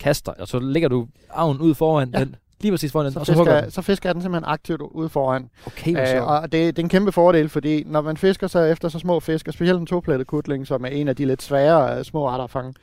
kaster, 0.00 0.32
og 0.32 0.48
så 0.48 0.58
lægger 0.58 0.88
du 0.88 1.06
arven 1.30 1.58
ud 1.60 1.74
foran 1.74 2.10
Ja. 2.14 2.20
den, 2.20 2.36
lige 2.60 2.72
præcis 2.72 2.92
foran 2.92 3.04
den, 3.04 3.12
så, 3.12 3.20
og 3.20 3.26
så 3.26 3.32
fisker, 3.34 3.60
den. 3.60 3.70
så 3.70 3.82
fisker 3.82 4.12
den 4.12 4.22
simpelthen 4.22 4.52
aktivt 4.52 4.80
ude 4.80 5.08
foran. 5.08 5.50
Okay, 5.66 5.92
hvor 5.92 6.16
Øh, 6.22 6.28
og 6.28 6.42
det, 6.52 6.52
det 6.52 6.78
er 6.78 6.84
en 6.84 6.88
kæmpe 6.88 7.12
fordel, 7.12 7.48
fordi 7.48 7.82
når 7.86 8.00
man 8.00 8.16
fisker 8.16 8.46
så 8.46 8.58
efter 8.60 8.88
så 8.88 8.98
små 8.98 9.20
fisk, 9.20 9.48
og 9.48 9.54
specielt 9.54 9.80
en 9.80 9.86
toplettet 9.86 10.26
kutling, 10.26 10.66
som 10.66 10.84
er 10.84 10.88
en 10.88 11.08
af 11.08 11.16
de 11.16 11.24
lidt 11.24 11.42
svære 11.42 11.98
øh, 11.98 12.04
små 12.04 12.26
arter 12.28 12.44
at 12.44 12.50
fange, 12.50 12.74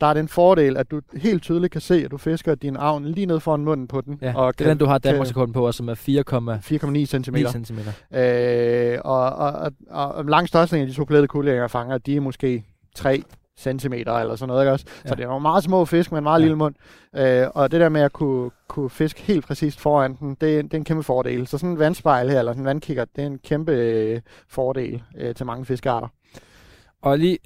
der 0.00 0.06
er 0.06 0.14
en 0.14 0.28
fordel, 0.28 0.76
at 0.76 0.90
du 0.90 1.00
helt 1.16 1.42
tydeligt 1.42 1.72
kan 1.72 1.80
se, 1.80 2.04
at 2.04 2.10
du 2.10 2.16
fisker 2.16 2.54
din 2.54 2.76
avn 2.76 3.04
lige 3.04 3.26
ned 3.26 3.40
foran 3.40 3.64
munden 3.64 3.88
på 3.88 4.00
den. 4.00 4.18
Ja, 4.22 4.32
og 4.36 4.58
det 4.58 4.64
er 4.64 4.68
den, 4.68 4.78
du 4.78 4.86
har 4.86 4.98
kan- 4.98 5.10
Danmarksrekorden 5.10 5.52
på, 5.52 5.66
også, 5.66 5.76
som 5.76 5.88
er 5.88 5.94
4,9 5.94 6.60
4,9 6.60 7.04
cm. 7.06 7.64
cm. 7.64 7.78
Øh, 8.16 8.98
og, 9.04 9.30
og, 9.32 9.72
og, 9.90 10.12
og 10.14 10.24
langt 10.24 10.48
størstedelen 10.48 10.88
af 11.08 11.22
de 11.22 11.26
kutlinger, 11.28 11.60
jeg 11.62 11.70
fanger, 11.70 11.98
de 11.98 12.16
er 12.16 12.20
måske 12.20 12.64
3 12.96 13.22
cm 13.58 13.92
eller 13.92 14.36
sådan 14.36 14.48
noget, 14.48 14.62
ikke 14.62 14.72
også? 14.72 14.84
Ja. 15.04 15.08
Så 15.08 15.14
det 15.14 15.22
er 15.22 15.28
nogle 15.28 15.42
meget 15.42 15.64
små 15.64 15.84
fisk 15.84 16.12
med 16.12 16.18
en 16.18 16.22
meget 16.22 16.40
Ja. 16.40 16.44
lille 16.44 16.56
mund. 16.56 16.74
Øh, 17.16 17.46
og 17.54 17.70
det 17.72 17.80
der 17.80 17.88
med 17.88 18.00
at 18.00 18.12
kunne, 18.12 18.50
kunne 18.68 18.90
fiske 18.90 19.20
helt 19.22 19.46
præcist 19.46 19.80
foran 19.80 20.16
den, 20.20 20.36
det, 20.40 20.58
er- 20.58 20.62
det 20.62 20.74
er 20.74 20.78
en 20.78 20.84
kæmpe 20.84 21.02
fordel. 21.02 21.46
Så 21.46 21.58
sådan 21.58 21.70
en 21.70 21.78
vandspejl 21.78 22.30
her, 22.30 22.38
eller 22.38 22.52
sådan 22.52 22.62
en 22.62 22.66
vandkikker, 22.66 23.04
det 23.16 23.22
er 23.22 23.26
en 23.26 23.38
kæmpe 23.38 23.72
øh, 23.72 24.20
fordel 24.48 25.02
øh, 25.18 25.34
til 25.34 25.46
mange 25.46 25.64
fiskearter. 25.64 26.08
Og 27.02 27.18
lige 27.18 27.38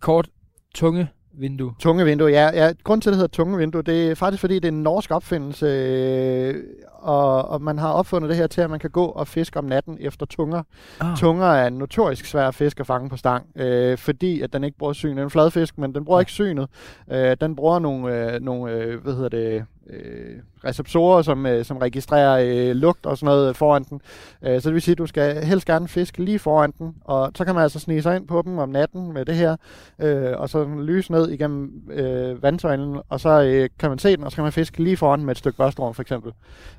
kort 0.00 0.28
tunge 0.74 1.08
vindue. 1.32 1.72
Tunge 1.78 2.04
vindue, 2.04 2.28
ja. 2.30 2.50
ja. 2.64 2.72
Grunden 2.84 3.00
til, 3.00 3.10
at 3.10 3.12
det 3.12 3.16
hedder 3.18 3.32
tunge 3.32 3.58
vindue, 3.58 3.82
det 3.82 4.10
er 4.10 4.14
faktisk, 4.14 4.40
fordi 4.40 4.54
det 4.54 4.64
er 4.64 4.68
en 4.72 4.82
norsk 4.82 5.10
opfindelse, 5.10 5.66
øh, 5.66 6.54
og, 7.02 7.48
og 7.48 7.62
man 7.62 7.78
har 7.78 7.92
opfundet 7.92 8.28
det 8.28 8.36
her 8.36 8.46
til, 8.46 8.60
at 8.60 8.70
man 8.70 8.78
kan 8.78 8.90
gå 8.90 9.04
og 9.04 9.28
fiske 9.28 9.58
om 9.58 9.64
natten 9.64 9.96
efter 10.00 10.26
tunger. 10.26 10.62
Ah. 11.00 11.16
Tunger 11.16 11.46
er 11.46 11.66
en 11.66 11.72
notorisk 11.72 12.24
svær 12.24 12.50
fisk 12.50 12.80
at 12.80 12.86
fange 12.86 13.08
på 13.08 13.16
stang, 13.16 13.46
øh, 13.56 13.98
fordi 13.98 14.40
at 14.40 14.52
den 14.52 14.64
ikke 14.64 14.78
bruger 14.78 14.92
syn. 14.92 15.10
Den 15.10 15.18
er 15.18 15.22
en 15.24 15.30
fladfisk, 15.30 15.78
men 15.78 15.94
den 15.94 16.04
bruger 16.04 16.18
Ja. 16.18 16.20
ikke 16.20 16.32
synet. 16.32 16.68
Øh, 17.12 17.36
den 17.40 17.56
bruger 17.56 17.78
nogle, 17.78 18.32
øh, 18.34 18.40
nogle 18.40 18.72
øh, 18.72 19.02
hvad 19.02 19.12
hedder 19.14 19.28
det, 19.28 19.64
øh, 19.92 20.36
receptorer, 20.64 21.22
som, 21.22 21.46
øh, 21.46 21.64
som 21.64 21.76
registrerer 21.76 22.68
øh, 22.70 22.76
lugt 22.76 23.06
og 23.06 23.18
sådan 23.18 23.26
noget 23.26 23.56
foran 23.56 23.84
den. 23.90 24.00
Øh, 24.42 24.60
så 24.60 24.68
det 24.68 24.74
vil 24.74 24.82
sige, 24.82 24.92
at 24.92 24.98
du 24.98 25.06
skal 25.06 25.44
helst 25.44 25.66
gerne 25.66 25.88
fiske 25.88 26.24
lige 26.24 26.38
foran 26.38 26.72
den, 26.78 26.94
og 27.04 27.32
så 27.34 27.44
kan 27.44 27.54
man 27.54 27.62
altså 27.62 27.78
snige 27.78 28.02
sig 28.02 28.16
ind 28.16 28.28
på 28.28 28.42
dem 28.42 28.58
om 28.58 28.68
natten 28.68 29.12
med 29.12 29.24
det 29.24 29.34
her, 29.34 29.56
øh, 29.98 30.32
og 30.36 30.48
så 30.48 30.64
lyse 30.64 31.12
ned 31.12 31.30
igennem 31.30 31.82
øh, 31.92 32.42
vandsøjlen, 32.42 32.98
og 33.08 33.20
så 33.20 33.42
øh, 33.42 33.68
kan 33.78 33.88
man 33.88 33.98
se 33.98 34.16
den, 34.16 34.24
og 34.24 34.30
så 34.30 34.34
kan 34.34 34.44
man 34.44 34.52
fiske 34.52 34.82
lige 34.82 34.96
foran 34.96 35.24
med 35.24 35.30
et 35.30 35.38
stykke 35.38 35.56
børstorm 35.56 35.94
for 35.94 36.02
eksempel. 36.02 36.32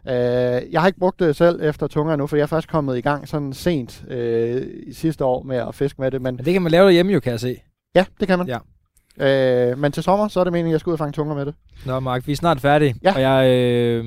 Øh, 0.07 0.13
jeg 0.71 0.81
har 0.81 0.87
ikke 0.87 0.99
brugt 0.99 1.19
det 1.19 1.35
selv 1.35 1.59
efter 1.63 1.87
tunger 1.87 2.15
nu, 2.15 2.27
for 2.27 2.35
jeg 2.35 2.43
er 2.43 2.47
først 2.47 2.67
kommet 2.67 2.97
i 2.97 3.01
gang 3.01 3.27
sådan 3.27 3.53
sent 3.53 4.03
øh, 4.07 4.61
i 4.87 4.93
sidste 4.93 5.25
år 5.25 5.43
med 5.43 5.57
at 5.57 5.75
fiske 5.75 6.01
med 6.01 6.11
det, 6.11 6.21
men 6.21 6.35
Men 6.35 6.45
det 6.45 6.53
kan 6.53 6.61
man 6.61 6.71
lave 6.71 6.85
derhjemme 6.85 7.11
jo, 7.13 7.19
kan 7.19 7.31
jeg 7.31 7.39
se. 7.39 7.61
ja, 7.95 8.05
det 8.19 8.27
kan 8.27 8.37
man. 8.37 8.47
Ja. 8.47 8.57
Øh, 9.21 9.77
men 9.77 9.91
til 9.91 10.03
sommer, 10.03 10.27
så 10.27 10.39
er 10.39 10.43
det 10.43 10.53
meningen, 10.53 10.69
at 10.69 10.73
jeg 10.73 10.79
skal 10.79 10.89
ud 10.89 10.93
og 10.93 10.99
fange 10.99 11.11
tunger 11.11 11.35
med 11.35 11.45
det. 11.45 11.53
Nå, 11.85 11.99
Mark, 11.99 12.27
vi 12.27 12.31
er 12.31 12.35
snart 12.35 12.61
færdige. 12.61 12.95
Ja. 13.03 13.13
Og 13.13 13.21
jeg 13.21 13.49
øh, 13.49 14.03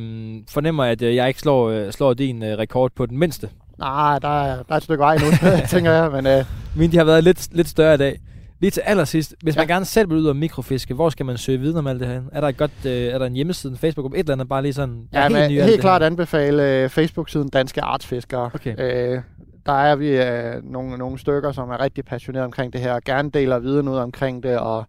fornemmer, 0.51 0.85
at 0.85 1.03
øh, 1.03 1.15
jeg 1.17 1.29
ikke 1.29 1.41
slår, 1.41 1.71
øh, 1.71 1.93
slår 1.93 2.15
din 2.15 2.43
øh, 2.43 2.59
rekord 2.59 2.93
på 2.97 3.07
den 3.07 3.19
mindste. 3.19 3.49
Nej, 3.79 4.19
der 4.19 4.43
er, 4.45 4.57
der 4.57 4.73
er 4.73 4.77
et 4.77 4.83
stykke 4.83 5.01
vej 5.03 5.19
nu, 5.19 5.25
tænker 5.71 5.93
jeg, 5.93 6.11
men 6.13 6.27
øh, 6.27 6.45
Mine 6.77 6.93
de 6.93 6.97
har 6.97 7.05
været 7.05 7.25
lidt, 7.25 7.49
lidt 7.57 7.69
større 7.69 7.95
i 7.95 7.99
dag. 7.99 8.21
Lige 8.61 8.71
til 8.71 8.81
allersidst, 8.81 9.35
hvis 9.43 9.57
Ja. 9.57 9.61
man 9.61 9.69
gerne 9.69 9.85
selv 9.85 10.11
vil 10.11 10.19
ud 10.19 10.27
og 10.27 10.37
mikrofiske, 10.37 10.95
hvor 10.95 11.11
skal 11.11 11.27
man 11.27 11.37
søge 11.39 11.59
viden 11.61 11.77
om 11.77 11.87
alt 11.87 12.01
det 12.01 12.09
her? 12.09 12.21
Er 12.33 12.41
der, 12.41 12.49
et 12.49 12.57
godt, 12.57 12.71
øh, 12.87 12.93
er 12.93 13.19
der 13.19 13.27
en 13.27 13.33
hjemmeside, 13.33 13.71
en 13.73 13.79
Facebook-gruppe, 13.79 14.17
et 14.17 14.21
eller 14.21 14.33
andet, 14.33 14.49
bare 14.49 14.63
lige 14.63 14.73
sådan? 14.73 15.03
Ja, 15.13 15.23
helt 15.23 15.33
men 15.33 15.51
helt, 15.51 15.81
klart 15.81 16.03
anbefale 16.03 16.71
øh, 16.83 16.89
Facebook-siden 16.89 17.49
Danske 17.49 17.83
Artsfiskere. 17.83 18.51
Okay. 18.55 18.75
Øh, 19.15 19.21
der 19.67 19.73
er 19.73 19.97
vi 19.97 20.09
øh, 20.09 20.63
nogle, 20.65 20.99
nogle 20.99 21.19
stykker, 21.19 21.53
som 21.53 21.71
er 21.71 21.81
rigtig 21.81 22.05
passionerede 22.05 22.45
omkring 22.45 22.73
det 22.73 22.81
her, 22.81 22.93
og 22.93 23.03
gerne 23.03 23.31
deler 23.31 23.59
viden 23.59 23.89
ud 23.89 23.97
omkring 23.97 24.43
det, 24.43 24.59
og 24.59 24.85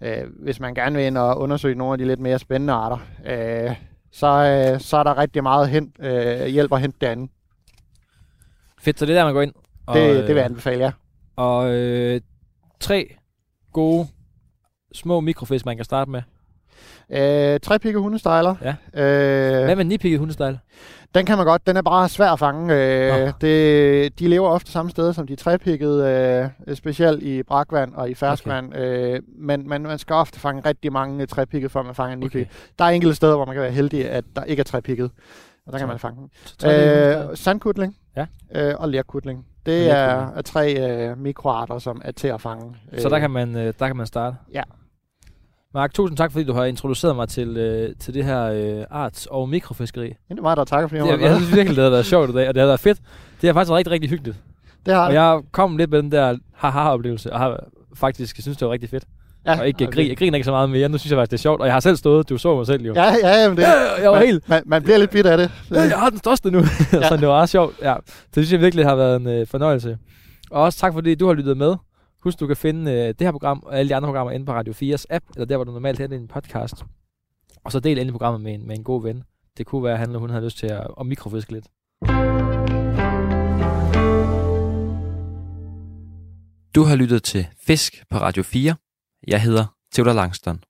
øh, 0.00 0.24
hvis 0.42 0.60
man 0.60 0.74
gerne 0.74 0.96
vil 0.96 1.06
ind 1.06 1.18
og 1.18 1.38
undersøge 1.38 1.74
nogle 1.74 1.92
af 1.92 1.98
de 1.98 2.04
lidt 2.04 2.20
mere 2.20 2.38
spændende 2.38 2.72
arter, 2.72 2.98
øh, 3.26 3.76
så, 4.12 4.26
øh, 4.26 4.80
så 4.80 4.96
er 4.96 5.02
der 5.02 5.18
rigtig 5.18 5.42
meget 5.42 5.68
hent, 5.68 5.96
øh, 6.00 6.46
hjælp 6.46 6.72
at 6.72 6.80
hente 6.80 6.98
derinde. 7.00 7.32
Fedt, 8.80 8.98
så 8.98 9.06
det 9.06 9.12
er 9.12 9.18
der, 9.18 9.24
man 9.24 9.34
går 9.34 9.42
ind. 9.42 9.54
Og, 9.86 9.94
Det, 9.94 10.08
det 10.08 10.22
vil 10.22 10.30
øh, 10.30 10.36
jeg 10.36 10.44
anbefale, 10.44 10.84
ja. 10.84 10.92
Og 11.36 11.72
øh, 11.72 12.20
tre 12.80 13.16
gode 13.72 14.06
små 14.94 15.20
mikrofisk, 15.20 15.66
man 15.66 15.76
kan 15.76 15.84
starte 15.84 16.10
med. 16.10 16.22
Øh, 17.10 17.60
tre 17.60 17.78
pigge 17.78 18.00
hundestejler. 18.00 18.54
Ja. 18.62 18.74
Øh, 19.02 19.64
Hvad 19.64 19.76
med 19.76 19.84
nipikket 19.84 20.18
hundestejl? 20.18 20.58
Den 21.14 21.26
kan 21.26 21.36
man 21.36 21.46
godt. 21.46 21.66
Den 21.66 21.76
er 21.76 21.82
bare 21.82 22.08
svær 22.08 22.30
at 22.30 22.38
fange. 22.38 22.74
Øh, 22.74 23.24
Nå. 23.26 23.32
det, 23.40 24.18
de 24.18 24.28
lever 24.28 24.48
ofte 24.48 24.72
samme 24.72 24.90
sted 24.90 25.12
som 25.12 25.26
de 25.26 25.36
trepikkede, 25.36 26.50
øh, 26.66 26.76
specielt 26.76 27.22
i 27.22 27.42
brakvand 27.42 27.94
og 27.94 28.10
i 28.10 28.14
ferskvand. 28.14 28.68
Okay. 28.74 29.14
Øh, 29.14 29.20
men, 29.38 29.68
men 29.68 29.82
man 29.82 29.98
skal 29.98 30.14
ofte 30.14 30.40
fange 30.40 30.62
rigtig 30.68 30.92
mange 30.92 31.26
trepikkede, 31.26 31.70
før 31.70 31.82
man 31.82 31.94
fanger 31.94 32.16
en 32.16 32.22
Okay. 32.24 32.44
Der 32.78 32.84
er 32.84 32.88
enkelte 32.88 33.16
steder, 33.16 33.36
hvor 33.36 33.44
man 33.44 33.54
kan 33.54 33.62
være 33.62 33.72
heldig, 33.72 34.10
at 34.10 34.24
der 34.36 34.44
ikke 34.44 34.60
er 34.60 34.64
trepikket. 34.64 35.10
Og 35.66 35.72
der 35.72 35.78
kan 35.78 35.88
man 35.88 35.98
fange 35.98 36.30
den. 36.62 36.70
Øh, 36.70 37.36
sandkutling 37.36 37.96
Ja. 38.16 38.26
øh, 38.54 38.74
og 38.78 38.88
lerkutling. 38.88 39.38
Og 39.38 39.66
Det 39.66 39.90
er, 39.90 40.32
er 40.36 40.42
tre 40.42 40.90
øh, 41.08 41.18
mikroarter, 41.18 41.78
som 41.78 42.02
er 42.04 42.12
til 42.12 42.28
at 42.28 42.40
fange. 42.40 42.76
Så 42.98 43.08
der 43.08 43.18
kan 43.18 43.30
man, 43.30 43.56
øh, 43.56 43.72
der 43.78 43.86
kan 43.86 43.96
man 43.96 44.06
starte. 44.06 44.36
Ja. 44.54 44.62
Mark, 45.74 45.94
tusind 45.94 46.16
tak, 46.16 46.32
fordi 46.32 46.44
du 46.44 46.52
har 46.52 46.64
introduceret 46.64 47.16
mig 47.16 47.28
til, 47.28 47.56
øh, 47.56 47.94
til 48.00 48.14
det 48.14 48.24
her 48.24 48.42
øh, 48.44 49.06
arts- 49.06 49.26
og 49.30 49.48
mikrofiskeri. 49.48 50.08
Det 50.08 50.38
er 50.38 50.42
mig, 50.42 50.56
der 50.56 50.64
takker, 50.64 50.88
fordi 50.88 51.00
jeg 51.00 51.08
Jeg, 51.08 51.20
jeg 51.20 51.36
synes 51.36 51.56
virkelig, 51.56 51.76
det 51.76 51.84
har 51.84 51.90
været 51.90 52.06
sjovt 52.06 52.30
i 52.30 52.32
dag, 52.32 52.48
og 52.48 52.54
det 52.54 52.60
har 52.60 52.66
været 52.66 52.80
fedt. 52.80 52.98
Det 53.40 53.48
har 53.48 53.54
faktisk 53.54 53.70
været 53.70 53.78
rigtig, 53.78 53.92
rigtig 53.92 54.10
hyggeligt. 54.10 54.36
Det 54.86 54.94
har 54.94 55.04
Og 55.04 55.08
det. 55.10 55.14
jeg 55.16 55.40
kom 55.52 55.76
lidt 55.76 55.90
med 55.90 56.02
den 56.02 56.12
der 56.12 56.36
haha-oplevelse, 56.54 57.32
og 57.32 57.38
har 57.38 57.64
faktisk 57.94 58.36
synes, 58.40 58.58
det 58.58 58.66
var 58.66 58.72
rigtig 58.72 58.90
fedt. 58.90 59.04
Ja, 59.46 59.58
og 59.60 59.66
ikke 59.66 59.84
okay. 59.84 59.94
grin, 59.96 60.08
jeg 60.08 60.16
griner 60.16 60.36
ikke 60.36 60.44
så 60.44 60.50
meget 60.50 60.70
mere. 60.70 60.88
Nu 60.88 60.98
synes 60.98 61.10
jeg 61.10 61.16
faktisk, 61.16 61.30
det 61.30 61.36
er 61.36 61.40
sjovt. 61.40 61.60
Og 61.60 61.66
jeg 61.66 61.74
har 61.74 61.80
selv 61.80 61.96
stået, 61.96 62.28
du 62.28 62.38
så 62.38 62.56
mig 62.56 62.66
selv 62.66 62.82
jo. 62.86 62.94
Ja, 62.94 63.14
ja, 63.22 63.42
jamen 63.42 63.56
det, 63.56 63.62
Ja, 63.62 64.02
jeg 64.02 64.10
var 64.10 64.18
man, 64.18 64.26
helt... 64.26 64.48
man, 64.48 64.62
man 64.66 64.82
bliver 64.82 64.98
lidt 64.98 65.10
bidt 65.10 65.26
af 65.26 65.38
det. 65.38 65.50
Ja, 65.70 65.80
jeg 65.80 65.98
har 65.98 66.10
den 66.10 66.18
største 66.18 66.50
nu. 66.50 66.58
ja. 66.92 67.08
så 67.08 67.16
det 67.16 67.28
var 67.28 67.40
ret 67.40 67.48
sjovt. 67.48 67.74
Ja. 67.82 67.94
Det 68.04 68.32
synes 68.34 68.52
jeg 68.52 68.60
virkelig 68.60 68.84
har 68.86 68.94
været 68.94 69.20
en 69.20 69.26
øh, 69.28 69.46
fornøjelse. 69.46 69.98
Og 70.50 70.62
også 70.62 70.78
tak, 70.78 70.92
fordi 70.92 71.14
du 71.14 71.26
har 71.26 71.34
lyttet 71.34 71.56
med. 71.56 71.74
Husk, 72.22 72.40
du 72.40 72.46
kan 72.46 72.56
finde 72.56 72.92
øh, 72.92 73.08
det 73.08 73.20
her 73.20 73.30
program 73.30 73.62
og 73.66 73.78
alle 73.78 73.88
de 73.88 73.94
andre 73.96 74.06
programmer 74.06 74.32
inde 74.32 74.46
på 74.46 74.52
Radio 74.52 74.72
4's 74.72 75.04
app, 75.10 75.24
eller 75.34 75.46
der, 75.46 75.56
hvor 75.56 75.64
du 75.64 75.72
normalt 75.72 75.98
henter 75.98 76.18
din 76.18 76.28
podcast. 76.28 76.84
Og 77.64 77.72
så 77.72 77.80
del 77.80 77.98
endelig 77.98 78.12
programmet 78.12 78.40
med 78.40 78.54
en, 78.54 78.66
med 78.66 78.76
en 78.76 78.84
god 78.84 79.02
ven. 79.02 79.22
Det 79.58 79.66
kunne 79.66 79.84
være, 79.84 79.92
at 79.92 79.98
han, 79.98 80.14
hun 80.14 80.30
havde 80.30 80.44
lyst 80.44 80.58
til 80.58 80.66
at, 80.66 80.86
at 81.00 81.06
mikrofiske 81.06 81.52
lidt. 81.52 81.66
Du 86.74 86.82
har 86.82 86.96
lyttet 86.96 87.22
til 87.22 87.46
Fisk 87.66 88.04
på 88.10 88.18
Radio 88.18 88.42
4. 88.42 88.76
Jeg 89.28 89.42
hedder 89.42 89.66
Theodor 89.94 90.12
Langston. 90.12 90.62